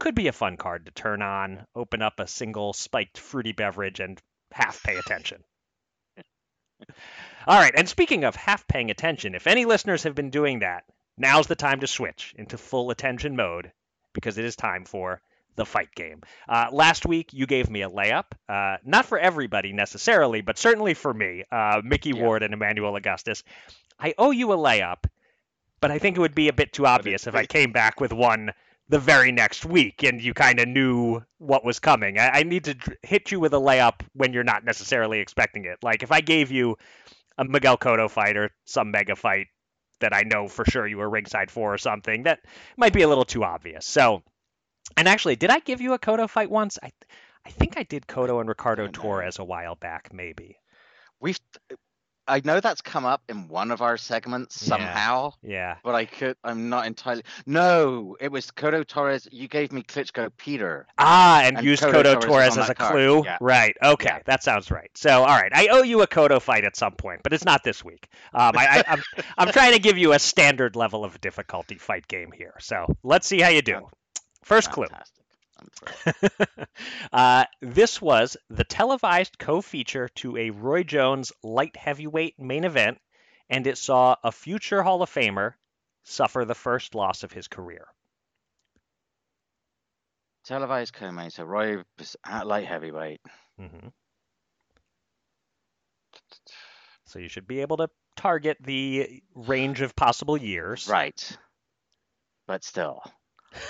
could 0.00 0.14
be 0.14 0.26
a 0.26 0.32
fun 0.32 0.56
card 0.56 0.86
to 0.86 0.92
turn 0.92 1.22
on, 1.22 1.64
open 1.74 2.02
up 2.02 2.18
a 2.18 2.26
single 2.26 2.72
spiked 2.72 3.18
fruity 3.18 3.52
beverage 3.52 4.00
and 4.00 4.20
half 4.52 4.82
pay 4.82 4.96
attention. 4.96 5.44
All 7.46 7.58
right, 7.58 7.74
and 7.76 7.88
speaking 7.88 8.24
of 8.24 8.36
half 8.36 8.66
paying 8.66 8.90
attention, 8.90 9.34
if 9.34 9.46
any 9.46 9.64
listeners 9.64 10.02
have 10.04 10.14
been 10.14 10.30
doing 10.30 10.60
that, 10.60 10.84
Now's 11.18 11.46
the 11.46 11.56
time 11.56 11.80
to 11.80 11.86
switch 11.86 12.34
into 12.38 12.56
full 12.58 12.90
attention 12.90 13.36
mode 13.36 13.72
because 14.12 14.38
it 14.38 14.44
is 14.44 14.56
time 14.56 14.84
for 14.84 15.20
the 15.56 15.66
fight 15.66 15.94
game. 15.94 16.22
Uh, 16.48 16.68
last 16.72 17.04
week, 17.04 17.32
you 17.32 17.46
gave 17.46 17.68
me 17.68 17.82
a 17.82 17.90
layup. 17.90 18.24
Uh, 18.48 18.76
not 18.84 19.04
for 19.04 19.18
everybody 19.18 19.72
necessarily, 19.72 20.40
but 20.40 20.56
certainly 20.56 20.94
for 20.94 21.12
me, 21.12 21.44
uh, 21.50 21.82
Mickey 21.84 22.10
yeah. 22.10 22.22
Ward 22.22 22.42
and 22.42 22.54
Emmanuel 22.54 22.96
Augustus. 22.96 23.42
I 23.98 24.14
owe 24.16 24.30
you 24.30 24.52
a 24.52 24.56
layup, 24.56 25.04
but 25.80 25.90
I 25.90 25.98
think 25.98 26.16
it 26.16 26.20
would 26.20 26.34
be 26.34 26.48
a 26.48 26.52
bit 26.52 26.72
too 26.72 26.86
obvious 26.86 27.26
if 27.26 27.34
I 27.34 27.44
came 27.44 27.72
back 27.72 28.00
with 28.00 28.12
one 28.12 28.52
the 28.88 28.98
very 28.98 29.32
next 29.32 29.66
week 29.66 30.02
and 30.02 30.22
you 30.22 30.32
kind 30.32 30.60
of 30.60 30.68
knew 30.68 31.22
what 31.38 31.64
was 31.64 31.78
coming. 31.78 32.18
I, 32.18 32.28
I 32.28 32.42
need 32.42 32.64
to 32.64 32.76
hit 33.02 33.30
you 33.30 33.38
with 33.38 33.52
a 33.52 33.58
layup 33.58 34.00
when 34.14 34.32
you're 34.32 34.44
not 34.44 34.64
necessarily 34.64 35.18
expecting 35.18 35.66
it. 35.66 35.78
Like 35.82 36.02
if 36.02 36.10
I 36.10 36.20
gave 36.20 36.50
you 36.50 36.78
a 37.36 37.44
Miguel 37.44 37.76
Cotto 37.76 38.10
fight 38.10 38.36
or 38.36 38.50
some 38.64 38.90
mega 38.90 39.14
fight 39.14 39.48
that 40.00 40.14
I 40.14 40.22
know 40.22 40.48
for 40.48 40.64
sure 40.64 40.86
you 40.86 40.98
were 40.98 41.10
ringside 41.10 41.50
for 41.50 41.74
or 41.74 41.78
something. 41.78 42.24
That 42.24 42.40
might 42.76 42.92
be 42.92 43.02
a 43.02 43.08
little 43.08 43.24
too 43.24 43.44
obvious. 43.44 43.86
So, 43.86 44.22
and 44.96 45.08
actually, 45.08 45.36
did 45.36 45.50
I 45.50 45.60
give 45.60 45.80
you 45.80 45.92
a 45.92 45.98
Cotto 45.98 46.28
fight 46.28 46.50
once? 46.50 46.78
I, 46.82 46.90
I 47.44 47.50
think 47.50 47.76
I 47.76 47.82
did 47.82 48.06
Cotto 48.06 48.40
and 48.40 48.48
Ricardo 48.48 48.88
Torres 48.88 49.38
a 49.38 49.44
while 49.44 49.74
back, 49.74 50.12
maybe. 50.12 50.56
We've 51.20 51.38
I 52.28 52.42
know 52.44 52.60
that's 52.60 52.82
come 52.82 53.04
up 53.04 53.22
in 53.28 53.48
one 53.48 53.70
of 53.70 53.82
our 53.82 53.96
segments 53.96 54.60
somehow. 54.60 55.32
Yeah. 55.42 55.50
yeah. 55.50 55.76
But 55.82 55.94
I 55.94 56.04
could. 56.04 56.36
I'm 56.44 56.68
not 56.68 56.86
entirely. 56.86 57.22
No, 57.46 58.16
it 58.20 58.30
was 58.30 58.50
Cotto 58.50 58.86
Torres. 58.86 59.26
You 59.32 59.48
gave 59.48 59.72
me 59.72 59.82
Klitschko 59.82 60.30
Peter. 60.36 60.86
Ah, 60.98 61.42
and, 61.42 61.56
and 61.56 61.66
used 61.66 61.82
Cotto 61.82 62.20
Torres, 62.20 62.24
Torres 62.24 62.58
as 62.58 62.68
a 62.70 62.74
card. 62.74 62.92
clue. 62.92 63.22
Yeah. 63.24 63.38
Right. 63.40 63.76
Okay, 63.82 64.10
yeah. 64.10 64.22
that 64.26 64.42
sounds 64.42 64.70
right. 64.70 64.90
So, 64.94 65.10
all 65.10 65.26
right, 65.26 65.52
I 65.54 65.68
owe 65.68 65.82
you 65.82 66.02
a 66.02 66.06
Cotto 66.06 66.40
fight 66.40 66.64
at 66.64 66.76
some 66.76 66.92
point, 66.92 67.22
but 67.22 67.32
it's 67.32 67.44
not 67.44 67.64
this 67.64 67.84
week. 67.84 68.08
Um, 68.34 68.52
I, 68.56 68.66
I, 68.66 68.84
I'm 68.92 69.02
I'm 69.38 69.52
trying 69.52 69.72
to 69.72 69.78
give 69.78 69.98
you 69.98 70.12
a 70.12 70.18
standard 70.18 70.76
level 70.76 71.04
of 71.04 71.20
difficulty 71.20 71.76
fight 71.76 72.06
game 72.06 72.32
here. 72.32 72.54
So 72.60 72.94
let's 73.02 73.26
see 73.26 73.40
how 73.40 73.48
you 73.48 73.62
do. 73.62 73.88
First 74.42 74.72
Fantastic. 74.72 74.98
clue. 74.98 75.17
uh, 77.12 77.44
this 77.60 78.00
was 78.00 78.36
the 78.50 78.64
televised 78.64 79.38
co-feature 79.38 80.08
to 80.16 80.36
a 80.36 80.50
Roy 80.50 80.82
Jones 80.82 81.32
light 81.42 81.76
heavyweight 81.76 82.38
main 82.38 82.64
event, 82.64 82.98
and 83.48 83.66
it 83.66 83.78
saw 83.78 84.16
a 84.22 84.32
future 84.32 84.82
Hall 84.82 85.02
of 85.02 85.10
Famer 85.10 85.54
suffer 86.04 86.44
the 86.44 86.54
first 86.54 86.94
loss 86.94 87.22
of 87.22 87.32
his 87.32 87.48
career. 87.48 87.86
Televised 90.44 90.94
co-main, 90.94 91.30
so 91.30 91.44
Roy 91.44 91.82
at 92.24 92.46
light 92.46 92.66
heavyweight. 92.66 93.20
Mm-hmm. 93.60 93.88
So 97.04 97.18
you 97.18 97.28
should 97.28 97.46
be 97.46 97.62
able 97.62 97.78
to 97.78 97.88
target 98.16 98.58
the 98.60 99.22
range 99.34 99.80
of 99.80 99.96
possible 99.96 100.36
years. 100.36 100.88
Right. 100.88 101.38
But 102.46 102.64
still. 102.64 103.02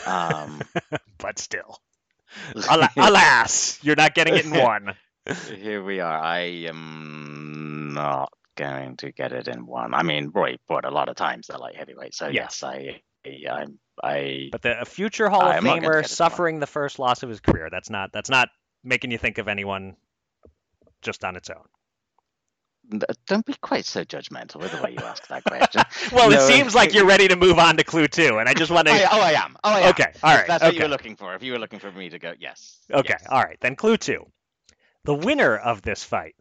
Um, 0.06 0.60
but 1.18 1.38
still, 1.38 1.80
alas, 2.96 3.78
you're 3.82 3.96
not 3.96 4.14
getting 4.14 4.36
it 4.36 4.44
in 4.44 4.50
one. 4.52 4.94
Here 5.56 5.82
we 5.82 6.00
are. 6.00 6.18
I 6.18 6.40
am 6.68 7.92
not 7.94 8.32
going 8.56 8.96
to 8.98 9.12
get 9.12 9.32
it 9.32 9.48
in 9.48 9.66
one. 9.66 9.94
I 9.94 10.02
mean, 10.02 10.30
Roy 10.34 10.56
fought 10.66 10.84
a 10.84 10.90
lot 10.90 11.08
of 11.08 11.16
times 11.16 11.46
the 11.46 11.58
light 11.58 11.76
heavyweight, 11.76 12.14
so 12.14 12.28
yes, 12.28 12.62
yes 12.62 12.62
I, 12.62 13.00
I, 13.26 13.66
I. 14.02 14.48
But 14.50 14.62
the 14.62 14.84
future 14.86 15.28
Hall 15.28 15.42
of 15.42 15.62
Famer 15.62 16.06
suffering 16.06 16.60
the 16.60 16.66
first 16.66 16.98
loss 16.98 17.22
of 17.22 17.28
his 17.28 17.40
career. 17.40 17.68
That's 17.70 17.90
not. 17.90 18.10
That's 18.12 18.30
not 18.30 18.48
making 18.84 19.10
you 19.10 19.18
think 19.18 19.38
of 19.38 19.48
anyone 19.48 19.96
just 21.02 21.24
on 21.24 21.36
its 21.36 21.50
own 21.50 21.64
don't 23.26 23.44
be 23.44 23.54
quite 23.60 23.84
so 23.84 24.04
judgmental 24.04 24.56
with 24.56 24.72
the 24.72 24.82
way 24.82 24.92
you 24.92 25.04
ask 25.04 25.26
that 25.28 25.44
question. 25.44 25.82
well, 26.12 26.30
no, 26.30 26.36
it 26.36 26.40
seems 26.42 26.74
like 26.74 26.94
you're 26.94 27.06
ready 27.06 27.28
to 27.28 27.36
move 27.36 27.58
on 27.58 27.76
to 27.76 27.84
clue 27.84 28.08
two, 28.08 28.38
and 28.38 28.48
I 28.48 28.54
just 28.54 28.70
want 28.70 28.88
to. 28.88 28.94
Oh, 28.94 29.08
oh, 29.12 29.20
I 29.20 29.32
am. 29.32 29.56
Oh, 29.62 29.70
I 29.70 29.80
am. 29.80 29.90
Okay, 29.90 30.12
all 30.22 30.34
right. 30.34 30.46
That's 30.46 30.62
okay. 30.62 30.68
what 30.68 30.76
you 30.76 30.82
were 30.82 30.88
looking 30.88 31.16
for. 31.16 31.34
If 31.34 31.42
you 31.42 31.52
were 31.52 31.58
looking 31.58 31.78
for 31.78 31.92
me 31.92 32.08
to 32.08 32.18
go, 32.18 32.32
yes. 32.38 32.78
Okay, 32.92 33.14
yes. 33.18 33.26
all 33.30 33.42
right. 33.42 33.58
Then 33.60 33.76
clue 33.76 33.96
two. 33.96 34.26
The 35.04 35.14
winner 35.14 35.56
of 35.56 35.82
this 35.82 36.04
fight 36.04 36.34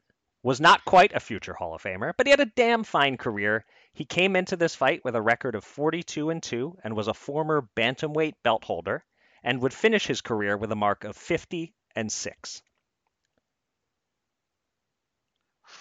was 0.44 0.62
not 0.62 0.86
quite 0.86 1.14
a 1.14 1.20
future 1.20 1.54
Hall 1.54 1.76
of 1.76 1.84
Famer, 1.84 2.14
but 2.18 2.28
he 2.28 2.32
had 2.32 2.40
a 2.40 2.46
damn 2.46 2.84
fine 2.84 3.18
career. 3.18 3.66
He 3.94 4.06
came 4.06 4.36
into 4.36 4.56
this 4.56 4.76
fight 4.76 5.04
with 5.04 5.16
a 5.16 5.22
record 5.22 5.56
of 5.56 5.64
42 5.64 6.30
and 6.30 6.42
2 6.42 6.78
and 6.84 6.96
was 6.96 7.08
a 7.08 7.14
former 7.14 7.68
bantamweight 7.76 8.36
belt 8.44 8.64
holder 8.64 9.04
and 9.44 9.62
would 9.62 9.74
finish 9.74 10.08
his 10.08 10.22
career 10.22 10.56
with 10.56 10.72
a 10.72 10.76
mark 10.76 11.04
of 11.04 11.16
50 11.16 11.74
and 11.96 12.12
6 12.12 12.62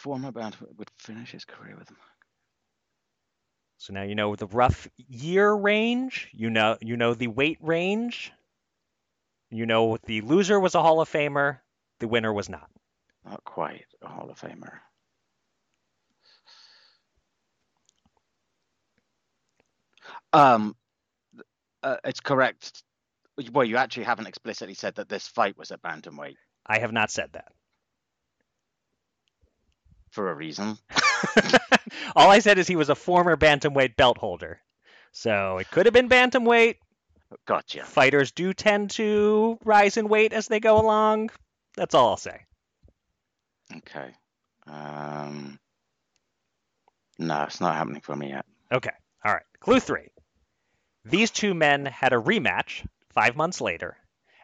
former 0.07 0.31
band 0.31 0.57
would 0.79 0.89
finish 0.99 1.33
his 1.33 1.45
career 1.45 1.75
with 1.77 1.89
them. 1.89 1.97
So 3.79 3.93
now 3.93 4.05
you 4.05 4.15
know 4.15 4.37
the 4.37 4.47
rough 4.47 4.87
year 4.97 5.53
range. 5.53 6.29
You 6.33 6.49
know 6.49 6.79
you 6.81 6.97
know 6.97 7.13
the 7.15 7.27
weight 7.27 7.59
range. 7.61 8.31
You 9.51 9.67
know 9.67 9.99
the 10.07 10.21
loser 10.21 10.61
was 10.61 10.77
a 10.77 10.83
Hall 10.83 11.01
of 11.01 11.11
Famer. 11.11 11.59
The 11.99 12.07
winner 12.07 12.33
was 12.33 12.49
not. 12.49 12.71
Not 13.25 13.43
quite 13.43 13.87
a 14.01 14.07
Hall 14.07 14.31
of 14.31 14.41
Famer. 14.41 14.79
Um, 20.33 20.77
uh, 21.83 21.97
it's 22.05 22.21
correct. 22.21 22.85
Well, 23.53 23.65
you 23.65 23.77
actually 23.77 24.05
haven't 24.05 24.29
explicitly 24.29 24.75
said 24.75 24.95
that 24.95 25.09
this 25.09 25.27
fight 25.27 25.59
was 25.59 25.73
at 25.73 25.83
bantamweight. 25.83 26.37
I 26.65 26.79
have 26.79 26.93
not 26.93 27.11
said 27.11 27.31
that 27.33 27.51
for 30.17 30.31
a 30.31 30.35
reason. 30.35 30.79
All 32.17 32.31
I 32.31 32.41
said 32.41 32.59
is 32.59 32.67
he 32.67 32.75
was 32.75 32.89
a 32.89 32.95
former 32.95 33.37
bantamweight 33.37 33.97
belt 33.97 34.17
holder. 34.17 34.61
So 35.13 35.59
it 35.59 35.71
could 35.71 35.87
have 35.87 35.93
been 35.93 36.09
bantamweight. 36.09 36.77
Gotcha. 37.47 37.85
Fighters 37.85 38.33
do 38.33 38.55
tend 38.55 38.91
to 38.93 39.59
rise 39.63 39.99
in 39.99 40.09
weight 40.09 40.33
as 40.33 40.49
they 40.49 40.59
go 40.59 40.81
along. 40.81 41.31
That's 41.77 41.95
all 41.95 42.09
I'll 42.09 42.17
say. 42.17 42.41
Okay. 43.77 44.11
Um, 44.67 45.59
no, 47.19 47.43
it's 47.43 47.61
not 47.61 47.77
happening 47.77 48.01
for 48.01 48.17
me 48.17 48.31
yet. 48.31 48.47
Okay. 48.73 48.91
All 49.25 49.35
right. 49.35 49.45
Clue 49.61 49.81
three. 49.81 50.09
These 51.05 51.31
two 51.31 51.53
men 51.53 51.85
had 51.85 52.15
a 52.15 52.17
rematch 52.17 52.87
five 53.13 53.37
months 53.37 53.61
later, 53.61 53.99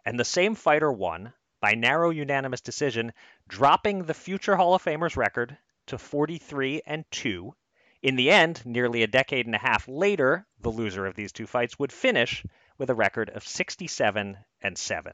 and 0.05 0.21
the 0.21 0.25
same 0.25 0.55
fighter 0.55 0.93
won 0.93 1.33
by 1.63 1.75
narrow 1.75 2.11
unanimous 2.11 2.61
decision, 2.61 3.13
dropping 3.49 4.05
the 4.05 4.13
future 4.13 4.57
Hall 4.57 4.75
of 4.75 4.85
Famers 4.85 5.17
record 5.17 5.57
to 5.87 5.97
43 5.97 6.83
and 6.85 7.05
2. 7.13 7.55
In 8.03 8.17
the 8.17 8.31
end, 8.31 8.61
nearly 8.67 9.05
a 9.05 9.07
decade 9.07 9.47
and 9.47 9.55
a 9.55 9.59
half 9.59 9.87
later, 9.87 10.45
the 10.61 10.71
loser 10.71 11.07
of 11.07 11.15
these 11.15 11.31
two 11.33 11.47
fights 11.47 11.79
would 11.79 11.93
finish 11.93 12.45
with 12.77 12.91
a 12.91 12.95
record 12.95 13.31
of 13.31 13.47
67 13.47 14.37
and 14.61 14.77
7. 14.77 15.13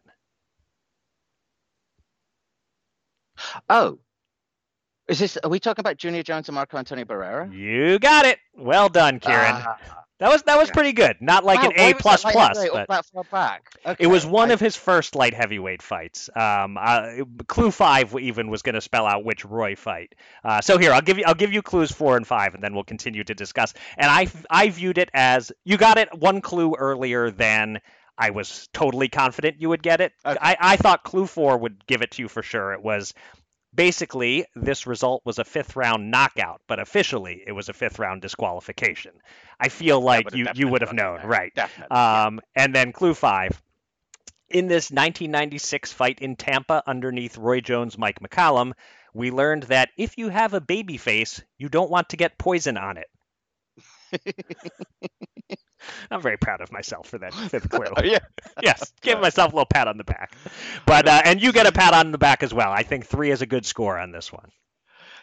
Oh, 3.68 3.99
is 5.07 5.18
this? 5.18 5.36
Are 5.44 5.51
we 5.51 5.61
talking 5.61 5.82
about 5.82 5.96
Junior 5.96 6.22
Jones 6.22 6.49
and 6.49 6.55
Marco 6.55 6.76
Antonio 6.76 7.05
Barrera? 7.05 7.53
You 7.55 7.99
got 7.99 8.26
it. 8.26 8.38
Well 8.55 8.88
done, 8.88 9.20
Kieran. 9.20 9.55
Uh, 9.55 9.76
that 10.18 10.30
was 10.30 10.42
that 10.44 10.58
was 10.58 10.70
pretty 10.70 10.92
good. 10.92 11.16
Not 11.20 11.44
like 11.44 11.62
wow, 11.62 11.70
an 11.70 11.80
A 11.80 11.94
plus 11.94 12.22
plus, 12.22 12.58
but 12.72 12.88
that 12.88 13.06
far 13.06 13.24
back. 13.24 13.70
Okay. 13.86 14.04
it 14.04 14.06
was 14.08 14.26
one 14.26 14.50
I... 14.50 14.54
of 14.54 14.60
his 14.60 14.76
first 14.76 15.14
light 15.14 15.34
heavyweight 15.34 15.80
fights. 15.80 16.28
Um, 16.34 16.76
uh, 16.80 17.24
clue 17.46 17.70
five 17.70 18.14
even 18.18 18.50
was 18.50 18.62
going 18.62 18.74
to 18.74 18.80
spell 18.80 19.06
out 19.06 19.24
which 19.24 19.44
Roy 19.44 19.76
fight. 19.76 20.14
Uh, 20.44 20.60
so 20.60 20.78
here, 20.78 20.92
I'll 20.92 21.02
give 21.02 21.18
you 21.18 21.24
I'll 21.26 21.34
give 21.34 21.52
you 21.52 21.62
clues 21.62 21.92
four 21.92 22.16
and 22.16 22.26
five, 22.26 22.54
and 22.54 22.62
then 22.62 22.74
we'll 22.74 22.84
continue 22.84 23.22
to 23.24 23.34
discuss. 23.34 23.74
And 23.96 24.10
I 24.10 24.26
I 24.50 24.70
viewed 24.70 24.98
it 24.98 25.10
as 25.14 25.52
you 25.64 25.76
got 25.76 25.98
it 25.98 26.12
one 26.18 26.40
clue 26.40 26.74
earlier 26.76 27.30
than 27.30 27.80
I 28.18 28.30
was 28.30 28.68
totally 28.72 29.08
confident 29.08 29.60
you 29.60 29.68
would 29.68 29.82
get 29.82 30.00
it. 30.00 30.12
Okay. 30.26 30.36
I, 30.40 30.56
I 30.58 30.76
thought 30.76 31.04
clue 31.04 31.26
four 31.26 31.56
would 31.56 31.86
give 31.86 32.02
it 32.02 32.10
to 32.12 32.22
you 32.22 32.28
for 32.28 32.42
sure. 32.42 32.72
It 32.72 32.82
was 32.82 33.14
Basically, 33.74 34.46
this 34.56 34.86
result 34.86 35.22
was 35.24 35.38
a 35.38 35.44
fifth 35.44 35.76
round 35.76 36.10
knockout, 36.10 36.62
but 36.66 36.80
officially 36.80 37.42
it 37.46 37.52
was 37.52 37.68
a 37.68 37.72
fifth 37.72 37.98
round 37.98 38.22
disqualification. 38.22 39.12
I 39.60 39.68
feel 39.68 40.00
like 40.00 40.34
you, 40.34 40.46
you 40.54 40.68
would 40.68 40.80
have 40.80 40.92
known, 40.92 41.20
right? 41.24 41.52
Um, 41.90 42.40
yeah. 42.56 42.64
And 42.64 42.74
then 42.74 42.92
clue 42.92 43.14
five. 43.14 43.60
In 44.48 44.66
this 44.66 44.90
1996 44.90 45.92
fight 45.92 46.20
in 46.20 46.34
Tampa 46.34 46.82
underneath 46.86 47.36
Roy 47.36 47.60
Jones, 47.60 47.98
Mike 47.98 48.20
McCallum, 48.20 48.72
we 49.12 49.30
learned 49.30 49.64
that 49.64 49.90
if 49.98 50.16
you 50.16 50.30
have 50.30 50.54
a 50.54 50.60
baby 50.60 50.96
face, 50.96 51.42
you 51.58 51.68
don't 51.68 51.90
want 51.90 52.10
to 52.10 52.16
get 52.16 52.38
poison 52.38 52.78
on 52.78 52.96
it. 52.96 53.08
I'm 56.11 56.22
very 56.22 56.36
proud 56.36 56.61
of 56.61 56.72
myself 56.72 57.09
for 57.09 57.18
that 57.18 57.34
fifth 57.34 57.68
clue. 57.70 57.86
yeah. 58.05 58.18
yes, 58.62 58.93
give 59.01 59.20
myself 59.20 59.53
a 59.53 59.57
little 59.57 59.66
pat 59.66 59.89
on 59.89 59.97
the 59.99 60.05
back. 60.05 60.36
But 60.86 61.09
uh, 61.09 61.22
and 61.24 61.43
you 61.43 61.53
get 61.53 61.66
a 61.66 61.72
pat 61.72 61.95
on 61.95 62.12
the 62.12 62.18
back 62.18 62.43
as 62.43 62.53
well. 62.53 62.70
I 62.70 62.82
think 62.82 63.07
three 63.07 63.30
is 63.30 63.43
a 63.43 63.47
good 63.47 63.66
score 63.66 63.99
on 63.99 64.12
this 64.12 64.32
one. 64.32 64.51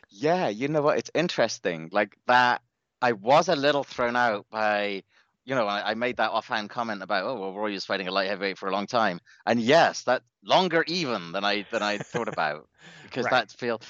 Yeah, 0.10 0.50
you 0.50 0.68
know 0.68 0.82
what? 0.82 0.98
It's 0.98 1.12
interesting. 1.14 1.90
Like 1.92 2.18
that, 2.28 2.62
I 3.02 3.14
was 3.14 3.50
a 3.50 3.56
little 3.56 3.84
thrown 3.84 4.16
out 4.16 4.46
by, 4.50 5.04
you 5.44 5.56
know, 5.56 5.68
I, 5.68 5.92
I 5.92 5.94
made 5.96 6.18
that 6.18 6.32
offhand 6.32 6.70
comment 6.70 7.04
about, 7.04 7.26
oh, 7.26 7.40
well, 7.40 7.54
Roy 7.54 7.72
was 7.72 7.86
fighting 7.86 8.08
a 8.08 8.12
light 8.12 8.30
heavyweight 8.30 8.58
for 8.58 8.70
a 8.70 8.72
long 8.72 8.88
time, 8.88 9.20
and 9.46 9.60
yes, 9.60 10.04
that 10.04 10.22
longer 10.44 10.84
even 10.88 11.32
than 11.32 11.44
I 11.44 11.66
than 11.72 11.82
I 11.82 11.98
thought 11.98 12.28
about 12.28 12.68
because 13.04 13.26
right. 13.26 13.32
that 13.32 13.52
feel. 13.52 13.82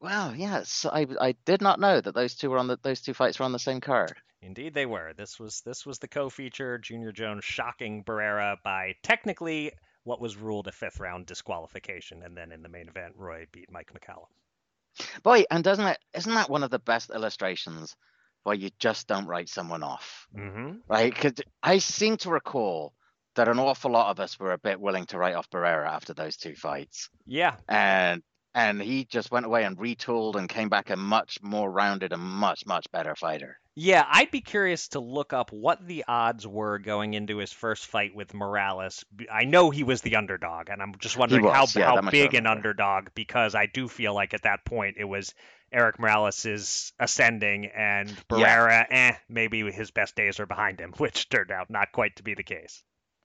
Well, 0.00 0.34
yes, 0.34 0.84
I 0.90 1.06
I 1.20 1.36
did 1.44 1.62
not 1.62 1.78
know 1.78 2.00
that 2.00 2.14
those 2.14 2.34
two 2.34 2.50
were 2.50 2.58
on 2.58 2.66
the 2.66 2.78
those 2.82 3.00
two 3.00 3.14
fights 3.14 3.38
were 3.38 3.44
on 3.44 3.52
the 3.52 3.58
same 3.58 3.80
card. 3.80 4.14
Indeed, 4.42 4.74
they 4.74 4.86
were. 4.86 5.12
This 5.16 5.38
was 5.38 5.60
this 5.60 5.86
was 5.86 6.00
the 6.00 6.08
co-feature. 6.08 6.78
Junior 6.78 7.12
Jones 7.12 7.44
shocking 7.44 8.02
Barrera 8.02 8.56
by 8.64 8.96
technically 9.02 9.72
what 10.04 10.20
was 10.20 10.36
ruled 10.36 10.66
a 10.66 10.72
fifth 10.72 10.98
round 10.98 11.26
disqualification, 11.26 12.22
and 12.24 12.36
then 12.36 12.50
in 12.50 12.62
the 12.62 12.68
main 12.68 12.88
event, 12.88 13.14
Roy 13.16 13.46
beat 13.52 13.70
Mike 13.70 13.92
McCallum. 13.92 14.26
Boy, 15.22 15.44
and 15.50 15.62
doesn't 15.62 15.86
it? 15.86 15.98
Isn't 16.14 16.34
that 16.34 16.50
one 16.50 16.64
of 16.64 16.70
the 16.70 16.80
best 16.80 17.10
illustrations 17.10 17.96
why 18.42 18.54
you 18.54 18.70
just 18.80 19.06
don't 19.06 19.26
write 19.26 19.48
someone 19.48 19.84
off, 19.84 20.26
mm-hmm. 20.36 20.78
right? 20.88 21.14
Because 21.14 21.34
I 21.62 21.78
seem 21.78 22.16
to 22.18 22.30
recall 22.30 22.92
that 23.36 23.48
an 23.48 23.58
awful 23.58 23.92
lot 23.92 24.10
of 24.10 24.20
us 24.20 24.38
were 24.38 24.52
a 24.52 24.58
bit 24.58 24.80
willing 24.80 25.06
to 25.06 25.18
write 25.18 25.36
off 25.36 25.48
Barrera 25.50 25.86
after 25.86 26.12
those 26.12 26.36
two 26.36 26.54
fights. 26.54 27.08
Yeah, 27.26 27.56
and 27.68 28.22
and 28.54 28.80
he 28.80 29.04
just 29.04 29.30
went 29.30 29.46
away 29.46 29.64
and 29.64 29.78
retooled 29.78 30.36
and 30.36 30.48
came 30.48 30.68
back 30.68 30.90
a 30.90 30.96
much 30.96 31.42
more 31.42 31.70
rounded 31.70 32.12
and 32.12 32.22
much 32.22 32.66
much 32.66 32.90
better 32.92 33.14
fighter. 33.14 33.58
Yeah, 33.74 34.04
I'd 34.06 34.30
be 34.30 34.42
curious 34.42 34.88
to 34.88 35.00
look 35.00 35.32
up 35.32 35.50
what 35.50 35.86
the 35.86 36.04
odds 36.06 36.46
were 36.46 36.78
going 36.78 37.14
into 37.14 37.38
his 37.38 37.52
first 37.52 37.86
fight 37.86 38.14
with 38.14 38.34
Morales. 38.34 39.02
I 39.32 39.44
know 39.44 39.70
he 39.70 39.82
was 39.82 40.02
the 40.02 40.16
underdog, 40.16 40.68
and 40.68 40.82
I'm 40.82 40.94
just 40.98 41.16
wondering 41.16 41.44
was, 41.44 41.72
how 41.72 41.80
yeah, 41.80 41.86
how 41.86 42.10
big 42.10 42.34
an 42.34 42.46
underdog 42.46 43.08
because 43.14 43.54
I 43.54 43.66
do 43.66 43.88
feel 43.88 44.14
like 44.14 44.34
at 44.34 44.42
that 44.42 44.66
point 44.66 44.96
it 44.98 45.04
was 45.04 45.32
Eric 45.72 45.98
Morales 45.98 46.44
is 46.44 46.92
ascending 46.98 47.66
and 47.66 48.10
Barrera, 48.28 48.86
yeah. 48.90 49.12
eh, 49.14 49.16
maybe 49.28 49.70
his 49.70 49.90
best 49.90 50.14
days 50.14 50.38
are 50.38 50.46
behind 50.46 50.78
him, 50.78 50.92
which 50.98 51.28
turned 51.28 51.50
out 51.50 51.70
not 51.70 51.92
quite 51.92 52.16
to 52.16 52.22
be 52.22 52.34
the 52.34 52.42
case. 52.42 52.82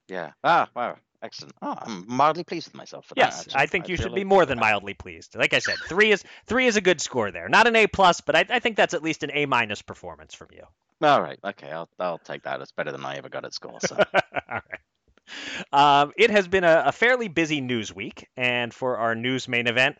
Yeah. 0.08 0.32
Ah, 0.44 0.70
wow. 0.74 0.98
Excellent. 1.24 1.56
Oh, 1.62 1.76
I'm 1.82 2.06
mildly 2.08 2.44
pleased 2.44 2.68
with 2.68 2.76
myself 2.76 3.06
for 3.08 3.16
yes, 3.18 3.46
that. 3.46 3.48
Yes, 3.48 3.56
I 3.56 3.66
think 3.66 3.86
I 3.86 3.88
you 3.90 3.98
should 3.98 4.14
be 4.14 4.24
more 4.24 4.46
than 4.46 4.60
mildly 4.60 4.94
pleased. 4.94 5.36
Like 5.36 5.54
I 5.54 5.60
said, 5.60 5.78
three 5.88 6.12
is 6.12 6.24
three 6.46 6.68
is 6.68 6.78
a 6.78 6.82
good 6.82 7.02
score 7.02 7.32
there. 7.32 7.50
Not 7.50 7.68
an 7.68 7.76
A 7.76 7.88
plus, 7.88 8.22
but 8.22 8.36
I, 8.36 8.46
I 8.50 8.60
think 8.60 8.78
that's 8.78 8.94
at 8.94 9.02
least 9.02 9.24
an 9.24 9.32
A 9.34 9.48
minus 9.48 9.82
performance 9.82 10.36
from 10.36 10.50
you. 10.52 10.64
All 11.02 11.22
right. 11.22 11.40
Okay. 11.44 11.72
I'll 11.72 11.90
I'll 12.00 12.20
take 12.20 12.44
that. 12.44 12.62
It's 12.62 12.72
better 12.72 12.92
than 12.92 13.04
I 13.04 13.16
ever 13.16 13.30
got 13.30 13.46
at 13.46 13.54
school. 13.54 13.80
So. 13.80 13.96
All 14.14 14.22
right. 14.50 14.80
Um, 15.74 16.14
it 16.18 16.30
has 16.30 16.48
been 16.48 16.64
a, 16.64 16.84
a 16.88 16.92
fairly 16.92 17.28
busy 17.28 17.62
news 17.62 17.94
week, 17.94 18.28
and 18.38 18.74
for 18.74 18.98
our 18.98 19.16
news 19.16 19.48
main 19.48 19.68
event, 19.68 19.98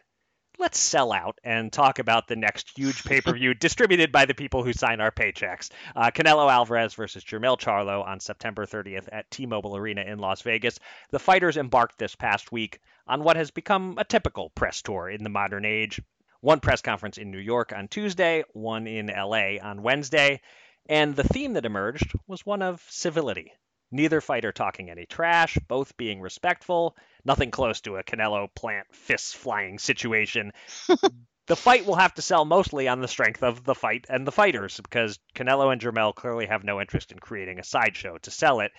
let's 0.60 0.80
sell 0.80 1.12
out 1.12 1.40
and 1.44 1.72
talk 1.72 2.00
about 2.00 2.28
the 2.28 2.36
next 2.36 2.72
huge 2.76 3.04
pay 3.04 3.22
per 3.22 3.34
view 3.34 3.54
distributed 3.54 4.12
by 4.12 4.26
the 4.26 4.34
people 4.34 4.64
who 4.64 4.74
sign 4.74 5.00
our 5.00 5.12
paychecks. 5.12 5.70
Uh, 5.96 6.12
Canelo 6.12 6.52
Alvarez 6.52 6.94
versus 6.96 7.24
Jermell 7.24 7.60
Charlo 7.60 8.06
on 8.06 8.20
September 8.20 8.66
30th 8.66 9.08
at 9.12 9.30
T 9.30 9.46
Mobile 9.46 9.78
Arena 9.78 10.02
in 10.02 10.20
Las 10.20 10.42
Vegas. 10.42 10.80
The 11.12 11.20
fighters 11.20 11.58
embarked 11.58 12.00
this 12.00 12.16
past 12.16 12.52
week 12.52 12.80
on 13.08 13.24
what 13.24 13.38
has 13.38 13.52
become 13.52 13.96
a 13.98 14.04
typical 14.04 14.50
press 14.50 14.82
tour 14.82 15.10
in 15.10 15.24
the 15.24 15.30
modern 15.30 15.66
age. 15.66 16.02
One 16.42 16.60
press 16.60 16.82
conference 16.82 17.18
in 17.18 17.32
New 17.32 17.40
York 17.40 17.74
on 17.74 17.88
Tuesday, 17.88 18.44
one 18.54 18.88
in 18.88 19.08
LA 19.08 19.58
on 19.62 19.82
Wednesday. 19.82 20.42
And 20.88 21.16
the 21.16 21.24
theme 21.24 21.54
that 21.54 21.66
emerged 21.66 22.14
was 22.28 22.46
one 22.46 22.62
of 22.62 22.86
civility. 22.90 23.52
Neither 23.90 24.20
fighter 24.20 24.52
talking 24.52 24.90
any 24.90 25.06
trash, 25.06 25.58
both 25.68 25.96
being 25.96 26.20
respectful, 26.20 26.96
nothing 27.28 27.52
close 27.52 27.82
to 27.82 27.98
a 27.98 28.04
Canelo 28.04 28.48
plant 28.56 28.88
fists 28.94 29.34
flying 29.34 29.78
situation. 29.78 30.54
the 31.48 31.56
fight 31.56 31.86
will 31.86 31.96
have 31.96 32.14
to 32.16 32.22
sell 32.22 32.46
mostly 32.46 32.88
on 32.88 33.02
the 33.02 33.08
strength 33.08 33.44
of 33.44 33.64
the 33.64 33.76
fight 33.76 34.06
and 34.10 34.26
the 34.26 34.32
fighters, 34.32 34.80
because 34.80 35.20
Canelo 35.36 35.72
and 35.72 35.82
Jermell 35.82 36.16
clearly 36.16 36.48
have 36.48 36.64
no 36.64 36.82
interest 36.82 37.12
in 37.12 37.20
creating 37.20 37.60
a 37.60 37.64
sideshow 37.64 38.18
to 38.20 38.32
sell 38.32 38.62
it. 38.62 38.72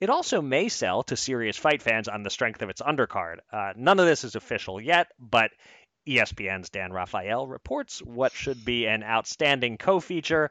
It 0.00 0.10
also 0.10 0.42
may 0.42 0.68
sell 0.68 1.04
to 1.04 1.16
serious 1.16 1.56
fight 1.56 1.80
fans 1.80 2.08
on 2.08 2.24
the 2.24 2.30
strength 2.30 2.62
of 2.62 2.70
its 2.70 2.82
undercard. 2.82 3.36
Uh, 3.52 3.72
none 3.76 4.00
of 4.00 4.06
this 4.06 4.24
is 4.24 4.34
official 4.34 4.80
yet, 4.80 5.12
but 5.20 5.52
ESPN's 6.08 6.70
Dan 6.70 6.92
Rafael 6.92 7.46
reports 7.46 8.00
what 8.00 8.32
should 8.32 8.64
be 8.64 8.86
an 8.86 9.04
outstanding 9.04 9.78
co 9.78 10.00
feature 10.00 10.50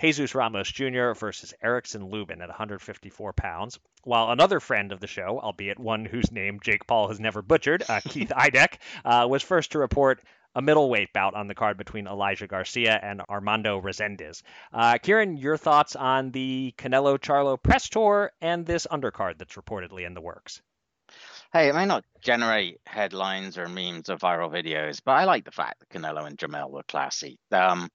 Jesus 0.00 0.34
Ramos 0.34 0.70
Jr. 0.70 1.12
versus 1.12 1.54
Erickson 1.62 2.10
Lubin 2.10 2.42
at 2.42 2.48
154 2.48 3.32
pounds, 3.32 3.78
while 4.02 4.30
another 4.30 4.60
friend 4.60 4.92
of 4.92 5.00
the 5.00 5.06
show, 5.06 5.40
albeit 5.40 5.78
one 5.78 6.04
whose 6.04 6.32
name 6.32 6.60
Jake 6.60 6.86
Paul 6.86 7.08
has 7.08 7.20
never 7.20 7.42
butchered, 7.42 7.84
uh, 7.88 8.00
Keith 8.08 8.30
Idec, 8.30 8.78
uh, 9.04 9.26
was 9.28 9.42
first 9.42 9.72
to 9.72 9.78
report 9.78 10.20
a 10.54 10.62
middleweight 10.62 11.12
bout 11.12 11.34
on 11.34 11.48
the 11.48 11.54
card 11.54 11.76
between 11.76 12.06
Elijah 12.06 12.46
Garcia 12.46 12.98
and 13.02 13.22
Armando 13.28 13.80
Resendiz. 13.80 14.42
Uh, 14.72 14.98
Kieran, 14.98 15.36
your 15.36 15.56
thoughts 15.56 15.96
on 15.96 16.30
the 16.30 16.74
Canelo 16.78 17.18
Charlo 17.18 17.60
press 17.60 17.88
tour 17.88 18.32
and 18.40 18.64
this 18.64 18.86
undercard 18.90 19.38
that's 19.38 19.54
reportedly 19.54 20.06
in 20.06 20.14
the 20.14 20.20
works? 20.20 20.62
Hey, 21.52 21.68
it 21.68 21.74
may 21.74 21.86
not 21.86 22.04
generate 22.20 22.80
headlines 22.86 23.58
or 23.58 23.68
memes 23.68 24.10
or 24.10 24.16
viral 24.16 24.50
videos, 24.50 25.00
but 25.04 25.12
I 25.12 25.24
like 25.24 25.44
the 25.44 25.52
fact 25.52 25.80
that 25.80 25.88
Canelo 25.88 26.26
and 26.26 26.36
Jermell 26.36 26.70
were 26.70 26.82
classy. 26.82 27.38
Um, 27.52 27.88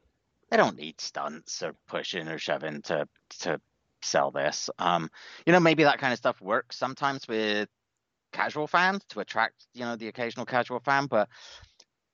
they 0.49 0.57
don't 0.57 0.77
need 0.77 0.99
stunts 0.99 1.61
or 1.63 1.73
pushing 1.87 2.27
or 2.27 2.37
shoving 2.37 2.81
to 2.83 3.07
to 3.41 3.59
sell 4.01 4.31
this. 4.31 4.69
Um, 4.79 5.09
you 5.45 5.53
know, 5.53 5.59
maybe 5.59 5.83
that 5.83 5.99
kind 5.99 6.13
of 6.13 6.19
stuff 6.19 6.41
works 6.41 6.77
sometimes 6.77 7.27
with 7.27 7.67
casual 8.31 8.67
fans 8.67 9.03
to 9.09 9.19
attract, 9.19 9.65
you 9.73 9.81
know, 9.81 9.95
the 9.95 10.07
occasional 10.07 10.45
casual 10.45 10.79
fan, 10.79 11.07
but 11.07 11.27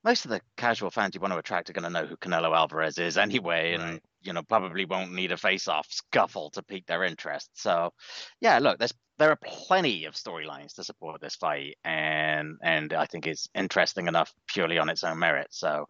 most 0.06 0.24
of 0.24 0.32
the 0.32 0.40
casual 0.56 0.92
fans 0.92 1.16
you 1.16 1.22
want 1.22 1.34
to 1.34 1.40
attract 1.40 1.70
are 1.70 1.74
going 1.74 1.84
to 1.84 1.90
know 1.90 2.06
who 2.06 2.16
Canelo 2.16 2.56
Alvarez 2.56 3.00
is 3.00 3.18
anyway, 3.18 3.74
and 3.74 3.84
right. 3.84 4.02
you 4.22 4.34
know 4.34 4.44
probably 4.44 4.86
won't 4.86 5.12
need 5.12 5.32
a 5.32 5.38
face-off 5.38 5.88
scuffle 5.90 6.52
to 6.52 6.62
pique 6.62 6.86
their 6.86 7.04
interest. 7.04 7.50
So, 7.56 7.92
yeah, 8.40 8.60
look, 8.60 8.78
there's 8.78 8.94
there 9.18 9.32
are 9.32 9.40
plenty 9.44 10.06
of 10.06 10.14
storylines 10.14 10.76
to 10.76 10.84
support 10.84 11.22
this 11.22 11.36
fight, 11.36 11.78
and 11.84 12.58
and 12.62 12.94
I 12.94 13.06
think 13.08 13.26
it's 13.26 13.50
interesting 13.56 14.08
enough 14.08 14.32
purely 14.48 14.78
on 14.78 14.90
its 14.90 15.04
own 15.04 15.18
merit. 15.18 15.48
So, 15.50 15.88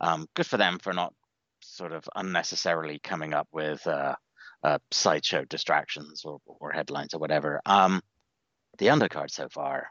um, 0.00 0.26
good 0.34 0.46
for 0.46 0.56
them 0.56 0.78
for 0.78 0.94
not 0.94 1.12
sort 1.78 1.92
of 1.92 2.04
unnecessarily 2.16 2.98
coming 2.98 3.32
up 3.32 3.48
with 3.52 3.86
uh, 3.86 4.14
uh, 4.64 4.78
sideshow 4.90 5.44
distractions 5.44 6.24
or, 6.24 6.40
or, 6.44 6.72
headlines 6.72 7.14
or 7.14 7.18
whatever. 7.18 7.62
Um, 7.64 8.02
the 8.78 8.86
undercard 8.86 9.30
so 9.30 9.48
far, 9.48 9.86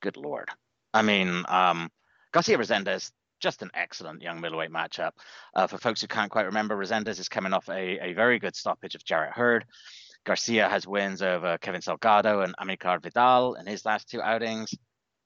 good 0.00 0.16
lord. 0.16 0.48
I 0.94 1.02
mean, 1.02 1.44
um, 1.48 1.90
Garcia 2.32 2.56
Resendiz, 2.56 3.10
just 3.40 3.62
an 3.62 3.70
excellent 3.74 4.22
young 4.22 4.40
middleweight 4.40 4.70
matchup. 4.70 5.10
Uh, 5.54 5.66
for 5.66 5.78
folks 5.78 6.00
who 6.00 6.06
can't 6.06 6.30
quite 6.30 6.46
remember, 6.46 6.76
Resendiz 6.76 7.18
is 7.18 7.28
coming 7.28 7.52
off 7.52 7.68
a, 7.68 8.10
a 8.10 8.12
very 8.12 8.38
good 8.38 8.54
stoppage 8.54 8.94
of 8.94 9.04
Jarrett 9.04 9.34
Hurd. 9.34 9.64
Garcia 10.24 10.68
has 10.68 10.86
wins 10.86 11.20
over 11.20 11.58
Kevin 11.58 11.80
Salgado 11.80 12.44
and 12.44 12.54
Amilcar 12.56 13.02
Vidal 13.02 13.54
in 13.54 13.66
his 13.66 13.84
last 13.84 14.08
two 14.08 14.22
outings. 14.22 14.72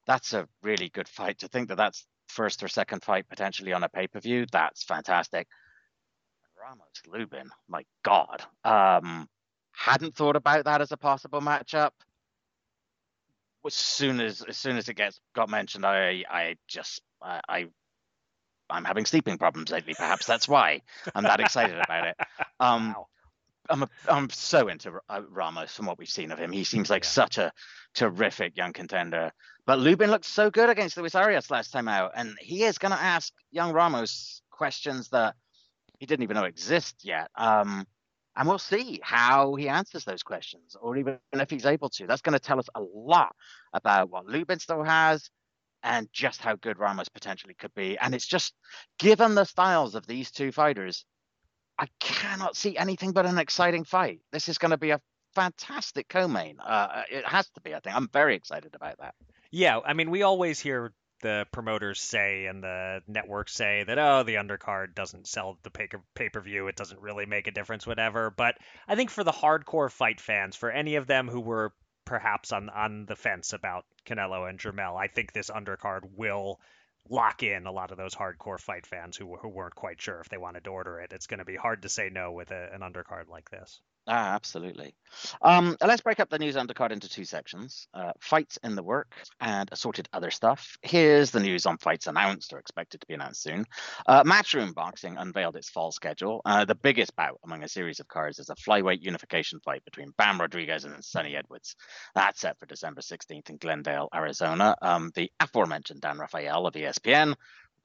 That's 0.06 0.32
a 0.32 0.48
really 0.62 0.88
good 0.88 1.08
fight. 1.08 1.40
To 1.40 1.48
think 1.48 1.68
that 1.68 1.76
that's 1.76 2.06
first 2.28 2.62
or 2.62 2.68
second 2.68 3.04
fight 3.04 3.28
potentially 3.28 3.74
on 3.74 3.84
a 3.84 3.90
pay 3.90 4.06
per 4.06 4.20
view, 4.20 4.46
that's 4.50 4.84
fantastic. 4.84 5.46
Ramos 6.66 7.02
Lubin, 7.06 7.48
my 7.68 7.84
God. 8.02 8.42
Um, 8.64 9.28
hadn't 9.72 10.16
thought 10.16 10.34
about 10.34 10.64
that 10.64 10.80
as 10.80 10.90
a 10.90 10.96
possible 10.96 11.40
matchup. 11.40 11.90
As 13.64 13.74
soon 13.74 14.20
as 14.20 14.42
as 14.42 14.56
soon 14.56 14.76
as 14.76 14.88
it 14.88 14.94
gets 14.94 15.20
got 15.34 15.48
mentioned, 15.48 15.84
I 15.84 16.24
I 16.28 16.56
just 16.66 17.02
I, 17.22 17.40
I 17.48 17.66
I'm 18.68 18.84
having 18.84 19.04
sleeping 19.04 19.38
problems 19.38 19.70
lately. 19.70 19.94
Perhaps 19.94 20.26
that's 20.26 20.48
why 20.48 20.82
I'm 21.14 21.24
that 21.24 21.40
excited 21.40 21.78
about 21.78 22.08
it. 22.08 22.16
Um, 22.58 22.94
wow. 22.94 23.06
I'm 23.68 23.82
a, 23.82 23.88
I'm 24.08 24.30
so 24.30 24.68
into 24.68 24.98
uh, 25.10 25.20
Ramos 25.28 25.74
from 25.74 25.84
what 25.84 25.98
we've 25.98 26.08
seen 26.08 26.32
of 26.32 26.38
him. 26.38 26.52
He 26.52 26.64
seems 26.64 26.88
like 26.88 27.04
yeah. 27.04 27.10
such 27.10 27.36
a 27.36 27.52
terrific 27.94 28.56
young 28.56 28.72
contender. 28.72 29.30
But 29.66 29.80
Lubin 29.80 30.10
looked 30.10 30.24
so 30.24 30.50
good 30.50 30.70
against 30.70 30.96
Luis 30.96 31.14
Arias 31.14 31.50
last 31.50 31.72
time 31.72 31.86
out, 31.86 32.12
and 32.16 32.34
he 32.40 32.64
is 32.64 32.78
going 32.78 32.92
to 32.92 33.02
ask 33.02 33.30
young 33.50 33.72
Ramos 33.74 34.40
questions 34.50 35.10
that 35.10 35.34
he 35.98 36.06
didn't 36.06 36.22
even 36.22 36.36
know 36.36 36.44
exist 36.44 37.04
yet. 37.04 37.30
Um, 37.34 37.86
and 38.36 38.46
we'll 38.46 38.58
see 38.58 39.00
how 39.02 39.54
he 39.54 39.68
answers 39.68 40.04
those 40.04 40.22
questions, 40.22 40.76
or 40.80 40.96
even 40.96 41.18
if 41.32 41.50
he's 41.50 41.64
able 41.64 41.88
to. 41.90 42.06
That's 42.06 42.22
going 42.22 42.34
to 42.34 42.38
tell 42.38 42.58
us 42.58 42.68
a 42.74 42.80
lot 42.80 43.34
about 43.72 44.10
what 44.10 44.26
Lubin 44.26 44.58
still 44.58 44.82
has, 44.82 45.30
and 45.82 46.08
just 46.12 46.42
how 46.42 46.56
good 46.56 46.78
Ramos 46.78 47.08
potentially 47.08 47.54
could 47.54 47.74
be. 47.74 47.96
And 47.98 48.14
it's 48.14 48.26
just 48.26 48.54
given 48.98 49.34
the 49.34 49.44
styles 49.44 49.94
of 49.94 50.06
these 50.06 50.30
two 50.30 50.52
fighters, 50.52 51.04
I 51.78 51.86
cannot 52.00 52.56
see 52.56 52.76
anything 52.76 53.12
but 53.12 53.26
an 53.26 53.38
exciting 53.38 53.84
fight. 53.84 54.20
This 54.32 54.48
is 54.48 54.58
going 54.58 54.72
to 54.72 54.78
be 54.78 54.90
a 54.90 55.00
fantastic 55.34 56.08
co-main. 56.08 56.58
Uh, 56.60 57.02
it 57.10 57.24
has 57.26 57.48
to 57.50 57.60
be. 57.60 57.74
I 57.74 57.80
think 57.80 57.94
I'm 57.96 58.08
very 58.08 58.34
excited 58.34 58.74
about 58.74 58.98
that. 58.98 59.14
Yeah, 59.50 59.80
I 59.84 59.92
mean, 59.92 60.10
we 60.10 60.22
always 60.22 60.58
hear 60.58 60.92
the 61.20 61.46
promoters 61.52 62.00
say 62.00 62.46
and 62.46 62.62
the 62.62 63.02
networks 63.06 63.54
say 63.54 63.84
that 63.84 63.98
oh 63.98 64.22
the 64.22 64.34
undercard 64.34 64.94
doesn't 64.94 65.26
sell 65.26 65.58
the 65.62 65.70
pay 65.70 66.28
per 66.28 66.40
view 66.40 66.68
it 66.68 66.76
doesn't 66.76 67.00
really 67.00 67.26
make 67.26 67.46
a 67.46 67.52
difference 67.52 67.86
whatever 67.86 68.30
but 68.30 68.56
I 68.86 68.96
think 68.96 69.10
for 69.10 69.24
the 69.24 69.32
hardcore 69.32 69.90
fight 69.90 70.20
fans 70.20 70.56
for 70.56 70.70
any 70.70 70.96
of 70.96 71.06
them 71.06 71.28
who 71.28 71.40
were 71.40 71.72
perhaps 72.04 72.52
on 72.52 72.68
on 72.68 73.06
the 73.06 73.16
fence 73.16 73.52
about 73.52 73.84
Canelo 74.06 74.48
and 74.48 74.58
Jermell 74.58 74.96
I 74.96 75.08
think 75.08 75.32
this 75.32 75.50
undercard 75.50 76.00
will 76.14 76.60
lock 77.08 77.42
in 77.42 77.66
a 77.66 77.72
lot 77.72 77.90
of 77.90 77.98
those 77.98 78.14
hardcore 78.14 78.60
fight 78.60 78.86
fans 78.86 79.16
who, 79.16 79.36
who 79.36 79.48
weren't 79.48 79.74
quite 79.74 80.00
sure 80.00 80.20
if 80.20 80.28
they 80.28 80.38
wanted 80.38 80.64
to 80.64 80.70
order 80.70 81.00
it. 81.00 81.12
It's 81.12 81.26
going 81.26 81.38
to 81.38 81.44
be 81.44 81.56
hard 81.56 81.82
to 81.82 81.88
say 81.88 82.10
no 82.10 82.32
with 82.32 82.50
a, 82.50 82.68
an 82.72 82.80
undercard 82.80 83.28
like 83.28 83.50
this. 83.50 83.80
Ah, 84.08 84.34
absolutely. 84.34 84.94
Um, 85.42 85.76
let's 85.80 86.02
break 86.02 86.20
up 86.20 86.30
the 86.30 86.38
news 86.38 86.54
undercard 86.54 86.92
into 86.92 87.08
two 87.08 87.24
sections 87.24 87.88
uh, 87.92 88.12
fights 88.20 88.56
in 88.62 88.76
the 88.76 88.82
work 88.82 89.12
and 89.40 89.68
assorted 89.72 90.08
other 90.12 90.30
stuff. 90.30 90.76
Here's 90.82 91.32
the 91.32 91.40
news 91.40 91.66
on 91.66 91.78
fights 91.78 92.06
announced 92.06 92.52
or 92.52 92.58
expected 92.58 93.00
to 93.00 93.06
be 93.08 93.14
announced 93.14 93.42
soon. 93.42 93.64
Uh, 94.06 94.22
Matchroom 94.22 94.74
Boxing 94.74 95.16
unveiled 95.16 95.56
its 95.56 95.70
fall 95.70 95.90
schedule. 95.90 96.40
Uh, 96.44 96.64
the 96.64 96.76
biggest 96.76 97.16
bout 97.16 97.40
among 97.44 97.64
a 97.64 97.68
series 97.68 97.98
of 97.98 98.06
cards 98.06 98.38
is 98.38 98.48
a 98.48 98.54
flyweight 98.54 99.02
unification 99.02 99.58
fight 99.64 99.84
between 99.84 100.12
Bam 100.16 100.40
Rodriguez 100.40 100.84
and 100.84 101.04
Sunny 101.04 101.34
Edwards. 101.34 101.74
That's 102.14 102.40
set 102.40 102.60
for 102.60 102.66
December 102.66 103.00
16th 103.00 103.50
in 103.50 103.56
Glendale, 103.56 104.08
Arizona. 104.14 104.76
Um, 104.82 105.10
the 105.16 105.32
aforementioned 105.40 106.00
Dan 106.00 106.18
Rafael 106.18 106.66
of 106.66 106.74
ESPN 106.74 107.34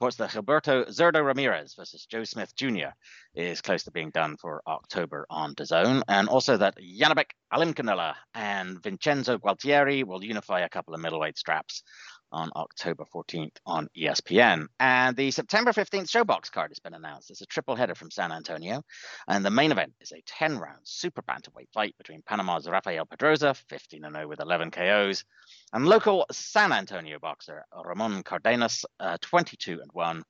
reports 0.02 0.16
that 0.16 0.32
Gilberto 0.32 0.88
Zurdo 0.88 1.24
Ramirez 1.24 1.76
versus 1.76 2.08
Joe 2.08 2.24
Smith 2.24 2.56
Jr. 2.56 2.90
is 3.36 3.62
close 3.62 3.84
to 3.84 3.92
being 3.92 4.10
done 4.10 4.36
for 4.36 4.64
October 4.66 5.28
on 5.30 5.54
DAZN, 5.54 6.02
and 6.08 6.28
also 6.28 6.58
that 6.58 6.76
Yanibek 6.80 7.30
Alimkhanuly 7.54 8.16
and 8.34 8.82
Vincenzo 8.82 9.38
Gualtieri 9.38 10.04
will 10.04 10.24
unify 10.24 10.62
a 10.62 10.70
couple 10.70 10.96
of 10.96 11.02
middleweight 11.02 11.38
straps 11.38 11.84
on 12.32 12.50
October 12.56 13.06
14th 13.14 13.56
on 13.66 13.88
ESPN. 13.98 14.68
And 14.80 15.16
the 15.16 15.32
September 15.32 15.72
15th 15.72 16.10
ShoBox 16.10 16.52
card 16.52 16.72
has 16.72 16.80
been 16.80 16.94
announced. 16.94 17.32
It's 17.32 17.42
a 17.42 17.46
triple 17.46 17.76
header 17.76 17.96
from 17.96 18.12
San 18.12 18.32
Antonio. 18.32 18.84
And 19.28 19.44
the 19.46 19.50
main 19.50 19.72
event 19.72 19.94
is 20.00 20.12
a 20.12 20.22
10 20.26 20.58
round 20.58 20.80
super 20.84 21.22
bantamweight 21.22 21.72
fight 21.74 21.96
between 21.98 22.22
Panama's 22.22 22.70
Rafael 22.70 23.06
Pedroza, 23.06 23.56
15 23.70 24.02
0 24.02 24.28
with 24.28 24.40
11 24.40 24.72
KOs, 24.72 25.24
and 25.74 25.88
local 25.88 26.26
San 26.32 26.72
Antonio 26.72 27.20
boxer 27.20 27.66
Ramon 27.84 28.24
Cardenas, 28.24 28.86
uh, 29.00 29.18
22 29.22 29.82
1 29.92 30.24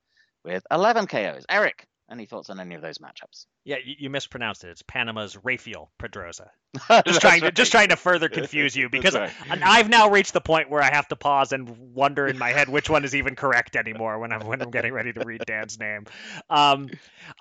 with 0.43 0.63
11 0.71 1.07
KOs. 1.07 1.45
Eric, 1.49 1.87
any 2.11 2.25
thoughts 2.25 2.49
on 2.49 2.59
any 2.59 2.75
of 2.75 2.81
those 2.81 2.97
matchups? 2.97 3.45
Yeah, 3.63 3.77
you, 3.83 3.95
you 3.99 4.09
mispronounced 4.09 4.63
it. 4.63 4.69
It's 4.69 4.81
Panama's 4.81 5.37
Rafael 5.41 5.91
Pedroza. 6.01 6.47
Just 7.05 7.21
trying 7.21 7.41
right. 7.41 7.47
to 7.47 7.51
just 7.51 7.71
trying 7.71 7.89
to 7.89 7.97
further 7.97 8.29
confuse 8.29 8.77
you 8.77 8.87
because 8.87 9.13
right. 9.13 9.29
I've 9.49 9.89
now 9.89 10.09
reached 10.09 10.31
the 10.31 10.39
point 10.39 10.69
where 10.69 10.81
I 10.81 10.89
have 10.89 11.05
to 11.09 11.17
pause 11.17 11.51
and 11.51 11.67
wonder 11.93 12.27
in 12.27 12.37
my 12.37 12.51
head 12.51 12.69
which 12.69 12.89
one 12.89 13.03
is 13.03 13.13
even 13.13 13.35
correct 13.35 13.75
anymore 13.75 14.19
when 14.19 14.31
I'm 14.31 14.47
when 14.47 14.61
I'm 14.61 14.71
getting 14.71 14.93
ready 14.93 15.11
to 15.11 15.25
read 15.25 15.43
Dan's 15.45 15.77
name. 15.77 16.05
Um, 16.49 16.87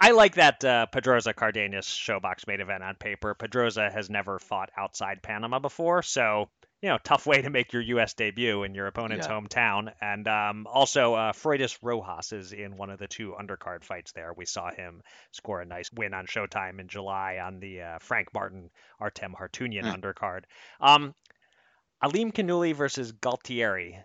I 0.00 0.10
like 0.10 0.34
that 0.34 0.64
uh, 0.64 0.86
Pedroza 0.92 1.32
Cardenas 1.32 1.86
ShoBox 1.86 2.48
main 2.48 2.60
event 2.60 2.82
on 2.82 2.96
paper. 2.96 3.36
Pedroza 3.36 3.92
has 3.92 4.10
never 4.10 4.40
fought 4.40 4.70
outside 4.76 5.22
Panama 5.22 5.60
before, 5.60 6.02
so 6.02 6.48
you 6.82 6.88
know, 6.88 6.98
tough 7.04 7.26
way 7.26 7.42
to 7.42 7.50
make 7.50 7.72
your 7.72 7.82
U.S. 7.82 8.14
debut 8.14 8.62
in 8.62 8.74
your 8.74 8.86
opponent's 8.86 9.26
yeah. 9.26 9.38
hometown. 9.38 9.92
And 10.00 10.26
um, 10.26 10.66
also, 10.66 11.14
uh, 11.14 11.32
Freudis 11.32 11.78
Rojas 11.82 12.32
is 12.32 12.52
in 12.52 12.76
one 12.76 12.88
of 12.90 12.98
the 12.98 13.06
two 13.06 13.34
undercard 13.38 13.84
fights 13.84 14.12
there. 14.12 14.32
We 14.34 14.46
saw 14.46 14.70
him 14.70 15.02
score 15.32 15.60
a 15.60 15.66
nice 15.66 15.90
win 15.92 16.14
on 16.14 16.26
Showtime 16.26 16.80
in 16.80 16.88
July 16.88 17.38
on 17.44 17.60
the 17.60 17.82
uh, 17.82 17.98
Frank 17.98 18.32
Martin 18.32 18.70
Artem 18.98 19.34
Harutyunyan 19.38 19.84
mm. 19.84 20.00
undercard. 20.00 20.44
Um, 20.80 21.14
Alimkhanuly 22.02 22.74
versus 22.74 23.12
Gualtieri 23.12 24.02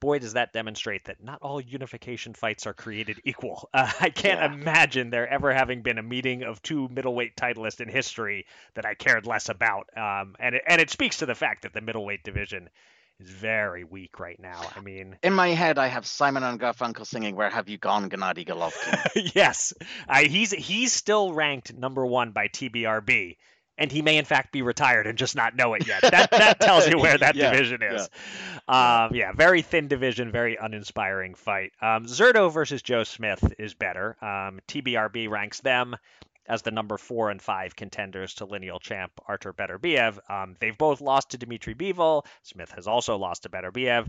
boy, 0.00 0.18
does 0.18 0.34
that 0.34 0.52
demonstrate 0.52 1.04
that 1.06 1.22
not 1.22 1.40
all 1.42 1.60
unification 1.60 2.34
fights 2.34 2.66
are 2.66 2.74
created 2.74 3.20
equal. 3.24 3.68
Uh, 3.78 3.90
I 4.00 4.10
can't 4.10 4.40
yeah. 4.40 4.52
imagine 4.52 5.10
there 5.10 5.28
ever 5.28 5.52
having 5.52 5.82
been 5.82 5.98
a 5.98 6.02
meeting 6.02 6.42
of 6.42 6.60
two 6.62 6.88
middleweight 6.88 7.36
titleists 7.36 7.80
in 7.80 7.88
history 7.88 8.46
that 8.74 8.86
I 8.86 8.94
cared 8.94 9.26
less 9.26 9.48
about. 9.48 9.88
Um, 9.96 10.34
and 10.40 10.54
it, 10.54 10.62
and 10.66 10.80
it 10.80 10.90
speaks 10.90 11.18
to 11.18 11.26
the 11.26 11.34
fact 11.34 11.62
that 11.62 11.74
the 11.74 11.80
middleweight 11.80 12.24
division 12.24 12.70
is 13.20 13.30
very 13.30 13.84
weak 13.84 14.18
right 14.18 14.38
now. 14.40 14.60
I 14.74 14.80
mean, 14.80 15.16
in 15.22 15.32
my 15.32 15.48
head, 15.48 15.78
I 15.78 15.88
have 15.88 16.06
Simon 16.06 16.42
and 16.42 16.58
Garfunkel 16.58 17.06
singing 17.06 17.36
"Where 17.36 17.50
Have 17.50 17.68
You 17.68 17.78
Gone, 17.78 18.08
Gennady 18.08 18.46
Golovkin." 18.46 19.32
yes, 19.34 19.74
he's 20.18 20.52
he's 20.52 20.92
still 20.92 21.32
ranked 21.32 21.74
number 21.74 22.04
one 22.06 22.32
by 22.32 22.48
TBRB 22.48 23.36
and 23.78 23.90
he 23.90 24.02
may 24.02 24.18
in 24.18 24.24
fact 24.24 24.52
be 24.52 24.60
retired 24.60 25.06
and 25.06 25.16
just 25.16 25.36
not 25.36 25.56
know 25.56 25.74
it 25.74 25.86
yet. 25.86 26.02
That 26.02 26.30
that 26.32 26.60
tells 26.60 26.86
you 26.86 26.98
where 26.98 27.16
that 27.18 27.36
yeah, 27.36 27.50
division 27.50 27.82
is. 27.82 28.10
Yeah. 28.68 29.04
Um, 29.04 29.14
yeah. 29.14 29.32
very 29.32 29.62
thin 29.62 29.88
division, 29.88 30.30
very 30.30 30.58
uninspiring 30.60 31.34
fight. 31.34 31.72
Um, 31.80 32.04
Zurdo 32.04 32.52
versus 32.52 32.82
Joe 32.82 33.04
Smith 33.04 33.54
is 33.58 33.74
better. 33.74 34.16
Um, 34.20 34.60
TBRB 34.68 35.30
ranks 35.30 35.60
them 35.60 35.96
as 36.48 36.62
the 36.62 36.70
number 36.70 36.98
four 36.98 37.30
and 37.30 37.40
five 37.40 37.76
contenders 37.76 38.34
to 38.34 38.46
lineal 38.46 38.78
champ 38.78 39.12
Artur 39.26 39.52
Beterbiev. 39.52 40.18
Um, 40.30 40.56
they've 40.60 40.76
both 40.76 41.00
lost 41.00 41.30
to 41.30 41.38
Dmitry 41.38 41.74
Bivol. 41.74 42.24
Smith 42.42 42.70
has 42.72 42.86
also 42.86 43.16
lost 43.16 43.44
to 43.44 43.48
Beterbiev. 43.48 44.08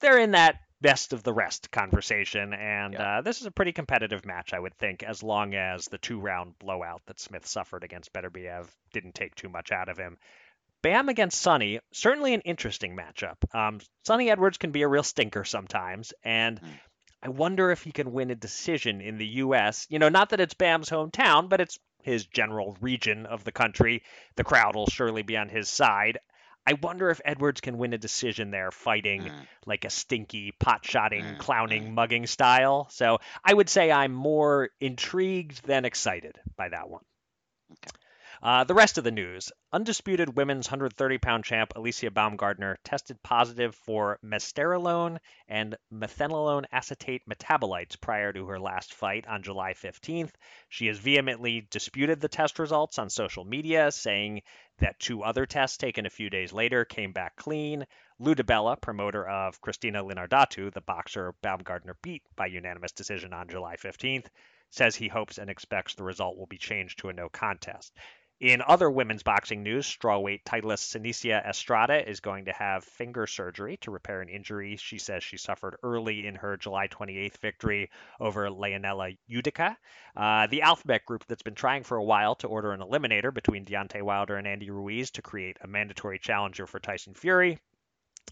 They're 0.00 0.18
in 0.18 0.32
that 0.32 0.56
best 0.82 1.12
of 1.12 1.22
the 1.22 1.32
rest 1.32 1.70
conversation. 1.70 2.52
And 2.52 2.94
yeah. 2.94 3.18
uh, 3.18 3.20
this 3.22 3.40
is 3.40 3.46
a 3.46 3.50
pretty 3.50 3.72
competitive 3.72 4.26
match, 4.26 4.52
I 4.52 4.58
would 4.58 4.74
think, 4.74 5.02
as 5.02 5.22
long 5.22 5.54
as 5.54 5.86
the 5.86 5.98
two 5.98 6.20
round 6.20 6.58
blowout 6.58 7.02
that 7.06 7.20
Smith 7.20 7.46
suffered 7.46 7.84
against 7.84 8.12
Beterbiev 8.12 8.66
didn't 8.92 9.14
take 9.14 9.34
too 9.34 9.48
much 9.48 9.72
out 9.72 9.88
of 9.88 9.96
him. 9.96 10.18
Bam 10.82 11.08
against 11.08 11.40
Sunny, 11.40 11.78
certainly 11.92 12.34
an 12.34 12.40
interesting 12.40 12.96
matchup. 12.96 13.36
Um, 13.54 13.80
Sunny 14.04 14.30
Edwards 14.30 14.58
can 14.58 14.72
be 14.72 14.82
a 14.82 14.88
real 14.88 15.04
stinker 15.04 15.44
sometimes, 15.44 16.12
and 16.24 16.60
mm. 16.60 16.68
I 17.22 17.28
wonder 17.28 17.70
if 17.70 17.84
he 17.84 17.92
can 17.92 18.12
win 18.12 18.32
a 18.32 18.34
decision 18.34 19.00
in 19.00 19.16
the 19.16 19.26
U.S. 19.26 19.86
You 19.88 20.00
know, 20.00 20.08
not 20.08 20.30
that 20.30 20.40
it's 20.40 20.54
Bam's 20.54 20.90
hometown, 20.90 21.48
but 21.48 21.60
it's 21.60 21.78
his 22.02 22.26
general 22.26 22.76
region 22.80 23.26
of 23.26 23.44
the 23.44 23.52
country. 23.52 24.02
The 24.34 24.42
crowd 24.42 24.74
will 24.74 24.88
surely 24.88 25.22
be 25.22 25.36
on 25.36 25.48
his 25.48 25.68
side. 25.68 26.18
I 26.66 26.74
wonder 26.74 27.10
if 27.10 27.20
Edwards 27.24 27.60
can 27.60 27.78
win 27.78 27.92
a 27.92 27.98
decision 27.98 28.50
there, 28.50 28.70
fighting 28.70 29.22
mm. 29.22 29.46
like 29.66 29.84
a 29.84 29.90
stinky, 29.90 30.52
pot 30.52 30.84
shotting, 30.84 31.24
mm. 31.24 31.38
clowning, 31.38 31.88
mm. 31.88 31.94
mugging 31.94 32.26
style. 32.26 32.88
So 32.90 33.18
I 33.44 33.52
would 33.52 33.68
say 33.68 33.90
I'm 33.90 34.12
more 34.12 34.70
intrigued 34.80 35.66
than 35.66 35.84
excited 35.84 36.38
by 36.56 36.68
that 36.68 36.88
one. 36.88 37.02
Okay. 37.72 37.98
Uh, 38.42 38.64
the 38.64 38.74
rest 38.74 38.98
of 38.98 39.04
the 39.04 39.10
news 39.12 39.52
undisputed 39.72 40.36
women's 40.36 40.66
130 40.66 41.18
pound 41.18 41.44
champ 41.44 41.72
Alicia 41.76 42.10
Baumgardner 42.10 42.74
tested 42.82 43.22
positive 43.22 43.72
for 43.72 44.18
mesterolone 44.20 45.18
and 45.46 45.76
methenolone 45.94 46.64
acetate 46.72 47.22
metabolites 47.28 48.00
prior 48.00 48.32
to 48.32 48.48
her 48.48 48.58
last 48.58 48.94
fight 48.94 49.28
on 49.28 49.44
July 49.44 49.74
15th. 49.74 50.32
She 50.68 50.88
has 50.88 50.98
vehemently 50.98 51.68
disputed 51.70 52.20
the 52.20 52.28
test 52.28 52.58
results 52.58 52.98
on 52.98 53.10
social 53.10 53.44
media, 53.44 53.92
saying 53.92 54.42
that 54.78 54.98
two 54.98 55.22
other 55.22 55.46
tests 55.46 55.76
taken 55.76 56.04
a 56.04 56.10
few 56.10 56.28
days 56.28 56.52
later 56.52 56.84
came 56.84 57.12
back 57.12 57.36
clean. 57.36 57.86
Lou 58.18 58.34
DiBella, 58.34 58.80
promoter 58.80 59.24
of 59.24 59.60
Christina 59.60 60.02
Linardatou, 60.02 60.72
the 60.72 60.80
boxer 60.80 61.32
Baumgardner 61.44 61.94
beat 62.02 62.24
by 62.34 62.46
unanimous 62.46 62.90
decision 62.90 63.32
on 63.32 63.46
July 63.46 63.76
15th, 63.76 64.26
says 64.70 64.96
he 64.96 65.06
hopes 65.06 65.38
and 65.38 65.48
expects 65.48 65.94
the 65.94 66.02
result 66.02 66.36
will 66.36 66.46
be 66.46 66.58
changed 66.58 66.98
to 66.98 67.08
a 67.08 67.12
no 67.12 67.28
contest 67.28 67.92
In 68.42 68.60
other 68.66 68.90
women's 68.90 69.22
boxing 69.22 69.62
news, 69.62 69.86
strawweight 69.86 70.42
titleist 70.42 70.90
Seniesa 70.90 71.48
Estrada 71.48 72.10
is 72.10 72.18
going 72.18 72.46
to 72.46 72.52
have 72.52 72.82
finger 72.82 73.24
surgery 73.24 73.76
to 73.82 73.92
repair 73.92 74.20
an 74.20 74.28
injury 74.28 74.74
she 74.74 74.98
says 74.98 75.22
she 75.22 75.36
suffered 75.36 75.76
early 75.84 76.26
in 76.26 76.34
her 76.34 76.56
July 76.56 76.88
28th 76.88 77.36
victory 77.36 77.88
over 78.18 78.50
Leonela 78.50 79.16
Yudica. 79.30 79.76
Uh, 80.16 80.48
the 80.48 80.62
Alphabet 80.62 81.06
Group 81.06 81.24
that's 81.28 81.44
been 81.44 81.54
trying 81.54 81.84
for 81.84 81.96
a 81.96 82.02
while 82.02 82.34
to 82.34 82.48
order 82.48 82.72
an 82.72 82.80
eliminator 82.80 83.32
between 83.32 83.64
Deontay 83.64 84.02
Wilder 84.02 84.34
and 84.34 84.48
Andy 84.48 84.70
Ruiz 84.70 85.12
to 85.12 85.22
create 85.22 85.58
a 85.60 85.68
mandatory 85.68 86.18
challenger 86.18 86.66
for 86.66 86.80
Tyson 86.80 87.14
Fury 87.14 87.60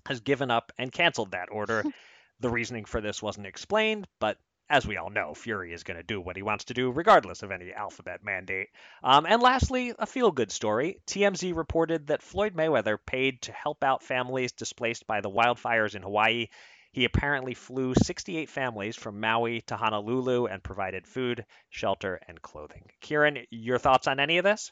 has 0.06 0.18
given 0.18 0.50
up 0.50 0.72
and 0.76 0.90
canceled 0.90 1.30
that 1.30 1.52
order. 1.52 1.84
the 2.40 2.50
reasoning 2.50 2.84
for 2.84 3.00
this 3.00 3.22
wasn't 3.22 3.46
explained, 3.46 4.08
but 4.18 4.38
as 4.70 4.86
we 4.86 4.96
all 4.96 5.10
know, 5.10 5.34
Fury 5.34 5.72
is 5.72 5.82
going 5.82 5.96
to 5.96 6.04
do 6.04 6.20
what 6.20 6.36
he 6.36 6.42
wants 6.42 6.66
to 6.66 6.74
do, 6.74 6.92
regardless 6.92 7.42
of 7.42 7.50
any 7.50 7.72
alphabet 7.72 8.24
mandate. 8.24 8.68
Um, 9.02 9.26
and 9.26 9.42
lastly, 9.42 9.92
a 9.98 10.06
feel 10.06 10.30
good 10.30 10.52
story. 10.52 11.00
TMZ 11.08 11.56
reported 11.56 12.06
that 12.06 12.22
Floyd 12.22 12.54
Mayweather 12.54 12.96
paid 13.04 13.42
to 13.42 13.52
help 13.52 13.82
out 13.82 14.04
families 14.04 14.52
displaced 14.52 15.08
by 15.08 15.20
the 15.20 15.28
wildfires 15.28 15.96
in 15.96 16.02
Hawaii. 16.02 16.46
He 16.92 17.04
apparently 17.04 17.54
flew 17.54 17.94
68 17.94 18.48
families 18.48 18.94
from 18.94 19.20
Maui 19.20 19.60
to 19.62 19.76
Honolulu 19.76 20.46
and 20.46 20.62
provided 20.62 21.06
food, 21.06 21.44
shelter, 21.68 22.20
and 22.28 22.40
clothing. 22.40 22.84
Kieran, 23.00 23.44
your 23.50 23.78
thoughts 23.78 24.06
on 24.06 24.20
any 24.20 24.38
of 24.38 24.44
this? 24.44 24.70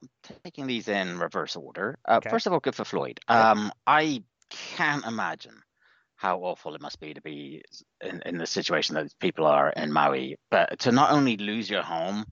I'm 0.00 0.08
taking 0.44 0.66
these 0.68 0.86
in 0.86 1.18
reverse 1.18 1.56
order. 1.56 1.98
Uh, 2.08 2.18
okay. 2.18 2.30
First 2.30 2.46
of 2.46 2.52
all, 2.52 2.60
good 2.60 2.74
for 2.76 2.84
Floyd. 2.84 3.18
Um, 3.26 3.72
I 3.86 4.22
can't 4.50 5.04
imagine 5.04 5.60
how 6.16 6.38
awful 6.38 6.74
it 6.74 6.80
must 6.80 6.98
be 7.00 7.14
to 7.14 7.20
be 7.20 7.62
in, 8.00 8.22
in 8.24 8.38
the 8.38 8.46
situation 8.46 8.94
that 8.94 9.12
people 9.20 9.46
are 9.46 9.70
in 9.70 9.92
Maui. 9.92 10.36
But 10.50 10.80
to 10.80 10.92
not 10.92 11.12
only 11.12 11.36
lose 11.36 11.68
your 11.68 11.82
home, 11.82 12.24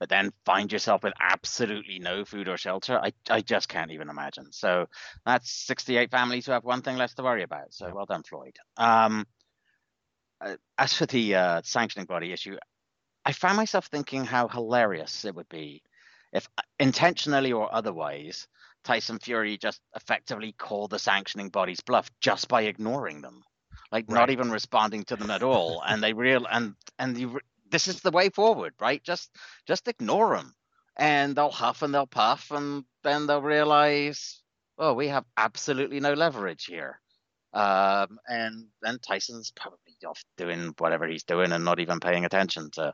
but 0.00 0.08
then 0.08 0.32
find 0.44 0.72
yourself 0.72 1.02
with 1.02 1.12
absolutely 1.20 1.98
no 1.98 2.24
food 2.24 2.48
or 2.48 2.56
shelter, 2.56 2.98
I, 2.98 3.12
I 3.28 3.40
just 3.42 3.68
can't 3.68 3.92
even 3.92 4.08
imagine. 4.08 4.50
So 4.50 4.86
that's 5.26 5.50
68 5.66 6.10
families 6.10 6.46
who 6.46 6.52
have 6.52 6.64
one 6.64 6.82
thing 6.82 6.96
less 6.96 7.14
to 7.14 7.22
worry 7.22 7.42
about. 7.42 7.72
So 7.72 7.92
well 7.94 8.06
done, 8.06 8.22
Floyd. 8.22 8.56
Um, 8.76 9.26
uh, 10.40 10.56
as 10.78 10.94
for 10.94 11.06
the 11.06 11.34
uh, 11.34 11.60
sanctioning 11.62 12.06
body 12.06 12.32
issue, 12.32 12.56
I 13.24 13.32
found 13.32 13.58
myself 13.58 13.86
thinking 13.86 14.24
how 14.24 14.48
hilarious 14.48 15.24
it 15.24 15.34
would 15.34 15.48
be 15.50 15.82
if 16.32 16.48
uh, 16.56 16.62
intentionally 16.78 17.52
or 17.52 17.72
otherwise 17.72 18.48
Tyson 18.84 19.18
Fury 19.18 19.58
just 19.58 19.80
effectively 19.94 20.52
called 20.52 20.90
the 20.90 20.98
sanctioning 20.98 21.48
body's 21.48 21.80
bluff 21.80 22.10
just 22.20 22.48
by 22.48 22.62
ignoring 22.62 23.20
them, 23.20 23.42
like 23.92 24.06
right. 24.08 24.20
not 24.20 24.30
even 24.30 24.50
responding 24.50 25.04
to 25.04 25.16
them 25.16 25.30
at 25.30 25.42
all. 25.42 25.82
and 25.86 26.02
they 26.02 26.12
real 26.12 26.46
and 26.50 26.74
and 26.98 27.18
you, 27.18 27.40
this 27.70 27.88
is 27.88 28.00
the 28.00 28.10
way 28.10 28.28
forward, 28.28 28.74
right? 28.80 29.02
Just 29.02 29.30
just 29.66 29.88
ignore 29.88 30.36
them, 30.36 30.54
and 30.96 31.36
they'll 31.36 31.50
huff 31.50 31.82
and 31.82 31.94
they'll 31.94 32.06
puff, 32.06 32.50
and 32.50 32.84
then 33.02 33.26
they'll 33.26 33.42
realize, 33.42 34.42
oh, 34.78 34.94
we 34.94 35.08
have 35.08 35.24
absolutely 35.36 36.00
no 36.00 36.14
leverage 36.14 36.64
here. 36.64 37.00
Um, 37.52 38.18
and 38.28 38.66
then 38.82 38.98
Tyson's 39.00 39.50
probably 39.50 39.89
off 40.04 40.22
doing 40.36 40.74
whatever 40.78 41.06
he's 41.06 41.24
doing 41.24 41.52
and 41.52 41.64
not 41.64 41.80
even 41.80 42.00
paying 42.00 42.24
attention 42.24 42.70
to 42.72 42.92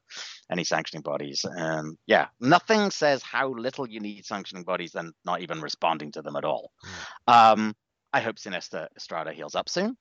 any 0.51 0.65
sanctioning 0.65 1.03
bodies. 1.03 1.45
And 1.45 1.97
yeah, 2.07 2.29
nothing 2.41 2.91
says 2.91 3.23
how 3.23 3.49
little 3.55 3.89
you 3.89 4.01
need 4.01 4.25
sanctioning 4.25 4.65
bodies 4.65 4.93
than 4.93 5.13
not 5.25 5.41
even 5.41 5.61
responding 5.61 6.13
to 6.13 6.23
them 6.23 6.37
at 6.37 6.45
all. 6.45 6.73
Hmm. 6.83 7.33
Um, 7.33 7.77
I 8.13 8.21
hope 8.21 8.37
Seniesa 8.37 8.89
Estrada 8.97 9.33
heals 9.33 9.55
up 9.55 9.69
soon 9.69 9.97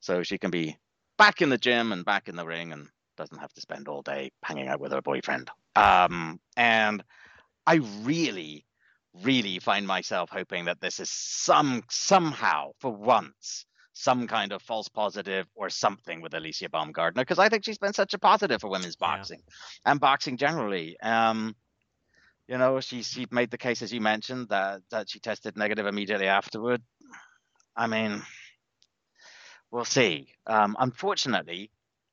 so 0.00 0.22
she 0.22 0.38
can 0.38 0.50
be 0.50 0.76
back 1.16 1.40
in 1.40 1.48
the 1.48 1.58
gym 1.58 1.92
and 1.92 2.04
back 2.04 2.28
in 2.28 2.36
the 2.36 2.46
ring 2.46 2.72
and 2.72 2.88
doesn't 3.16 3.38
have 3.38 3.52
to 3.54 3.60
spend 3.60 3.88
all 3.88 4.02
day 4.02 4.30
hanging 4.42 4.68
out 4.68 4.80
with 4.80 4.92
her 4.92 5.02
boyfriend. 5.02 5.50
Um, 5.76 6.40
and 6.56 7.02
I 7.66 7.80
really, 8.02 8.66
really 9.22 9.58
find 9.60 9.86
myself 9.86 10.30
hoping 10.30 10.66
that 10.66 10.80
this 10.80 11.00
is 11.00 11.10
some 11.10 11.82
somehow 11.88 12.72
for 12.80 12.90
once 12.90 13.66
some 13.94 14.26
kind 14.26 14.52
of 14.52 14.60
false 14.60 14.88
positive 14.88 15.46
or 15.54 15.70
something 15.70 16.20
with 16.20 16.34
Alicia 16.34 16.68
Baumgardner 16.68 17.14
because 17.14 17.38
I 17.38 17.48
think 17.48 17.64
she's 17.64 17.78
been 17.78 17.92
such 17.92 18.12
a 18.12 18.18
positive 18.18 18.60
for 18.60 18.68
women's 18.68 18.96
boxing 18.96 19.40
yeah. 19.46 19.92
and 19.92 20.00
boxing 20.00 20.36
generally. 20.36 20.98
Um, 21.00 21.54
you 22.48 22.58
know, 22.58 22.80
she 22.80 23.02
she 23.02 23.26
made 23.30 23.50
the 23.50 23.58
case 23.58 23.80
as 23.82 23.92
you 23.92 24.00
mentioned 24.00 24.48
that 24.50 24.82
that 24.90 25.08
she 25.08 25.20
tested 25.20 25.56
negative 25.56 25.86
immediately 25.86 26.26
afterward. 26.26 26.82
I 27.76 27.86
mean, 27.86 28.20
we'll 29.70 29.84
see. 29.84 30.28
Um, 30.46 30.76
unfortunately, 30.78 31.70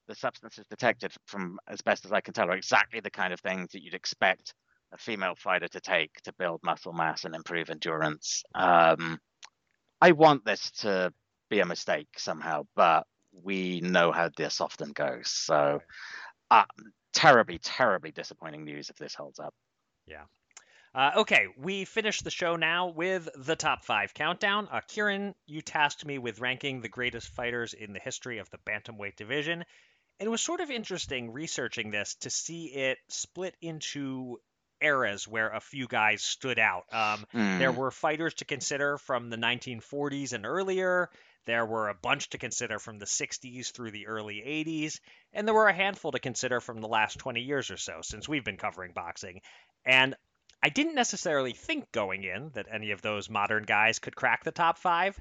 the 0.08 0.16
substances 0.16 0.66
detected, 0.70 1.14
from 1.26 1.60
as 1.68 1.82
best 1.82 2.06
as 2.06 2.12
I 2.12 2.22
can 2.22 2.34
tell, 2.34 2.50
are 2.50 2.56
exactly 2.56 3.00
the 3.00 3.12
kind 3.12 3.34
of 3.34 3.40
things 3.40 3.72
that 3.72 3.84
you'd 3.84 3.94
expect 3.94 4.54
a 4.94 4.98
female 4.98 5.36
fighter 5.36 5.68
to 5.68 5.80
take 5.80 6.22
to 6.24 6.34
build 6.34 6.62
muscle 6.64 6.94
mass 6.94 7.26
and 7.26 7.36
improve 7.36 7.70
endurance. 7.70 8.44
Um, 8.54 9.20
I 10.00 10.12
want 10.12 10.46
this 10.46 10.72
to 10.82 11.14
be 11.52 11.60
a 11.60 11.66
mistake 11.66 12.08
somehow, 12.18 12.66
but 12.76 13.06
we 13.32 13.82
know 13.82 14.12
how 14.12 14.30
this 14.36 14.60
often 14.62 14.92
goes. 14.92 15.30
So, 15.30 15.82
uh, 16.50 16.64
terribly, 17.14 17.60
terribly 17.60 18.12
disappointing 18.12 18.64
news 18.64 18.90
if 18.90 18.96
this 18.96 19.14
holds 19.14 19.40
up. 19.40 19.54
Yeah. 20.08 20.24
Uh, 20.94 21.12
okay, 21.18 21.46
we 21.58 21.86
finish 21.86 22.22
the 22.22 22.32
show 22.32 22.56
now 22.56 22.88
with 22.90 23.30
the 23.38 23.56
top 23.56 23.86
five 23.86 24.14
countdown. 24.14 24.68
Uh, 24.72 24.82
Kieran, 24.88 25.36
you 25.46 25.62
tasked 25.62 26.06
me 26.06 26.18
with 26.18 26.42
ranking 26.42 26.82
the 26.82 26.90
greatest 26.90 27.30
fighters 27.30 27.74
in 27.74 27.94
the 27.94 28.00
history 28.00 28.40
of 28.40 28.50
the 28.50 28.58
bantamweight 28.58 29.16
division. 29.16 29.64
And 30.20 30.28
it 30.28 30.30
was 30.30 30.42
sort 30.42 30.60
of 30.60 30.70
interesting 30.70 31.32
researching 31.32 31.92
this 31.92 32.16
to 32.22 32.30
see 32.30 32.66
it 32.66 32.98
split 33.08 33.56
into 33.62 34.38
eras 34.82 35.28
where 35.28 35.50
a 35.50 35.62
few 35.62 35.88
guys 35.88 36.22
stood 36.22 36.60
out. 36.60 36.84
Um, 36.92 37.26
mm. 37.34 37.60
There 37.60 37.72
were 37.72 37.92
fighters 37.92 38.34
to 38.36 38.46
consider 38.46 38.98
from 38.98 39.30
the 39.30 39.38
1940s 39.38 40.34
and 40.34 40.46
earlier. 40.46 41.10
There 41.46 41.66
were 41.66 41.90
a 41.90 41.96
bunch 41.96 42.30
to 42.30 42.38
consider 42.38 42.78
from 42.80 43.00
the 43.00 43.06
60s 43.06 43.72
through 43.72 43.92
the 43.92 44.08
early 44.08 44.36
80s, 44.46 45.00
and 45.34 45.48
there 45.48 45.56
were 45.56 45.68
a 45.68 45.74
handful 45.74 46.12
to 46.12 46.20
consider 46.20 46.60
from 46.60 46.82
the 46.82 46.88
last 46.88 47.18
20 47.20 47.42
years 47.42 47.72
or 47.72 47.78
so 47.78 48.00
since 48.02 48.30
we've 48.30 48.46
been 48.46 48.58
covering 48.58 48.94
boxing. 48.94 49.42
And 49.86 50.16
I 50.64 50.70
didn't 50.70 50.96
necessarily 50.96 51.54
think 51.54 51.92
going 51.92 52.24
in 52.24 52.52
that 52.54 52.68
any 52.72 52.92
of 52.92 53.02
those 53.02 53.30
modern 53.30 53.64
guys 53.64 54.00
could 54.00 54.16
crack 54.16 54.44
the 54.44 54.52
top 54.52 54.78
five, 54.78 55.20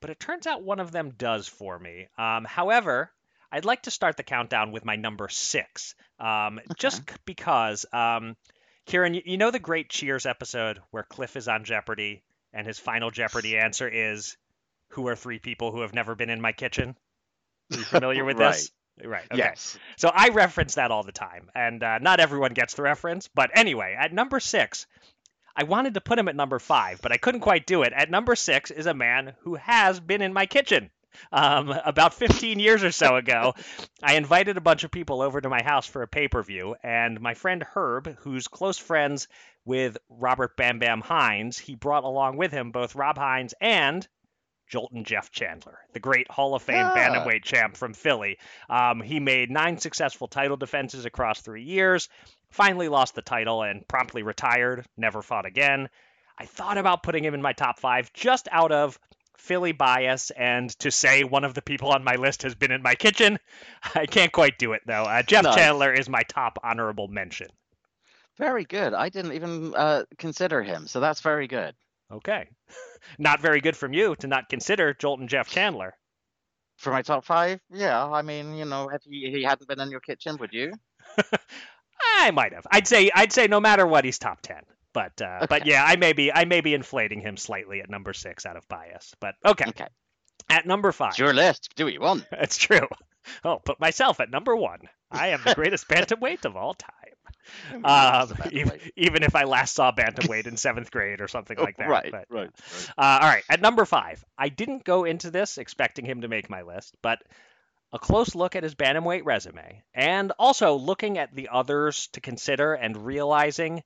but 0.00 0.10
it 0.10 0.20
turns 0.20 0.46
out 0.46 0.62
one 0.62 0.80
of 0.80 0.92
them 0.92 1.12
does 1.16 1.48
for 1.48 1.78
me. 1.78 2.08
Um, 2.18 2.44
however, 2.44 3.10
I'd 3.50 3.64
like 3.64 3.82
to 3.84 3.90
start 3.90 4.18
the 4.18 4.22
countdown 4.22 4.72
with 4.72 4.84
my 4.84 4.96
number 4.96 5.28
six, 5.30 5.94
um, 6.20 6.58
okay. 6.58 6.74
just 6.76 7.02
because. 7.24 7.86
Um, 7.92 8.36
Kieran, 8.84 9.14
you, 9.14 9.22
you 9.24 9.38
know 9.38 9.50
the 9.50 9.58
great 9.58 9.88
Cheers 9.88 10.26
episode 10.26 10.80
where 10.90 11.02
Cliff 11.02 11.36
is 11.36 11.48
on 11.48 11.64
Jeopardy 11.64 12.22
and 12.52 12.66
his 12.66 12.78
final 12.78 13.10
Jeopardy 13.10 13.56
answer 13.56 13.88
is 13.88 14.36
who 14.88 15.06
are 15.08 15.16
three 15.16 15.38
people 15.38 15.72
who 15.72 15.82
have 15.82 15.94
never 15.94 16.14
been 16.14 16.30
in 16.30 16.40
my 16.40 16.52
kitchen? 16.52 16.96
Are 17.72 17.78
you 17.78 17.84
familiar 17.84 18.24
with 18.24 18.38
right. 18.38 18.52
this? 18.52 18.70
Right. 19.04 19.26
Okay. 19.30 19.38
Yes. 19.38 19.78
So 19.96 20.10
I 20.12 20.30
reference 20.30 20.74
that 20.74 20.90
all 20.90 21.02
the 21.02 21.12
time, 21.12 21.50
and 21.54 21.82
uh, 21.82 21.98
not 21.98 22.20
everyone 22.20 22.52
gets 22.52 22.74
the 22.74 22.82
reference. 22.82 23.28
But 23.28 23.50
anyway, 23.54 23.96
at 23.98 24.12
number 24.12 24.40
six, 24.40 24.86
I 25.54 25.64
wanted 25.64 25.94
to 25.94 26.00
put 26.00 26.18
him 26.18 26.28
at 26.28 26.36
number 26.36 26.58
five, 26.58 27.00
but 27.00 27.12
I 27.12 27.16
couldn't 27.16 27.40
quite 27.40 27.66
do 27.66 27.82
it. 27.82 27.92
At 27.92 28.10
number 28.10 28.34
six 28.34 28.70
is 28.70 28.86
a 28.86 28.94
man 28.94 29.34
who 29.40 29.54
has 29.56 30.00
been 30.00 30.22
in 30.22 30.32
my 30.32 30.46
kitchen. 30.46 30.90
Um, 31.32 31.70
about 31.70 32.14
15 32.14 32.60
years 32.60 32.84
or 32.84 32.92
so 32.92 33.16
ago, 33.16 33.54
I 34.02 34.14
invited 34.14 34.56
a 34.56 34.60
bunch 34.60 34.84
of 34.84 34.90
people 34.90 35.20
over 35.22 35.40
to 35.40 35.48
my 35.48 35.62
house 35.62 35.86
for 35.86 36.02
a 36.02 36.08
pay 36.08 36.28
per 36.28 36.42
view, 36.42 36.76
and 36.82 37.20
my 37.20 37.34
friend 37.34 37.64
Herb, 37.74 38.16
who's 38.18 38.46
close 38.46 38.78
friends 38.78 39.26
with 39.64 39.96
Robert 40.08 40.56
Bam 40.56 40.78
Bam 40.78 41.00
Hines, 41.00 41.58
he 41.58 41.74
brought 41.74 42.04
along 42.04 42.36
with 42.36 42.52
him 42.52 42.70
both 42.70 42.94
Rob 42.94 43.18
Hines 43.18 43.54
and 43.60 44.06
Joltin' 44.68 45.04
Jeff 45.04 45.30
Chandler, 45.30 45.78
the 45.92 46.00
great 46.00 46.30
Hall 46.30 46.54
of 46.54 46.62
Fame 46.62 46.76
yeah. 46.76 46.94
bantamweight 46.94 47.42
champ 47.42 47.76
from 47.76 47.94
Philly. 47.94 48.38
Um, 48.68 49.00
he 49.00 49.20
made 49.20 49.50
nine 49.50 49.78
successful 49.78 50.28
title 50.28 50.56
defenses 50.56 51.04
across 51.04 51.40
three 51.40 51.64
years, 51.64 52.08
finally 52.50 52.88
lost 52.88 53.14
the 53.14 53.22
title 53.22 53.62
and 53.62 53.86
promptly 53.88 54.22
retired, 54.22 54.86
never 54.96 55.22
fought 55.22 55.46
again. 55.46 55.88
I 56.38 56.46
thought 56.46 56.78
about 56.78 57.02
putting 57.02 57.24
him 57.24 57.34
in 57.34 57.42
my 57.42 57.52
top 57.52 57.78
five 57.80 58.12
just 58.12 58.48
out 58.52 58.70
of 58.70 58.98
Philly 59.38 59.72
bias 59.72 60.30
and 60.30 60.70
to 60.80 60.90
say 60.90 61.24
one 61.24 61.44
of 61.44 61.54
the 61.54 61.62
people 61.62 61.90
on 61.90 62.04
my 62.04 62.16
list 62.16 62.42
has 62.42 62.54
been 62.54 62.70
in 62.70 62.82
my 62.82 62.94
kitchen. 62.94 63.38
I 63.94 64.06
can't 64.06 64.32
quite 64.32 64.58
do 64.58 64.72
it 64.72 64.82
though. 64.86 65.04
Uh, 65.04 65.22
Jeff 65.22 65.44
nice. 65.44 65.54
Chandler 65.54 65.92
is 65.92 66.08
my 66.08 66.22
top 66.22 66.58
honorable 66.62 67.08
mention. 67.08 67.48
Very 68.36 68.64
good. 68.64 68.94
I 68.94 69.08
didn't 69.08 69.32
even 69.32 69.74
uh, 69.74 70.04
consider 70.16 70.62
him, 70.62 70.86
so 70.86 71.00
that's 71.00 71.20
very 71.20 71.48
good. 71.48 71.74
Okay. 72.12 72.48
not 73.18 73.40
very 73.40 73.60
good 73.60 73.76
from 73.76 73.92
you 73.92 74.16
to 74.16 74.26
not 74.26 74.48
consider 74.48 74.94
Joltin' 74.94 75.28
Jeff 75.28 75.48
Chandler. 75.48 75.94
For 76.76 76.92
my 76.92 77.02
top 77.02 77.24
five? 77.24 77.60
Yeah. 77.70 78.04
I 78.06 78.22
mean, 78.22 78.54
you 78.54 78.64
know, 78.64 78.88
if 78.92 79.02
he, 79.04 79.30
he 79.34 79.42
hadn't 79.42 79.68
been 79.68 79.80
in 79.80 79.90
your 79.90 80.00
kitchen, 80.00 80.36
would 80.38 80.52
you? 80.52 80.72
I 82.20 82.30
might 82.30 82.52
have. 82.54 82.66
I'd 82.70 82.86
say 82.86 83.10
I'd 83.14 83.32
say 83.32 83.48
no 83.48 83.60
matter 83.60 83.86
what, 83.86 84.04
he's 84.04 84.18
top 84.18 84.40
ten. 84.42 84.62
But 84.92 85.20
uh, 85.20 85.38
okay. 85.38 85.46
but 85.48 85.66
yeah, 85.66 85.84
I 85.84 85.96
may 85.96 86.12
be 86.12 86.32
I 86.32 86.44
may 86.44 86.60
be 86.60 86.74
inflating 86.74 87.20
him 87.20 87.36
slightly 87.36 87.80
at 87.80 87.90
number 87.90 88.12
six 88.12 88.46
out 88.46 88.56
of 88.56 88.66
bias. 88.68 89.14
But 89.20 89.34
okay. 89.44 89.66
Okay. 89.68 89.88
At 90.48 90.66
number 90.66 90.92
five. 90.92 91.10
It's 91.10 91.18
your 91.18 91.34
list. 91.34 91.70
Do 91.76 91.84
what 91.84 91.92
you 91.92 92.00
want. 92.00 92.24
That's 92.30 92.56
true. 92.56 92.86
Oh, 93.44 93.58
put 93.62 93.80
myself 93.80 94.20
at 94.20 94.30
number 94.30 94.56
one. 94.56 94.80
I 95.10 95.28
am 95.28 95.40
the 95.44 95.54
greatest 95.54 95.88
bantamweight 95.88 96.44
of 96.44 96.56
all 96.56 96.74
time. 96.74 96.92
Um, 97.84 98.34
even, 98.50 98.80
even, 98.96 99.22
if 99.22 99.36
I 99.36 99.44
last 99.44 99.74
saw 99.74 99.92
bantamweight 99.92 100.46
in 100.46 100.56
seventh 100.68 100.90
grade 100.90 101.20
or 101.20 101.28
something 101.28 101.58
like 101.58 101.76
that. 101.76 101.88
right, 101.88 102.10
but, 102.10 102.26
right. 102.28 102.50
right. 102.50 102.90
Uh, 102.96 103.18
all 103.22 103.28
right, 103.28 103.44
at 103.48 103.60
number 103.60 103.84
five, 103.84 104.24
I 104.36 104.48
didn't 104.48 104.84
go 104.84 105.04
into 105.04 105.30
this 105.30 105.58
expecting 105.58 106.04
him 106.04 106.22
to 106.22 106.28
make 106.28 106.50
my 106.50 106.62
list, 106.62 106.94
but 107.02 107.18
a 107.92 107.98
close 107.98 108.34
look 108.34 108.56
at 108.56 108.62
his 108.62 108.74
bantamweight 108.74 109.24
resume, 109.24 109.82
and 109.94 110.32
also 110.38 110.74
looking 110.74 111.18
at 111.18 111.34
the 111.34 111.48
others 111.50 112.08
to 112.08 112.20
consider 112.20 112.74
and 112.74 113.06
realizing, 113.06 113.82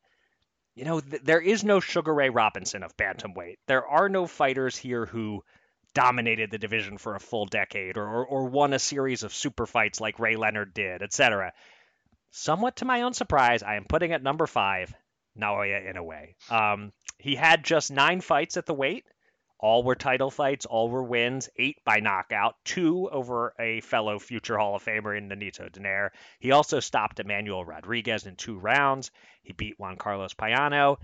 you 0.74 0.84
know, 0.84 1.00
th- 1.00 1.22
there 1.22 1.40
is 1.40 1.62
no 1.62 1.80
Sugar 1.80 2.12
Ray 2.12 2.30
Robinson 2.30 2.82
of 2.82 2.96
bantamweight. 2.96 3.58
There 3.66 3.86
are 3.86 4.08
no 4.08 4.26
fighters 4.26 4.76
here 4.76 5.06
who 5.06 5.44
dominated 5.94 6.50
the 6.50 6.58
division 6.58 6.98
for 6.98 7.14
a 7.14 7.20
full 7.20 7.46
decade 7.46 7.96
or, 7.96 8.06
or, 8.06 8.26
or 8.26 8.44
won 8.44 8.72
a 8.72 8.78
series 8.78 9.22
of 9.22 9.34
super 9.34 9.66
fights 9.66 10.00
like 10.00 10.18
Ray 10.18 10.36
Leonard 10.36 10.74
did, 10.74 11.02
etc. 11.02 11.52
Somewhat 12.34 12.76
to 12.76 12.86
my 12.86 13.02
own 13.02 13.12
surprise, 13.12 13.62
I 13.62 13.76
am 13.76 13.84
putting 13.84 14.12
at 14.12 14.22
number 14.22 14.46
five 14.46 14.94
Naoya 15.38 15.92
Inoue. 15.92 16.34
Um, 16.50 16.92
he 17.18 17.34
had 17.34 17.62
just 17.62 17.90
nine 17.90 18.22
fights 18.22 18.56
at 18.56 18.64
the 18.64 18.72
weight. 18.74 19.04
All 19.58 19.82
were 19.84 19.94
title 19.94 20.30
fights, 20.30 20.64
all 20.64 20.88
were 20.88 21.04
wins, 21.04 21.50
eight 21.56 21.84
by 21.84 22.00
knockout, 22.00 22.56
two 22.64 23.08
over 23.10 23.54
a 23.60 23.80
fellow 23.82 24.18
future 24.18 24.56
Hall 24.56 24.74
of 24.74 24.82
Famer 24.82 25.16
in 25.16 25.28
Nonito 25.28 25.70
Donaire. 25.70 26.10
He 26.40 26.52
also 26.52 26.80
stopped 26.80 27.20
Emmanuel 27.20 27.66
Rodriguez 27.66 28.26
in 28.26 28.34
two 28.36 28.58
rounds. 28.58 29.10
He 29.42 29.52
beat 29.52 29.78
Juan 29.78 29.96
Carlos 29.96 30.34
Payano 30.34 30.98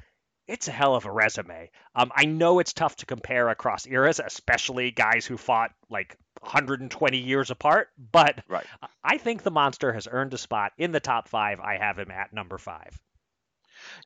it's 0.49 0.67
a 0.67 0.73
hell 0.73 0.97
of 0.97 1.05
a 1.05 1.13
resume. 1.13 1.71
Um, 1.95 2.11
I 2.15 2.25
know 2.25 2.59
it's 2.59 2.73
tough 2.73 2.97
to 2.97 3.07
compare 3.07 3.49
across 3.51 3.87
eras, 3.87 4.21
especially 4.25 4.91
guys 4.91 5.27
who 5.27 5.37
fought 5.37 5.73
like 5.91 6.17
120 6.41 7.19
years 7.19 7.51
apart, 7.51 7.89
but 8.13 8.43
right. 8.49 8.67
I 9.05 9.19
think 9.19 9.43
the 9.43 9.51
monster 9.51 9.93
has 9.93 10.09
earned 10.11 10.35
a 10.35 10.39
spot 10.39 10.73
in 10.79 10.91
the 10.93 11.01
top 11.01 11.29
five. 11.29 11.61
I 11.61 11.77
have 11.77 11.99
him 11.99 12.11
at 12.11 12.33
number 12.33 12.59
five. 12.59 12.99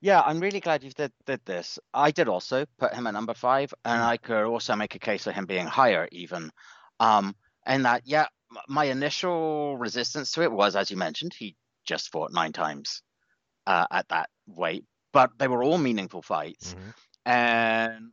Yeah, 0.01 0.21
I'm 0.21 0.41
really 0.41 0.61
glad 0.61 0.83
you 0.83 0.91
did, 0.91 1.13
did 1.27 1.41
this. 1.45 1.79
I 1.95 2.11
did 2.11 2.29
also 2.29 2.67
put 2.79 2.95
him 2.95 3.07
at 3.07 3.15
number 3.15 3.35
five, 3.35 3.73
and 3.85 4.03
mm. 4.03 4.07
I 4.07 4.17
could 4.17 4.45
also 4.45 4.77
make 4.77 4.95
a 4.95 4.99
case 4.99 5.25
for 5.25 5.33
him 5.33 5.47
being 5.47 5.67
higher, 5.67 6.09
even. 6.13 6.51
Um, 7.01 7.35
and 7.65 7.85
that, 7.85 8.03
yeah, 8.05 8.27
my 8.69 8.85
initial 8.85 9.77
resistance 9.79 10.33
to 10.33 10.43
it 10.43 10.53
was, 10.53 10.77
as 10.77 10.91
you 10.91 10.97
mentioned, 10.97 11.33
he 11.35 11.57
just 11.85 12.11
fought 12.11 12.33
nine 12.33 12.53
times 12.53 13.03
uh, 13.67 13.87
at 13.91 14.09
that 14.09 14.29
weight, 14.47 14.85
but 15.13 15.31
they 15.39 15.49
were 15.49 15.63
all 15.63 15.79
meaningful 15.79 16.23
fights. 16.23 16.75
Mm-hmm. 16.75 16.91
And 17.27 18.13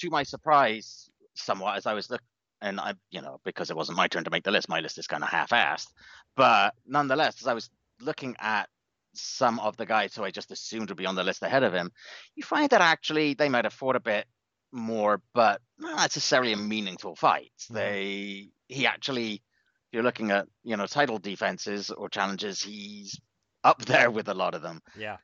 to 0.00 0.10
my 0.10 0.22
surprise, 0.22 1.10
somewhat 1.34 1.76
as 1.76 1.86
I 1.86 1.94
was 1.94 2.10
looking, 2.10 2.26
and 2.62 2.80
I, 2.80 2.94
you 3.10 3.20
know, 3.20 3.40
because 3.44 3.70
it 3.70 3.76
wasn't 3.76 3.98
my 3.98 4.08
turn 4.08 4.24
to 4.24 4.30
make 4.30 4.44
the 4.44 4.50
list, 4.50 4.68
my 4.68 4.80
list 4.80 4.98
is 4.98 5.06
kind 5.06 5.22
of 5.22 5.28
half-assed. 5.28 5.88
But 6.36 6.74
nonetheless, 6.86 7.40
as 7.40 7.46
I 7.46 7.54
was 7.54 7.70
looking 8.00 8.36
at 8.38 8.68
some 9.12 9.58
of 9.60 9.76
the 9.76 9.86
guys 9.86 10.14
who 10.14 10.24
I 10.24 10.30
just 10.30 10.50
assumed 10.50 10.88
would 10.90 10.98
be 10.98 11.06
on 11.06 11.14
the 11.14 11.24
list 11.24 11.42
ahead 11.42 11.62
of 11.62 11.72
him, 11.72 11.92
you 12.34 12.42
find 12.42 12.70
that 12.70 12.80
actually 12.80 13.34
they 13.34 13.48
might 13.48 13.64
have 13.64 13.72
fought 13.72 13.96
a 13.96 14.00
bit 14.00 14.26
more, 14.72 15.22
but 15.34 15.60
not 15.78 15.96
necessarily 15.96 16.52
a 16.52 16.56
meaningful 16.56 17.14
fight. 17.14 17.52
Mm-hmm. 17.64 17.74
They, 17.74 18.48
he 18.68 18.86
actually, 18.86 19.34
if 19.34 19.92
you're 19.92 20.02
looking 20.02 20.30
at, 20.30 20.46
you 20.64 20.76
know, 20.76 20.86
title 20.86 21.18
defenses 21.18 21.90
or 21.90 22.08
challenges, 22.08 22.62
he's 22.62 23.18
up 23.64 23.84
there 23.86 24.10
with 24.10 24.28
a 24.28 24.34
lot 24.34 24.54
of 24.54 24.62
them. 24.62 24.80
Yeah. 24.98 25.16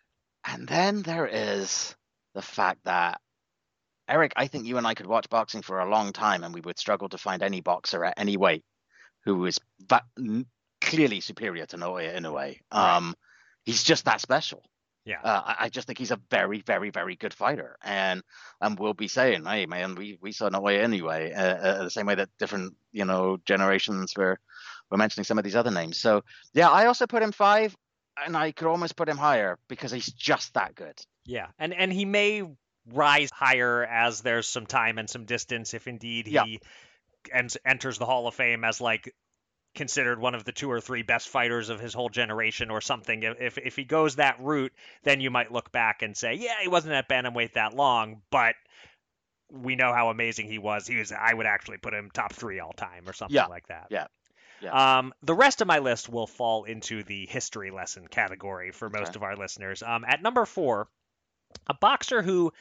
And 0.45 0.67
then 0.67 1.03
there 1.03 1.27
is 1.27 1.95
the 2.35 2.43
fact 2.43 2.85
that 2.85 3.21
Eric, 4.09 4.33
I 4.37 4.47
think 4.47 4.67
you 4.67 4.79
and 4.79 4.87
I 4.87 4.95
could 4.95 5.07
watch 5.07 5.29
boxing 5.31 5.63
for 5.63 5.81
a 5.81 5.89
long 5.89 6.13
time, 6.13 6.45
and 6.45 6.53
we 6.53 6.61
would 6.61 6.79
struggle 6.79 7.09
to 7.11 7.19
find 7.19 7.43
any 7.43 7.61
boxer 7.61 8.05
at 8.05 8.19
any 8.19 8.37
weight 8.37 8.65
who 9.25 9.47
is 9.47 9.61
va- 9.81 10.03
clearly 10.81 11.21
superior 11.21 11.67
to 11.67 11.77
Naoya 11.77 12.17
Inoue. 12.17 12.59
Um, 12.71 13.07
right. 13.07 13.15
He's 13.65 13.85
just 13.85 14.05
that 14.07 14.21
special. 14.21 14.63
Yeah, 15.05 15.21
uh, 15.23 15.43
I, 15.45 15.57
I, 15.61 15.69
just 15.69 15.89
think 15.89 15.99
he's 15.99 16.13
a 16.13 16.21
very, 16.31 16.61
very, 16.61 16.91
very 16.91 17.17
good 17.17 17.35
fighter, 17.35 17.77
and 17.83 18.23
and 18.61 18.79
we'll 18.79 18.95
be 18.95 19.09
saying, 19.09 19.45
hey 19.45 19.67
man, 19.67 19.97
we, 19.97 20.17
we 20.21 20.31
saw 20.31 20.49
Naoya 20.49 20.81
anyway, 20.81 21.33
uh, 21.33 21.43
uh, 21.43 21.83
the 21.83 21.91
same 21.91 22.07
way 22.07 22.15
that 22.15 22.29
different 22.39 22.77
you 22.93 23.05
know 23.05 23.39
generations 23.45 24.15
were 24.17 24.39
were 24.91 24.99
mentioning 24.99 25.25
some 25.25 25.39
of 25.39 25.45
these 25.45 25.57
other 25.57 25.73
names. 25.73 25.99
So 25.99 26.23
yeah, 26.55 26.71
I 26.71 26.87
also 26.87 27.09
put 27.09 27.23
him 27.23 27.33
five 27.33 27.77
and 28.25 28.37
I 28.37 28.53
could 28.53 28.69
almost 28.69 28.97
put 28.97 29.09
him 29.09 29.19
higher 29.19 29.59
because 29.69 29.91
he's 29.91 30.13
just 30.13 30.55
that 30.55 30.75
good. 30.75 30.99
Yeah, 31.25 31.49
and 31.59 31.73
and 31.73 31.93
he 31.93 32.05
may 32.05 32.43
rise 32.93 33.31
higher 33.33 33.85
as 33.85 34.23
there's 34.23 34.49
some 34.49 34.67
time 34.67 34.99
and 34.99 35.09
some 35.09 35.25
distance 35.25 35.73
if 35.73 35.87
indeed 35.87 36.27
he 36.27 36.61
yeah. 37.33 37.49
enters 37.65 37.99
the 37.99 38.07
Hall 38.07 38.27
of 38.27 38.35
Fame 38.35 38.65
as 38.65 38.81
like 38.81 39.15
considered 39.75 40.21
one 40.21 40.35
of 40.35 40.45
the 40.45 40.53
two 40.53 40.71
or 40.71 40.81
three 40.81 41.03
best 41.03 41.29
fighters 41.29 41.69
of 41.69 41.81
his 41.81 41.95
whole 41.95 42.09
generation 42.09 42.71
or 42.71 42.81
something. 42.81 43.23
If 43.23 43.59
if 43.59 43.77
he 43.77 43.85
goes 43.85 44.17
that 44.17 44.41
route, 44.41 44.73
then 45.05 45.21
you 45.21 45.31
might 45.31 45.53
look 45.53 45.73
back 45.73 46.03
and 46.03 46.17
say, 46.17 46.35
yeah, 46.35 46.57
he 46.61 46.69
wasn't 46.69 46.95
at 46.95 47.09
bantamweight 47.09 47.55
that 47.55 47.75
long, 47.75 48.23
but 48.31 48.55
we 49.51 49.77
know 49.77 49.93
how 49.93 50.09
amazing 50.09 50.49
he 50.49 50.59
was. 50.59 50.87
He 50.87 50.97
was 50.97 51.13
I 51.13 51.33
would 51.33 51.47
actually 51.47 51.79
put 51.79 51.95
him 51.95 52.11
top 52.13 52.33
three 52.33 52.61
all 52.61 52.73
time 52.73 53.09
or 53.09 53.13
something 53.13 53.35
yeah. 53.35 53.47
like 53.47 53.69
that. 53.69 53.87
Yeah. 53.91 54.07
Yeah. 54.63 54.99
Um, 54.99 55.13
the 55.23 55.35
rest 55.35 55.61
of 55.61 55.67
my 55.67 55.81
list 55.81 56.09
will 56.09 56.27
fall 56.27 56.65
into 56.65 57.03
the 57.03 57.27
history 57.27 57.71
lesson 57.71 58.07
category 58.09 58.71
for 58.71 58.89
most 58.89 59.11
okay. 59.11 59.19
of 59.19 59.23
our 59.23 59.37
listeners. 59.37 59.83
Um, 59.83 60.05
at 60.07 60.23
number 60.23 60.47
four, 60.47 60.89
a 61.67 61.75
boxer 61.75 62.23
who 62.23 62.53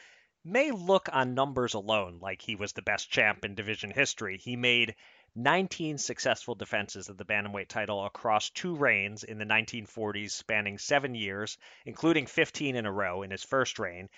may 0.44 0.72
look 0.72 1.08
on 1.12 1.34
numbers 1.34 1.74
alone 1.74 2.18
like 2.20 2.42
he 2.42 2.56
was 2.56 2.72
the 2.72 2.82
best 2.82 3.10
champ 3.10 3.44
in 3.44 3.54
division 3.54 3.90
history. 3.90 4.38
He 4.38 4.56
made 4.56 4.96
19 5.34 5.98
successful 5.98 6.54
defenses 6.54 7.08
of 7.08 7.16
the 7.16 7.24
bantamweight 7.24 7.68
title 7.68 8.04
across 8.04 8.50
two 8.50 8.74
reigns 8.74 9.24
in 9.24 9.38
the 9.38 9.46
1940s, 9.46 10.32
spanning 10.32 10.78
seven 10.78 11.14
years, 11.14 11.56
including 11.86 12.26
15 12.26 12.76
in 12.76 12.84
a 12.84 12.92
row 12.92 13.22
in 13.22 13.30
his 13.30 13.44
first 13.44 13.78
reign 13.78 14.10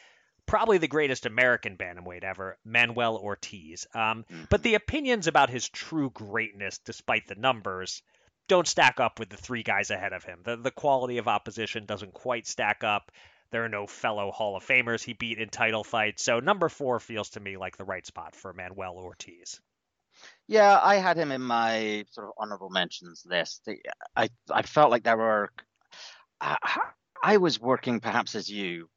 probably 0.47 0.79
the 0.79 0.89
greatest 0.89 1.27
American 1.27 1.77
bantamweight 1.77 2.25
ever, 2.25 2.59
Manuel 2.65 3.17
Ortiz. 3.17 3.87
Um, 3.95 4.25
mm-hmm. 4.25 4.45
But 4.51 4.63
the 4.63 4.75
opinions 4.75 5.27
about 5.27 5.51
his 5.51 5.69
true 5.69 6.11
greatness, 6.11 6.79
despite 6.79 7.27
the 7.27 7.35
numbers, 7.35 8.03
don't 8.49 8.69
stack 8.69 9.01
up 9.01 9.19
with 9.19 9.31
the 9.31 9.37
three 9.37 9.63
guys 9.63 9.91
ahead 9.91 10.13
of 10.13 10.25
him. 10.25 10.41
The, 10.45 10.57
the 10.57 10.71
quality 10.71 11.19
of 11.19 11.29
opposition 11.29 11.87
doesn't 11.87 12.13
quite 12.13 12.47
stack 12.47 12.85
up. 12.85 13.11
There 13.51 13.65
are 13.65 13.69
no 13.69 13.87
fellow 13.87 14.33
Hall 14.33 14.57
of 14.57 14.67
Famers 14.67 15.03
he 15.03 15.13
beat 15.13 15.39
in 15.39 15.49
title 15.49 15.85
fights. 15.85 16.23
So 16.23 16.41
number 16.41 16.69
four 16.69 16.99
feels 16.99 17.31
to 17.31 17.41
me 17.41 17.57
like 17.57 17.77
the 17.77 17.85
right 17.85 18.05
spot 18.05 18.35
for 18.35 18.53
Manuel 18.53 18.97
Ortiz. 18.97 19.61
Yeah, 20.47 20.79
I 20.83 20.97
had 20.97 21.17
him 21.17 21.33
in 21.33 21.41
my 21.41 22.05
sort 22.11 22.29
of 22.29 22.33
honorable 22.39 22.71
mentions 22.71 23.25
list. 23.27 23.69
I 24.17 24.29
I 24.51 24.63
felt 24.63 24.91
like 24.91 25.05
there 25.05 25.17
were. 25.17 25.51
I, 26.41 26.57
I 27.23 27.37
was 27.39 27.61
working 27.61 28.01
perhaps 28.01 28.35
as 28.35 28.49
you 28.49 28.89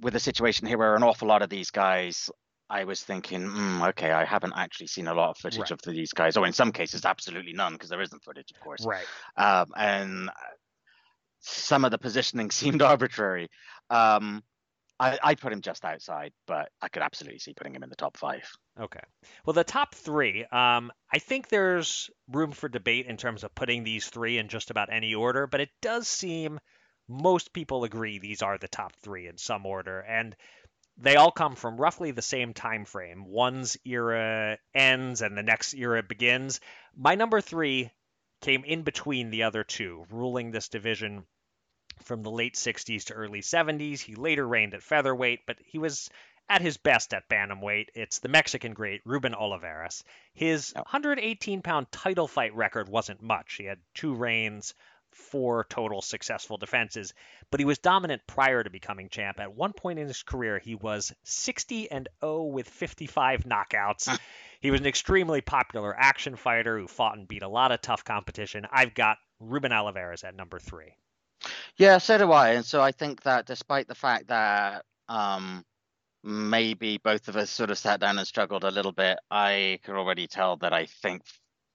with 0.00 0.14
a 0.16 0.20
situation 0.20 0.66
here 0.66 0.78
where 0.78 0.96
an 0.96 1.02
awful 1.02 1.28
lot 1.28 1.42
of 1.42 1.50
these 1.50 1.70
guys 1.70 2.30
I 2.70 2.84
was 2.84 3.02
thinking, 3.02 3.42
mm, 3.42 3.88
okay, 3.90 4.10
I 4.10 4.24
haven't 4.24 4.54
actually 4.56 4.86
seen 4.86 5.06
a 5.06 5.14
lot 5.14 5.30
of 5.30 5.38
footage 5.38 5.60
right. 5.60 5.70
of 5.70 5.80
these 5.82 6.12
guys, 6.12 6.36
or 6.36 6.46
in 6.46 6.52
some 6.52 6.72
cases, 6.72 7.04
absolutely 7.04 7.52
none, 7.52 7.74
because 7.74 7.90
there 7.90 8.00
isn't 8.00 8.24
footage, 8.24 8.50
of 8.52 8.60
course. 8.60 8.84
Right. 8.84 9.04
Um, 9.36 9.66
and 9.76 10.30
some 11.40 11.84
of 11.84 11.90
the 11.90 11.98
positioning 11.98 12.50
seemed 12.50 12.82
arbitrary. 12.82 13.48
Um, 13.90 14.42
I, 14.98 15.18
I 15.22 15.34
put 15.34 15.52
him 15.52 15.60
just 15.60 15.84
outside, 15.84 16.32
but 16.46 16.70
I 16.80 16.88
could 16.88 17.02
absolutely 17.02 17.40
see 17.40 17.52
putting 17.52 17.74
him 17.74 17.82
in 17.82 17.90
the 17.90 17.96
top 17.96 18.16
five. 18.16 18.48
Okay. 18.80 19.00
Well, 19.44 19.54
the 19.54 19.64
top 19.64 19.94
three, 19.94 20.44
um, 20.44 20.92
I 21.12 21.18
think 21.18 21.48
there's 21.48 22.10
room 22.32 22.52
for 22.52 22.68
debate 22.68 23.06
in 23.06 23.16
terms 23.16 23.44
of 23.44 23.54
putting 23.54 23.84
these 23.84 24.06
three 24.06 24.38
in 24.38 24.48
just 24.48 24.70
about 24.70 24.92
any 24.92 25.14
order, 25.14 25.46
but 25.46 25.60
it 25.60 25.70
does 25.82 26.06
seem 26.06 26.60
most 27.08 27.52
people 27.52 27.84
agree 27.84 28.18
these 28.18 28.42
are 28.42 28.58
the 28.58 28.68
top 28.68 28.94
three 28.96 29.26
in 29.26 29.36
some 29.36 29.66
order, 29.66 30.00
and 30.00 30.34
they 30.96 31.16
all 31.16 31.30
come 31.30 31.56
from 31.56 31.76
roughly 31.76 32.12
the 32.12 32.22
same 32.22 32.54
time 32.54 32.84
frame. 32.84 33.24
One's 33.26 33.76
era 33.84 34.58
ends 34.74 35.22
and 35.22 35.36
the 35.36 35.42
next 35.42 35.74
era 35.74 36.02
begins. 36.02 36.60
My 36.96 37.14
number 37.14 37.40
three 37.40 37.90
came 38.40 38.64
in 38.64 38.82
between 38.82 39.30
the 39.30 39.42
other 39.42 39.64
two, 39.64 40.06
ruling 40.10 40.50
this 40.50 40.68
division 40.68 41.26
from 42.02 42.22
the 42.22 42.30
late 42.30 42.54
60s 42.54 43.04
to 43.04 43.14
early 43.14 43.40
70s. 43.40 44.00
He 44.00 44.14
later 44.14 44.46
reigned 44.46 44.74
at 44.74 44.82
featherweight, 44.82 45.46
but 45.46 45.58
he 45.64 45.78
was 45.78 46.10
at 46.48 46.60
his 46.60 46.76
best 46.76 47.14
at 47.14 47.28
bantamweight. 47.28 47.88
It's 47.94 48.18
the 48.18 48.28
Mexican 48.28 48.74
great 48.74 49.00
Ruben 49.04 49.34
Olivares. 49.34 50.04
His 50.34 50.72
118 50.74 51.62
pound 51.62 51.90
title 51.90 52.28
fight 52.28 52.54
record 52.54 52.88
wasn't 52.88 53.22
much. 53.22 53.54
He 53.54 53.64
had 53.64 53.80
two 53.94 54.14
reigns, 54.14 54.74
four 55.14 55.66
total 55.68 56.02
successful 56.02 56.56
defenses, 56.56 57.14
but 57.50 57.60
he 57.60 57.66
was 57.66 57.78
dominant 57.78 58.22
prior 58.26 58.62
to 58.62 58.70
becoming 58.70 59.08
champ. 59.08 59.40
At 59.40 59.54
one 59.54 59.72
point 59.72 59.98
in 59.98 60.06
his 60.06 60.22
career, 60.22 60.58
he 60.58 60.74
was 60.74 61.12
60 61.24 61.90
and 61.90 62.08
0 62.20 62.44
with 62.44 62.68
55 62.68 63.44
knockouts. 63.44 64.18
he 64.60 64.70
was 64.70 64.80
an 64.80 64.86
extremely 64.86 65.40
popular 65.40 65.94
action 65.96 66.36
fighter 66.36 66.78
who 66.78 66.86
fought 66.86 67.16
and 67.16 67.28
beat 67.28 67.42
a 67.42 67.48
lot 67.48 67.72
of 67.72 67.80
tough 67.80 68.04
competition. 68.04 68.66
I've 68.70 68.94
got 68.94 69.18
Ruben 69.40 69.72
Olivares 69.72 70.24
at 70.24 70.34
number 70.34 70.58
three. 70.58 70.96
Yeah, 71.76 71.98
so 71.98 72.18
do 72.18 72.32
I. 72.32 72.50
And 72.50 72.64
so 72.64 72.80
I 72.80 72.92
think 72.92 73.22
that 73.22 73.46
despite 73.46 73.88
the 73.88 73.94
fact 73.94 74.28
that 74.28 74.84
um, 75.08 75.64
maybe 76.22 76.98
both 76.98 77.28
of 77.28 77.36
us 77.36 77.50
sort 77.50 77.70
of 77.70 77.78
sat 77.78 78.00
down 78.00 78.18
and 78.18 78.26
struggled 78.26 78.64
a 78.64 78.70
little 78.70 78.92
bit, 78.92 79.18
I 79.30 79.80
could 79.84 79.96
already 79.96 80.26
tell 80.26 80.56
that 80.58 80.72
I 80.72 80.86
think 80.86 81.22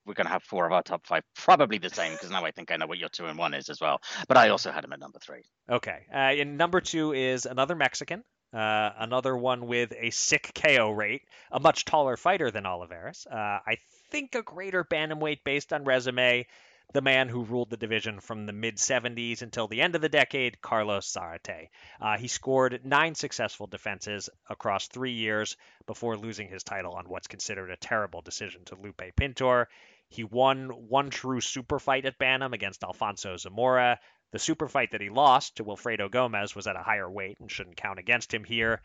we're 0.09 0.15
going 0.15 0.25
to 0.25 0.33
have 0.33 0.43
four 0.43 0.65
of 0.65 0.71
our 0.71 0.81
top 0.81 1.05
five, 1.05 1.23
probably 1.35 1.77
the 1.77 1.91
same, 1.91 2.13
because 2.13 2.31
now 2.31 2.43
I 2.43 2.49
think 2.49 2.71
I 2.71 2.77
know 2.77 2.87
what 2.87 2.97
your 2.97 3.09
two 3.09 3.27
and 3.27 3.37
one 3.37 3.53
is 3.53 3.69
as 3.69 3.79
well. 3.79 4.01
But 4.27 4.37
I 4.37 4.49
also 4.49 4.71
had 4.71 4.83
him 4.83 4.91
at 4.91 4.99
number 4.99 5.19
three. 5.19 5.43
Okay. 5.69 6.07
Uh, 6.11 6.17
and 6.41 6.57
number 6.57 6.81
two 6.81 7.13
is 7.13 7.45
another 7.45 7.75
Mexican, 7.75 8.23
uh, 8.51 8.89
another 8.97 9.37
one 9.37 9.67
with 9.67 9.93
a 9.95 10.09
sick 10.09 10.51
KO 10.55 10.89
rate, 10.89 11.21
a 11.51 11.59
much 11.59 11.85
taller 11.85 12.17
fighter 12.17 12.49
than 12.49 12.65
Olivares. 12.65 13.27
Uh, 13.31 13.35
I 13.35 13.77
think 14.09 14.33
a 14.33 14.41
greater 14.41 14.83
bantamweight 14.83 15.43
based 15.45 15.71
on 15.71 15.83
resume. 15.83 16.47
The 16.91 17.01
man 17.03 17.29
who 17.29 17.43
ruled 17.43 17.69
the 17.69 17.77
division 17.77 18.19
from 18.19 18.47
the 18.47 18.51
mid 18.51 18.77
70s 18.77 19.43
until 19.43 19.67
the 19.67 19.79
end 19.79 19.93
of 19.93 20.01
the 20.01 20.09
decade, 20.09 20.59
Carlos 20.59 21.05
Zarate. 21.13 21.69
Uh, 22.01 22.17
he 22.17 22.27
scored 22.27 22.81
nine 22.83 23.13
successful 23.13 23.67
defenses 23.67 24.27
across 24.49 24.87
three 24.87 25.11
years 25.11 25.55
before 25.85 26.17
losing 26.17 26.47
his 26.47 26.63
title 26.63 26.93
on 26.93 27.07
what's 27.07 27.27
considered 27.27 27.69
a 27.69 27.77
terrible 27.77 28.23
decision 28.23 28.65
to 28.65 28.75
Lupe 28.75 29.03
Pintor. 29.15 29.67
He 30.09 30.23
won 30.23 30.69
one 30.89 31.09
true 31.11 31.39
super 31.39 31.79
fight 31.79 32.05
at 32.05 32.17
Bantam 32.17 32.53
against 32.53 32.83
Alfonso 32.83 33.37
Zamora. 33.37 33.99
The 34.31 34.39
super 34.39 34.67
fight 34.67 34.91
that 34.91 35.01
he 35.01 35.09
lost 35.09 35.57
to 35.57 35.63
Wilfredo 35.63 36.09
Gomez 36.09 36.55
was 36.55 36.67
at 36.67 36.75
a 36.75 36.83
higher 36.83 37.09
weight 37.09 37.39
and 37.39 37.51
shouldn't 37.51 37.77
count 37.77 37.99
against 37.99 38.33
him 38.33 38.43
here. 38.43 38.81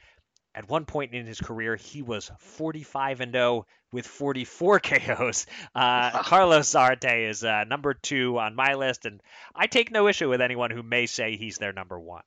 At 0.54 0.68
one 0.68 0.84
point 0.84 1.14
in 1.14 1.26
his 1.26 1.40
career, 1.40 1.76
he 1.76 2.02
was 2.02 2.30
45 2.38 3.20
and 3.20 3.32
0 3.32 3.66
with 3.90 4.06
44 4.06 4.80
KOs. 4.80 5.46
Uh, 5.74 6.22
Carlos 6.22 6.70
Zarate 6.70 7.28
is 7.28 7.42
uh, 7.42 7.64
number 7.64 7.94
two 7.94 8.38
on 8.38 8.54
my 8.54 8.74
list, 8.74 9.04
and 9.04 9.20
I 9.54 9.66
take 9.66 9.90
no 9.90 10.06
issue 10.06 10.28
with 10.28 10.40
anyone 10.40 10.70
who 10.70 10.82
may 10.82 11.06
say 11.06 11.36
he's 11.36 11.58
their 11.58 11.72
number 11.72 11.98
one. 11.98 12.22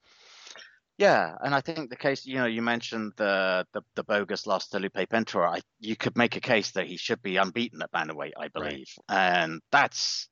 Yeah, 0.97 1.35
and 1.41 1.53
I 1.53 1.61
think 1.61 1.89
the 1.89 1.95
case, 1.95 2.25
you 2.25 2.35
know, 2.35 2.45
you 2.45 2.61
mentioned 2.61 3.13
the 3.17 3.65
the, 3.73 3.81
the 3.95 4.03
bogus 4.03 4.47
loss 4.47 4.69
to 4.69 4.79
Lupe 4.79 5.09
Pintor. 5.09 5.45
I, 5.45 5.59
you 5.79 5.95
could 5.95 6.17
make 6.17 6.35
a 6.35 6.41
case 6.41 6.71
that 6.71 6.87
he 6.87 6.97
should 6.97 7.21
be 7.21 7.37
unbeaten 7.37 7.81
at 7.81 7.91
bantamweight, 7.91 8.33
I 8.37 8.47
believe, 8.47 8.87
right. 9.09 9.43
and 9.43 9.61
that's, 9.71 10.27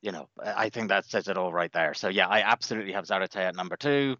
you 0.00 0.12
know, 0.12 0.28
I 0.40 0.68
think 0.68 0.88
that 0.88 1.06
says 1.06 1.26
it 1.26 1.36
all 1.36 1.52
right 1.52 1.72
there. 1.72 1.94
So 1.94 2.08
yeah, 2.08 2.28
I 2.28 2.42
absolutely 2.42 2.92
have 2.92 3.06
Zarate 3.06 3.36
at 3.36 3.56
number 3.56 3.76
two 3.76 4.16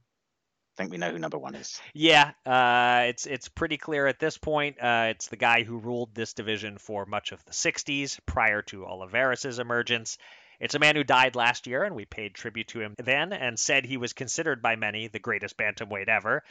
I 0.73 0.75
think 0.77 0.91
we 0.91 0.97
know 0.97 1.11
who 1.11 1.19
number 1.19 1.39
one 1.39 1.55
is. 1.55 1.81
Yeah, 1.93 2.31
uh, 2.47 3.05
it's 3.09 3.27
it's 3.27 3.49
pretty 3.49 3.77
clear 3.77 4.07
at 4.07 4.19
this 4.19 4.39
point. 4.39 4.81
Uh, 4.81 5.09
it's 5.11 5.29
the 5.29 5.37
guy 5.37 5.65
who 5.65 5.77
ruled 5.77 6.15
this 6.15 6.33
division 6.33 6.79
for 6.79 7.05
much 7.05 7.33
of 7.33 7.45
the 7.45 7.53
60s 7.53 8.19
prior 8.25 8.63
to 8.63 8.87
Olivares' 8.87 9.59
emergence. 9.59 10.17
It's 10.63 10.77
a 10.77 10.79
man 10.79 10.95
who 10.95 11.03
died 11.03 11.35
last 11.35 11.67
year, 11.67 11.83
and 11.83 11.97
we 11.97 12.05
paid 12.05 12.35
tribute 12.35 12.69
to 12.69 12.81
him 12.81 12.95
then 12.97 13.33
and 13.33 13.59
said 13.59 13.85
he 13.85 13.97
was 13.97 14.13
considered 14.13 14.63
by 14.63 14.77
many 14.77 15.09
the 15.09 15.19
greatest 15.19 15.57
bantamweight 15.57 16.09
ever. 16.09 16.45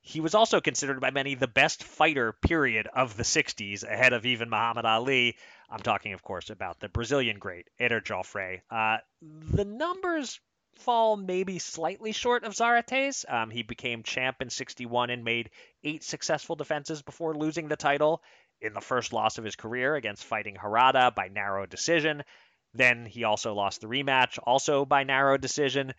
He 0.00 0.20
was 0.20 0.34
also 0.34 0.60
considered 0.60 1.00
by 1.00 1.12
many 1.12 1.36
the 1.36 1.46
best 1.46 1.84
fighter, 1.84 2.32
period, 2.32 2.88
of 2.88 3.16
the 3.16 3.22
60s, 3.22 3.84
ahead 3.84 4.12
of 4.12 4.26
even 4.26 4.50
Muhammad 4.50 4.86
Ali. 4.86 5.36
I'm 5.70 5.78
talking, 5.78 6.14
of 6.14 6.22
course, 6.24 6.50
about 6.50 6.80
the 6.80 6.88
Brazilian 6.88 7.38
great, 7.38 7.70
Eder 7.78 8.00
Joffre. 8.00 8.62
Uh, 8.68 8.98
the 9.22 9.64
numbers 9.64 10.40
fall 10.74 11.16
maybe 11.16 11.60
slightly 11.60 12.10
short 12.10 12.42
of 12.42 12.56
Zarate's. 12.56 13.24
Um, 13.28 13.50
he 13.50 13.62
became 13.62 14.02
champ 14.02 14.42
in 14.42 14.50
61 14.50 15.10
and 15.10 15.22
made 15.22 15.50
eight 15.84 16.02
successful 16.02 16.56
defenses 16.56 17.02
before 17.02 17.36
losing 17.36 17.68
the 17.68 17.76
title 17.76 18.20
in 18.60 18.72
the 18.74 18.80
first 18.80 19.12
loss 19.12 19.38
of 19.38 19.44
his 19.44 19.54
career 19.54 19.94
against 19.94 20.24
fighting 20.24 20.56
Harada 20.56 21.14
by 21.14 21.28
narrow 21.28 21.66
decision. 21.66 22.24
Then 22.74 23.06
he 23.06 23.24
also 23.24 23.54
lost 23.54 23.80
the 23.80 23.86
rematch, 23.86 24.38
also 24.42 24.84
by 24.84 25.04
narrow 25.04 25.36
decision. 25.36 25.94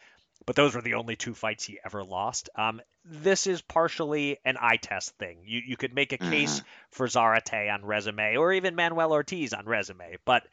But 0.45 0.55
those 0.55 0.75
were 0.75 0.81
the 0.81 0.95
only 0.95 1.15
two 1.15 1.33
fights 1.33 1.63
he 1.63 1.79
ever 1.83 2.03
lost. 2.03 2.49
Um, 2.55 2.81
this 3.05 3.47
is 3.47 3.61
partially 3.61 4.37
an 4.43 4.57
eye 4.59 4.77
test 4.77 5.17
thing. 5.17 5.39
You 5.45 5.61
you 5.65 5.77
could 5.77 5.93
make 5.93 6.11
a 6.11 6.17
case 6.17 6.59
mm-hmm. 6.59 6.67
for 6.91 7.07
Zarate 7.07 7.73
on 7.73 7.85
resume, 7.85 8.35
or 8.37 8.51
even 8.51 8.75
Manuel 8.75 9.13
Ortiz 9.13 9.53
on 9.53 9.65
resume, 9.65 10.17
but 10.25 10.45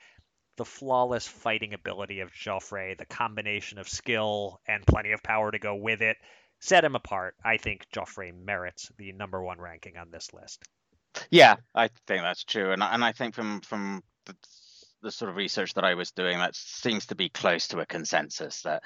the 0.57 0.65
flawless 0.65 1.27
fighting 1.27 1.75
ability 1.75 2.21
of 2.21 2.33
Joffre, 2.33 2.97
the 2.97 3.07
combination 3.07 3.79
of 3.79 3.89
skill 3.89 4.61
and 4.67 4.87
plenty 4.87 5.13
of 5.13 5.23
power 5.23 5.51
to 5.51 5.59
go 5.59 5.75
with 5.75 6.03
it, 6.03 6.17
set 6.61 6.85
him 6.85 6.95
apart. 6.95 7.35
I 7.45 7.57
think 7.57 7.87
Joffre 7.91 8.33
merits 8.33 8.91
the 8.99 9.13
number 9.13 9.43
one 9.43 9.59
ranking 9.59 9.97
on 9.97 10.11
this 10.11 10.33
list. 10.33 10.63
Yeah, 11.31 11.57
I 11.75 11.89
think 12.07 12.23
that's 12.23 12.45
true, 12.45 12.73
and 12.73 12.83
and 12.83 13.05
I 13.05 13.13
think 13.13 13.35
from 13.35 13.61
from 13.61 14.03
the, 14.27 14.37
the 15.03 15.11
sort 15.11 15.31
of 15.31 15.37
research 15.37 15.75
that 15.75 15.85
I 15.85 15.95
was 15.95 16.13
doing, 16.13 16.39
that 16.39 16.55
seems 16.55 17.07
to 17.07 17.15
be 17.15 17.29
close 17.29 17.69
to 17.69 17.81
a 17.81 17.87
consensus 17.87 18.63
that. 18.63 18.83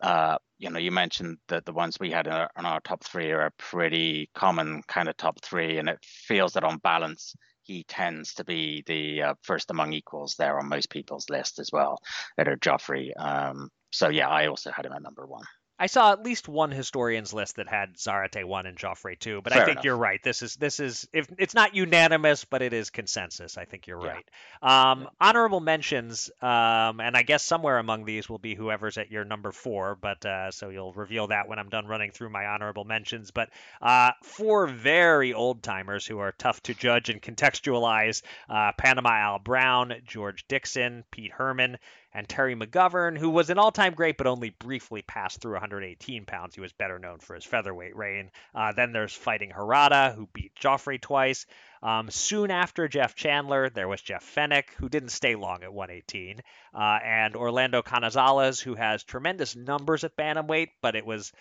Uh, 0.00 0.38
you 0.58 0.70
know, 0.70 0.78
you 0.78 0.92
mentioned 0.92 1.38
that 1.48 1.64
the 1.64 1.72
ones 1.72 1.98
we 1.98 2.08
had 2.08 2.28
in 2.28 2.32
our, 2.32 2.48
in 2.56 2.64
our 2.64 2.78
top 2.78 3.02
three 3.02 3.32
are 3.32 3.46
a 3.46 3.50
pretty 3.58 4.30
common 4.32 4.80
kind 4.86 5.08
of 5.08 5.16
top 5.16 5.42
three, 5.42 5.78
and 5.78 5.88
it 5.88 5.98
feels 6.04 6.52
that 6.52 6.62
on 6.62 6.78
balance, 6.78 7.34
he 7.62 7.82
tends 7.82 8.34
to 8.34 8.44
be 8.44 8.84
the 8.86 9.22
uh, 9.22 9.34
first 9.42 9.72
among 9.72 9.92
equals 9.92 10.36
there 10.38 10.56
on 10.56 10.68
most 10.68 10.88
people's 10.88 11.28
list 11.28 11.58
as 11.58 11.70
well, 11.72 11.98
that 12.36 12.46
are 12.46 12.56
Joffre. 12.56 13.10
Um, 13.18 13.70
so 13.90 14.08
yeah, 14.08 14.28
I 14.28 14.46
also 14.46 14.70
had 14.70 14.86
him 14.86 14.92
at 14.92 15.02
number 15.02 15.26
one. 15.26 15.44
I 15.78 15.86
saw 15.86 16.12
at 16.12 16.22
least 16.24 16.48
one 16.48 16.70
historian's 16.70 17.32
list 17.32 17.56
that 17.56 17.68
had 17.68 17.94
Zarate 17.96 18.44
one 18.44 18.66
and 18.66 18.76
Joffre 18.76 19.18
two, 19.18 19.40
but 19.42 19.52
Fair 19.52 19.62
I 19.62 19.64
think 19.64 19.76
enough. 19.76 19.84
you're 19.84 19.96
right. 19.96 20.20
This 20.22 20.42
is 20.42 20.56
this 20.56 20.80
is 20.80 21.06
if 21.12 21.28
it's 21.38 21.54
not 21.54 21.74
unanimous, 21.74 22.44
but 22.44 22.62
it 22.62 22.72
is 22.72 22.90
consensus. 22.90 23.56
I 23.56 23.64
think 23.64 23.86
you're 23.86 24.04
yeah. 24.04 24.14
right. 24.62 24.90
Um. 24.90 25.08
Honorable 25.20 25.60
mentions, 25.60 26.30
um, 26.42 27.00
and 27.00 27.16
I 27.16 27.22
guess 27.22 27.44
somewhere 27.44 27.78
among 27.78 28.04
these 28.04 28.28
will 28.28 28.38
be 28.38 28.54
whoever's 28.54 28.98
at 28.98 29.10
your 29.10 29.24
number 29.24 29.52
four, 29.52 29.94
but 29.94 30.24
uh, 30.24 30.50
so 30.50 30.68
you'll 30.70 30.92
reveal 30.92 31.28
that 31.28 31.48
when 31.48 31.58
I'm 31.58 31.68
done 31.68 31.86
running 31.86 32.10
through 32.10 32.30
my 32.30 32.46
honorable 32.46 32.84
mentions. 32.84 33.30
But 33.30 33.50
uh, 33.80 34.12
four 34.22 34.66
very 34.66 35.32
old 35.32 35.62
timers 35.62 36.06
who 36.06 36.18
are 36.18 36.32
tough 36.32 36.62
to 36.64 36.74
judge 36.74 37.08
and 37.08 37.22
contextualize: 37.22 38.22
uh, 38.48 38.72
Panama 38.72 39.10
Al 39.10 39.38
Brown, 39.38 39.94
George 40.06 40.46
Dixon, 40.48 41.04
Pete 41.10 41.32
Herman 41.32 41.78
and 42.18 42.28
Terry 42.28 42.56
McGovern, 42.56 43.16
who 43.16 43.30
was 43.30 43.48
an 43.48 43.58
all-time 43.58 43.94
great 43.94 44.18
but 44.18 44.26
only 44.26 44.50
briefly 44.50 45.02
passed 45.02 45.40
through 45.40 45.52
118 45.52 46.24
pounds. 46.24 46.56
He 46.56 46.60
was 46.60 46.72
better 46.72 46.98
known 46.98 47.20
for 47.20 47.36
his 47.36 47.44
featherweight 47.44 47.94
reign. 47.94 48.32
Uh, 48.52 48.72
then 48.72 48.90
there's 48.90 49.14
Fighting 49.14 49.52
Harada, 49.52 50.12
who 50.16 50.26
beat 50.32 50.52
Joffre 50.56 51.00
twice. 51.00 51.46
Um, 51.80 52.10
soon 52.10 52.50
after 52.50 52.88
Jeff 52.88 53.14
Chandler, 53.14 53.70
there 53.70 53.86
was 53.86 54.02
Jeff 54.02 54.24
Fenech, 54.34 54.70
who 54.78 54.88
didn't 54.88 55.10
stay 55.10 55.36
long 55.36 55.62
at 55.62 55.72
118, 55.72 56.40
uh, 56.74 56.98
and 57.04 57.36
Orlando 57.36 57.82
Canizales, 57.82 58.60
who 58.60 58.74
has 58.74 59.04
tremendous 59.04 59.54
numbers 59.54 60.02
at 60.02 60.16
bantamweight, 60.16 60.70
but 60.82 60.96
it 60.96 61.06
was 61.06 61.32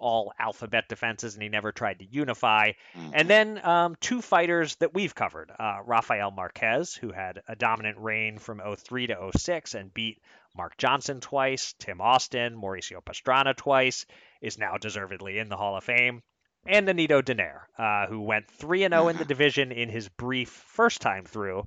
all 0.00 0.32
alphabet 0.38 0.88
defenses, 0.88 1.34
and 1.34 1.42
he 1.42 1.48
never 1.48 1.72
tried 1.72 1.98
to 2.00 2.04
unify. 2.04 2.72
Mm-hmm. 2.96 3.10
And 3.12 3.30
then 3.30 3.64
um, 3.64 3.96
two 4.00 4.20
fighters 4.20 4.76
that 4.76 4.94
we've 4.94 5.14
covered 5.14 5.50
uh, 5.58 5.78
Rafael 5.84 6.30
Marquez, 6.30 6.94
who 6.94 7.12
had 7.12 7.42
a 7.48 7.56
dominant 7.56 7.98
reign 7.98 8.38
from 8.38 8.60
03 8.76 9.08
to 9.08 9.30
06 9.36 9.74
and 9.74 9.92
beat 9.94 10.20
Mark 10.56 10.76
Johnson 10.76 11.20
twice, 11.20 11.74
Tim 11.78 12.00
Austin, 12.00 12.56
Mauricio 12.56 13.02
Pastrana 13.02 13.56
twice, 13.56 14.06
is 14.40 14.58
now 14.58 14.76
deservedly 14.76 15.38
in 15.38 15.48
the 15.48 15.56
Hall 15.56 15.76
of 15.76 15.84
Fame. 15.84 16.22
And 16.66 16.88
Nonito 16.88 17.20
Donaire, 17.22 17.62
uh, 17.76 18.06
who 18.06 18.20
went 18.20 18.48
3 18.48 18.80
0 18.88 19.08
in 19.08 19.16
the 19.16 19.24
division 19.24 19.72
in 19.72 19.88
his 19.88 20.08
brief 20.08 20.48
first 20.48 21.02
time 21.02 21.24
through, 21.24 21.64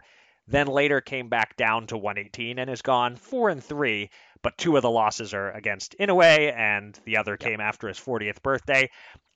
then 0.48 0.68
later 0.68 1.02
came 1.02 1.28
back 1.28 1.58
down 1.58 1.88
to 1.88 1.98
118 1.98 2.58
and 2.58 2.70
has 2.70 2.82
gone 2.82 3.16
4 3.16 3.50
and 3.50 3.64
3 3.64 4.10
but 4.42 4.58
two 4.58 4.76
of 4.76 4.82
the 4.82 4.90
losses 4.90 5.34
are 5.34 5.52
against 5.52 5.96
Inoue, 6.00 6.56
and 6.56 7.00
the 7.06 7.18
other 7.18 7.38
came 7.38 7.60
after 7.62 7.88
his 7.88 8.00
40th 8.00 8.42
birthday. 8.42 8.90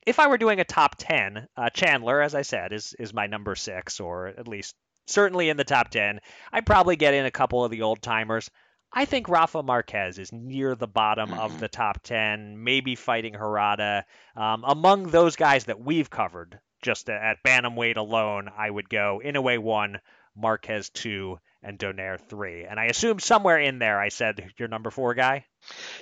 If 0.06 0.20
I 0.20 0.28
were 0.28 0.38
doing 0.38 0.60
a 0.60 0.66
top 0.66 0.96
10, 0.98 1.48
uh, 1.56 1.70
Chandler, 1.70 2.22
as 2.22 2.34
I 2.34 2.42
said, 2.42 2.74
is 2.74 2.96
is 2.98 3.14
my 3.14 3.28
number 3.28 3.56
six, 3.56 4.00
or 4.00 4.28
at 4.28 4.48
least 4.48 4.76
certainly 5.08 5.50
in 5.50 5.58
the 5.58 5.64
top 5.64 5.90
10. 5.90 6.20
I'd 6.52 6.66
probably 6.66 6.96
get 6.96 7.14
in 7.14 7.26
a 7.26 7.32
couple 7.32 7.64
of 7.64 7.72
the 7.72 7.82
old 7.82 8.02
timers. 8.02 8.50
I 8.94 9.06
think 9.06 9.30
Rafa 9.30 9.64
Marquez 9.64 10.20
is 10.20 10.34
near 10.34 10.76
the 10.76 10.88
bottom 10.88 11.30
mm-hmm. 11.30 11.40
of 11.40 11.60
the 11.60 11.70
top 11.70 12.02
10, 12.04 12.62
maybe 12.62 12.96
fighting 12.96 13.34
Harada. 13.34 14.04
Um, 14.36 14.64
among 14.68 15.08
those 15.08 15.36
guys 15.36 15.66
that 15.66 15.80
we've 15.80 16.10
covered, 16.10 16.60
just 16.82 17.10
at 17.10 17.44
bantamweight 17.44 17.98
alone, 17.98 18.50
I 18.56 18.70
would 18.70 18.90
go 18.90 19.22
Inoue 19.24 19.60
one, 19.60 20.00
Marquez 20.36 20.90
two, 20.90 21.40
and 21.64 21.78
Donaire 21.78 22.20
three. 22.20 22.64
And 22.64 22.80
I 22.80 22.86
assume 22.86 23.20
somewhere 23.20 23.60
in 23.60 23.80
there 23.80 24.00
I 24.00 24.10
said 24.10 24.52
your 24.58 24.68
number 24.68 24.90
four 24.90 25.14
guy. 25.14 25.46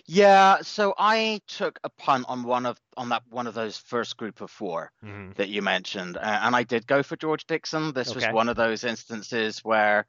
Yeah, 0.05 0.57
so 0.62 0.93
I 0.97 1.41
took 1.47 1.80
a 1.84 1.89
punt 1.89 2.26
on 2.30 2.43
one 2.43 2.66
of 2.66 2.80
on 2.95 3.10
that 3.10 3.24
one 3.30 3.47
of 3.47 3.53
those 3.53 3.78
first 3.78 4.18
group 4.18 4.41
of 4.41 4.49
4 4.49 4.91
mm-hmm. 5.03 5.32
that 5.36 5.49
you 5.49 5.62
mentioned, 5.62 6.18
and 6.22 6.55
I 6.55 6.64
did 6.64 6.88
go 6.88 7.03
for 7.03 7.16
George 7.18 7.45
Dixon. 7.45 7.93
This 7.93 8.12
okay. 8.12 8.28
was 8.28 8.34
one 8.34 8.49
of 8.49 8.55
those 8.55 8.84
instances 8.84 9.60
where 9.60 10.05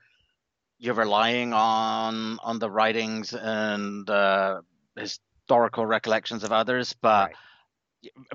you're 0.78 0.94
relying 0.94 1.53
on 1.53 2.38
on 2.42 2.59
the 2.59 2.70
writings 2.70 3.34
and 3.34 4.09
uh, 4.09 4.61
historical 4.96 5.86
recollections 5.86 6.44
of 6.44 6.53
others, 6.53 6.94
but. 7.01 7.28
Right 7.28 7.36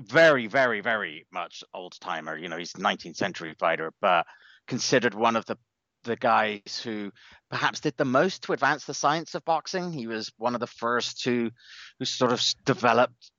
very, 0.00 0.46
very, 0.46 0.80
very 0.80 1.26
much 1.32 1.64
old 1.74 1.98
timer. 2.00 2.36
You 2.36 2.48
know, 2.48 2.56
he's 2.56 2.74
19th 2.74 3.16
century 3.16 3.52
fighter, 3.58 3.92
but 4.00 4.24
considered 4.66 5.14
one 5.14 5.36
of 5.36 5.44
the 5.46 5.58
the 6.06 6.16
guys 6.16 6.80
who 6.82 7.12
perhaps 7.50 7.80
did 7.80 7.96
the 7.96 8.04
most 8.04 8.42
to 8.44 8.52
advance 8.52 8.84
the 8.84 8.94
science 8.94 9.34
of 9.34 9.44
boxing. 9.44 9.92
He 9.92 10.06
was 10.06 10.32
one 10.38 10.54
of 10.54 10.60
the 10.60 10.66
first 10.66 11.22
to 11.22 11.50
who 11.98 12.04
sort 12.04 12.32
of 12.32 12.42
developed 12.64 13.30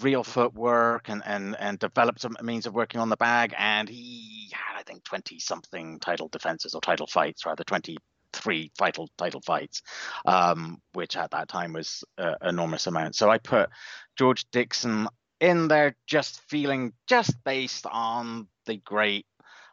real 0.00 0.22
footwork 0.22 1.08
and, 1.08 1.22
and, 1.26 1.56
and 1.58 1.78
developed 1.78 2.24
a 2.24 2.42
means 2.42 2.66
of 2.66 2.74
working 2.74 3.00
on 3.00 3.08
the 3.08 3.16
bag. 3.16 3.54
And 3.58 3.88
he 3.88 4.50
had, 4.52 4.78
I 4.78 4.82
think, 4.84 5.02
20 5.04 5.40
something 5.40 5.98
title 5.98 6.28
defenses 6.28 6.74
or 6.74 6.80
title 6.80 7.08
fights, 7.08 7.44
rather 7.44 7.64
23 7.64 7.96
three 8.32 8.70
title 8.78 9.08
title 9.16 9.40
fights, 9.40 9.82
um, 10.26 10.80
which 10.92 11.16
at 11.16 11.30
that 11.30 11.48
time 11.48 11.72
was 11.72 12.04
an 12.18 12.36
enormous 12.42 12.86
amount. 12.86 13.14
So 13.16 13.30
I 13.30 13.38
put 13.38 13.70
George 14.16 14.44
Dixon 14.50 15.08
in 15.40 15.68
there, 15.68 15.96
just 16.06 16.40
feeling 16.48 16.92
just 17.06 17.34
based 17.44 17.86
on 17.86 18.48
the 18.66 18.76
great, 18.76 19.26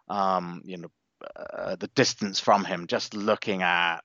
um, 0.09 0.61
you 0.63 0.77
know, 0.77 0.89
uh, 1.35 1.75
the 1.75 1.89
distance 1.95 2.39
from 2.39 2.65
him, 2.65 2.87
just 2.87 3.13
looking 3.13 3.61
at 3.61 3.99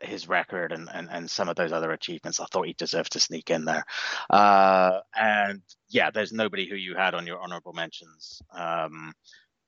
his 0.00 0.28
record 0.28 0.72
and, 0.72 0.88
and, 0.92 1.08
and 1.10 1.30
some 1.30 1.48
of 1.48 1.56
those 1.56 1.72
other 1.72 1.90
achievements, 1.92 2.40
I 2.40 2.46
thought 2.46 2.66
he 2.66 2.72
deserved 2.72 3.12
to 3.12 3.20
sneak 3.20 3.50
in 3.50 3.64
there. 3.64 3.84
Uh, 4.30 5.00
and 5.16 5.62
yeah, 5.88 6.10
there's 6.10 6.32
nobody 6.32 6.68
who 6.68 6.76
you 6.76 6.94
had 6.94 7.14
on 7.14 7.26
your 7.26 7.40
honorable 7.40 7.72
mentions 7.72 8.40
um, 8.52 9.12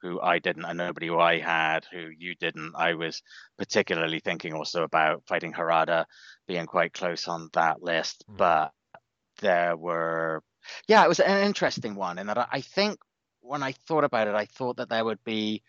who 0.03 0.21
I 0.21 0.39
didn't, 0.39 0.65
and 0.65 0.79
nobody 0.79 1.09
who 1.09 1.19
I 1.19 1.39
had 1.41 1.85
who 1.91 2.09
you 2.17 2.35
didn't. 2.37 2.73
I 2.77 2.95
was 2.95 3.23
particularly 3.59 4.21
thinking 4.21 4.55
also 4.55 4.83
about 4.83 5.23
fighting 5.27 5.53
Harada 5.53 6.05
being 6.47 6.67
quite 6.67 6.93
close 6.93 7.29
on 7.29 7.51
that 7.55 7.83
list, 7.83 8.25
mm. 8.31 8.37
but 8.37 8.73
there 9.41 9.77
were, 9.77 10.43
yeah, 10.87 11.05
it 11.05 11.09
was 11.09 11.21
an 11.21 11.45
interesting 11.45 11.95
one 11.95 12.19
in 12.19 12.27
that 12.29 12.49
I 12.51 12.61
think 12.61 12.99
when 13.41 13.63
I 13.63 13.73
thought 13.73 14.05
about 14.05 14.29
it, 14.29 14.35
I 14.35 14.47
thought 14.47 14.77
that 14.77 14.91
there 14.91 15.05
would 15.05 15.23
be 15.25 15.63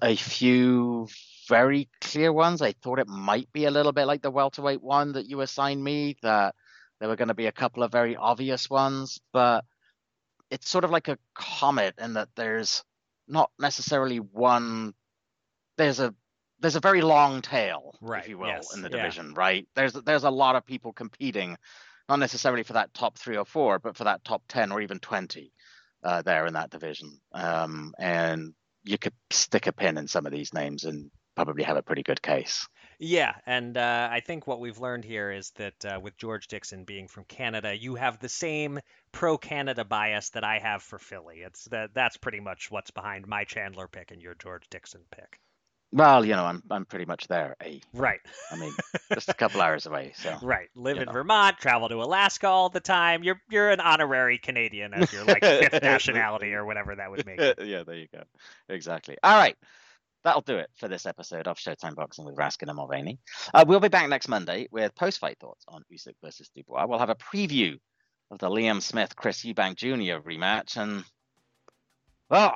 a 0.00 0.16
few 0.16 1.08
very 1.48 1.88
clear 2.00 2.32
ones. 2.32 2.62
I 2.62 2.72
thought 2.72 2.98
it 2.98 3.08
might 3.08 3.52
be 3.52 3.64
a 3.64 3.70
little 3.70 3.92
bit 3.92 4.06
like 4.06 4.22
the 4.22 4.30
welterweight 4.30 4.82
one 4.82 5.12
that 5.12 5.26
you 5.26 5.40
assigned 5.40 5.82
me, 5.82 6.16
that 6.22 6.54
there 6.98 7.08
were 7.08 7.16
going 7.16 7.28
to 7.28 7.34
be 7.34 7.46
a 7.46 7.52
couple 7.52 7.82
of 7.82 7.92
very 7.92 8.16
obvious 8.16 8.70
ones, 8.70 9.20
but 9.32 9.64
it's 10.50 10.68
sort 10.68 10.84
of 10.84 10.90
like 10.90 11.08
a 11.08 11.18
comet 11.34 11.94
in 11.98 12.14
that 12.14 12.28
there's 12.36 12.84
not 13.28 13.50
necessarily 13.58 14.18
one 14.18 14.92
there's 15.76 16.00
a 16.00 16.14
there's 16.60 16.76
a 16.76 16.80
very 16.80 17.00
long 17.00 17.40
tail, 17.40 17.96
right, 18.02 18.22
if 18.22 18.28
you 18.28 18.36
will, 18.36 18.48
yes, 18.48 18.74
in 18.74 18.82
the 18.82 18.90
yeah. 18.90 18.98
division, 18.98 19.32
right? 19.34 19.66
There's 19.74 19.94
there's 19.94 20.24
a 20.24 20.30
lot 20.30 20.56
of 20.56 20.66
people 20.66 20.92
competing, 20.92 21.56
not 22.08 22.18
necessarily 22.18 22.64
for 22.64 22.74
that 22.74 22.92
top 22.92 23.16
three 23.16 23.38
or 23.38 23.46
four, 23.46 23.78
but 23.78 23.96
for 23.96 24.04
that 24.04 24.24
top 24.24 24.42
ten 24.46 24.70
or 24.70 24.82
even 24.82 24.98
twenty 24.98 25.52
uh, 26.04 26.20
there 26.22 26.46
in 26.46 26.54
that 26.54 26.70
division. 26.70 27.18
Um, 27.32 27.94
and 27.98 28.52
you 28.84 28.98
could 28.98 29.14
stick 29.30 29.66
a 29.66 29.72
pin 29.72 29.98
in 29.98 30.08
some 30.08 30.26
of 30.26 30.32
these 30.32 30.54
names 30.54 30.84
and 30.84 31.10
probably 31.36 31.62
have 31.62 31.76
a 31.76 31.82
pretty 31.82 32.02
good 32.02 32.20
case. 32.20 32.66
Yeah, 32.98 33.32
and 33.46 33.76
uh, 33.76 34.08
I 34.10 34.20
think 34.20 34.46
what 34.46 34.60
we've 34.60 34.78
learned 34.78 35.04
here 35.04 35.30
is 35.30 35.50
that 35.52 35.84
uh, 35.86 35.98
with 36.00 36.18
George 36.18 36.48
Dixon 36.48 36.84
being 36.84 37.08
from 37.08 37.24
Canada, 37.24 37.74
you 37.74 37.94
have 37.94 38.18
the 38.18 38.28
same 38.28 38.78
pro-Canada 39.10 39.84
bias 39.84 40.30
that 40.30 40.44
I 40.44 40.58
have 40.58 40.82
for 40.82 40.98
Philly. 40.98 41.38
It's 41.38 41.64
that 41.66 41.94
that's 41.94 42.18
pretty 42.18 42.40
much 42.40 42.70
what's 42.70 42.90
behind 42.90 43.26
my 43.26 43.44
Chandler 43.44 43.88
pick 43.88 44.10
and 44.10 44.20
your 44.20 44.34
George 44.34 44.68
Dixon 44.68 45.00
pick. 45.10 45.40
Well, 45.92 46.24
you 46.24 46.34
know, 46.34 46.44
I'm 46.44 46.62
I'm 46.70 46.84
pretty 46.84 47.04
much 47.04 47.26
there. 47.26 47.56
Eh? 47.60 47.78
Right. 47.92 48.20
I 48.50 48.56
mean, 48.56 48.72
just 49.12 49.28
a 49.28 49.34
couple 49.34 49.60
hours 49.60 49.86
away. 49.86 50.12
So. 50.14 50.36
Right. 50.40 50.68
Live 50.76 50.98
in 50.98 51.06
know. 51.06 51.12
Vermont, 51.12 51.58
travel 51.58 51.88
to 51.88 51.96
Alaska 51.96 52.46
all 52.46 52.68
the 52.68 52.80
time. 52.80 53.24
You're 53.24 53.40
you're 53.50 53.70
an 53.70 53.80
honorary 53.80 54.38
Canadian 54.38 54.94
as 54.94 55.12
your 55.12 55.24
like 55.24 55.42
fifth 55.42 55.82
nationality 55.82 56.54
or 56.54 56.64
whatever 56.64 56.94
that 56.94 57.10
would 57.10 57.26
make. 57.26 57.40
It. 57.40 57.58
yeah, 57.64 57.82
there 57.82 57.96
you 57.96 58.06
go. 58.12 58.22
Exactly. 58.68 59.16
All 59.22 59.36
right. 59.36 59.56
That'll 60.22 60.42
do 60.42 60.58
it 60.58 60.68
for 60.76 60.86
this 60.86 61.06
episode 61.06 61.48
of 61.48 61.56
Showtime 61.56 61.94
Boxing 61.94 62.26
with 62.26 62.36
Raskin 62.36 62.68
and 62.68 62.76
Mulvaney. 62.76 63.18
Uh, 63.54 63.64
we'll 63.66 63.80
be 63.80 63.88
back 63.88 64.06
next 64.06 64.28
Monday 64.28 64.68
with 64.70 64.94
post-fight 64.94 65.38
thoughts 65.40 65.64
on 65.66 65.82
Usyk 65.90 66.12
versus 66.22 66.50
Dubois. 66.54 66.84
We'll 66.86 66.98
have 66.98 67.08
a 67.08 67.14
preview 67.14 67.78
of 68.30 68.38
the 68.38 68.50
Liam 68.50 68.82
Smith 68.82 69.16
Chris 69.16 69.42
Eubank 69.42 69.76
Jr. 69.76 70.20
rematch, 70.20 70.76
and 70.76 71.04
well, 72.28 72.54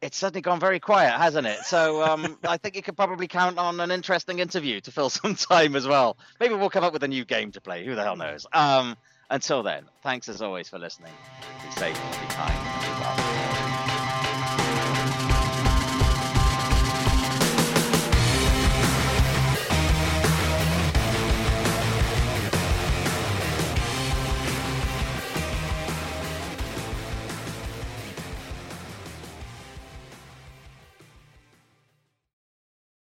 it's 0.00 0.16
certainly 0.16 0.40
gone 0.42 0.60
very 0.60 0.80
quiet, 0.80 1.12
hasn't 1.12 1.46
it? 1.46 1.60
So 1.64 2.02
um, 2.02 2.38
I 2.44 2.56
think 2.56 2.76
you 2.76 2.82
could 2.82 2.96
probably 2.96 3.26
count 3.26 3.58
on 3.58 3.80
an 3.80 3.90
interesting 3.90 4.38
interview 4.38 4.80
to 4.82 4.90
fill 4.90 5.10
some 5.22 5.34
time 5.34 5.76
as 5.76 5.86
well. 5.86 6.16
Maybe 6.40 6.54
we'll 6.54 6.70
come 6.70 6.84
up 6.84 6.92
with 6.92 7.02
a 7.02 7.08
new 7.08 7.24
game 7.24 7.52
to 7.52 7.60
play. 7.60 7.84
Who 7.84 7.94
the 7.94 8.02
hell 8.02 8.16
knows? 8.16 8.46
Um, 8.52 8.96
until 9.30 9.62
then, 9.62 9.84
thanks 10.02 10.28
as 10.28 10.42
always 10.42 10.68
for 10.68 10.78
listening. 10.78 11.12
Be 11.64 11.80
safe. 11.80 12.23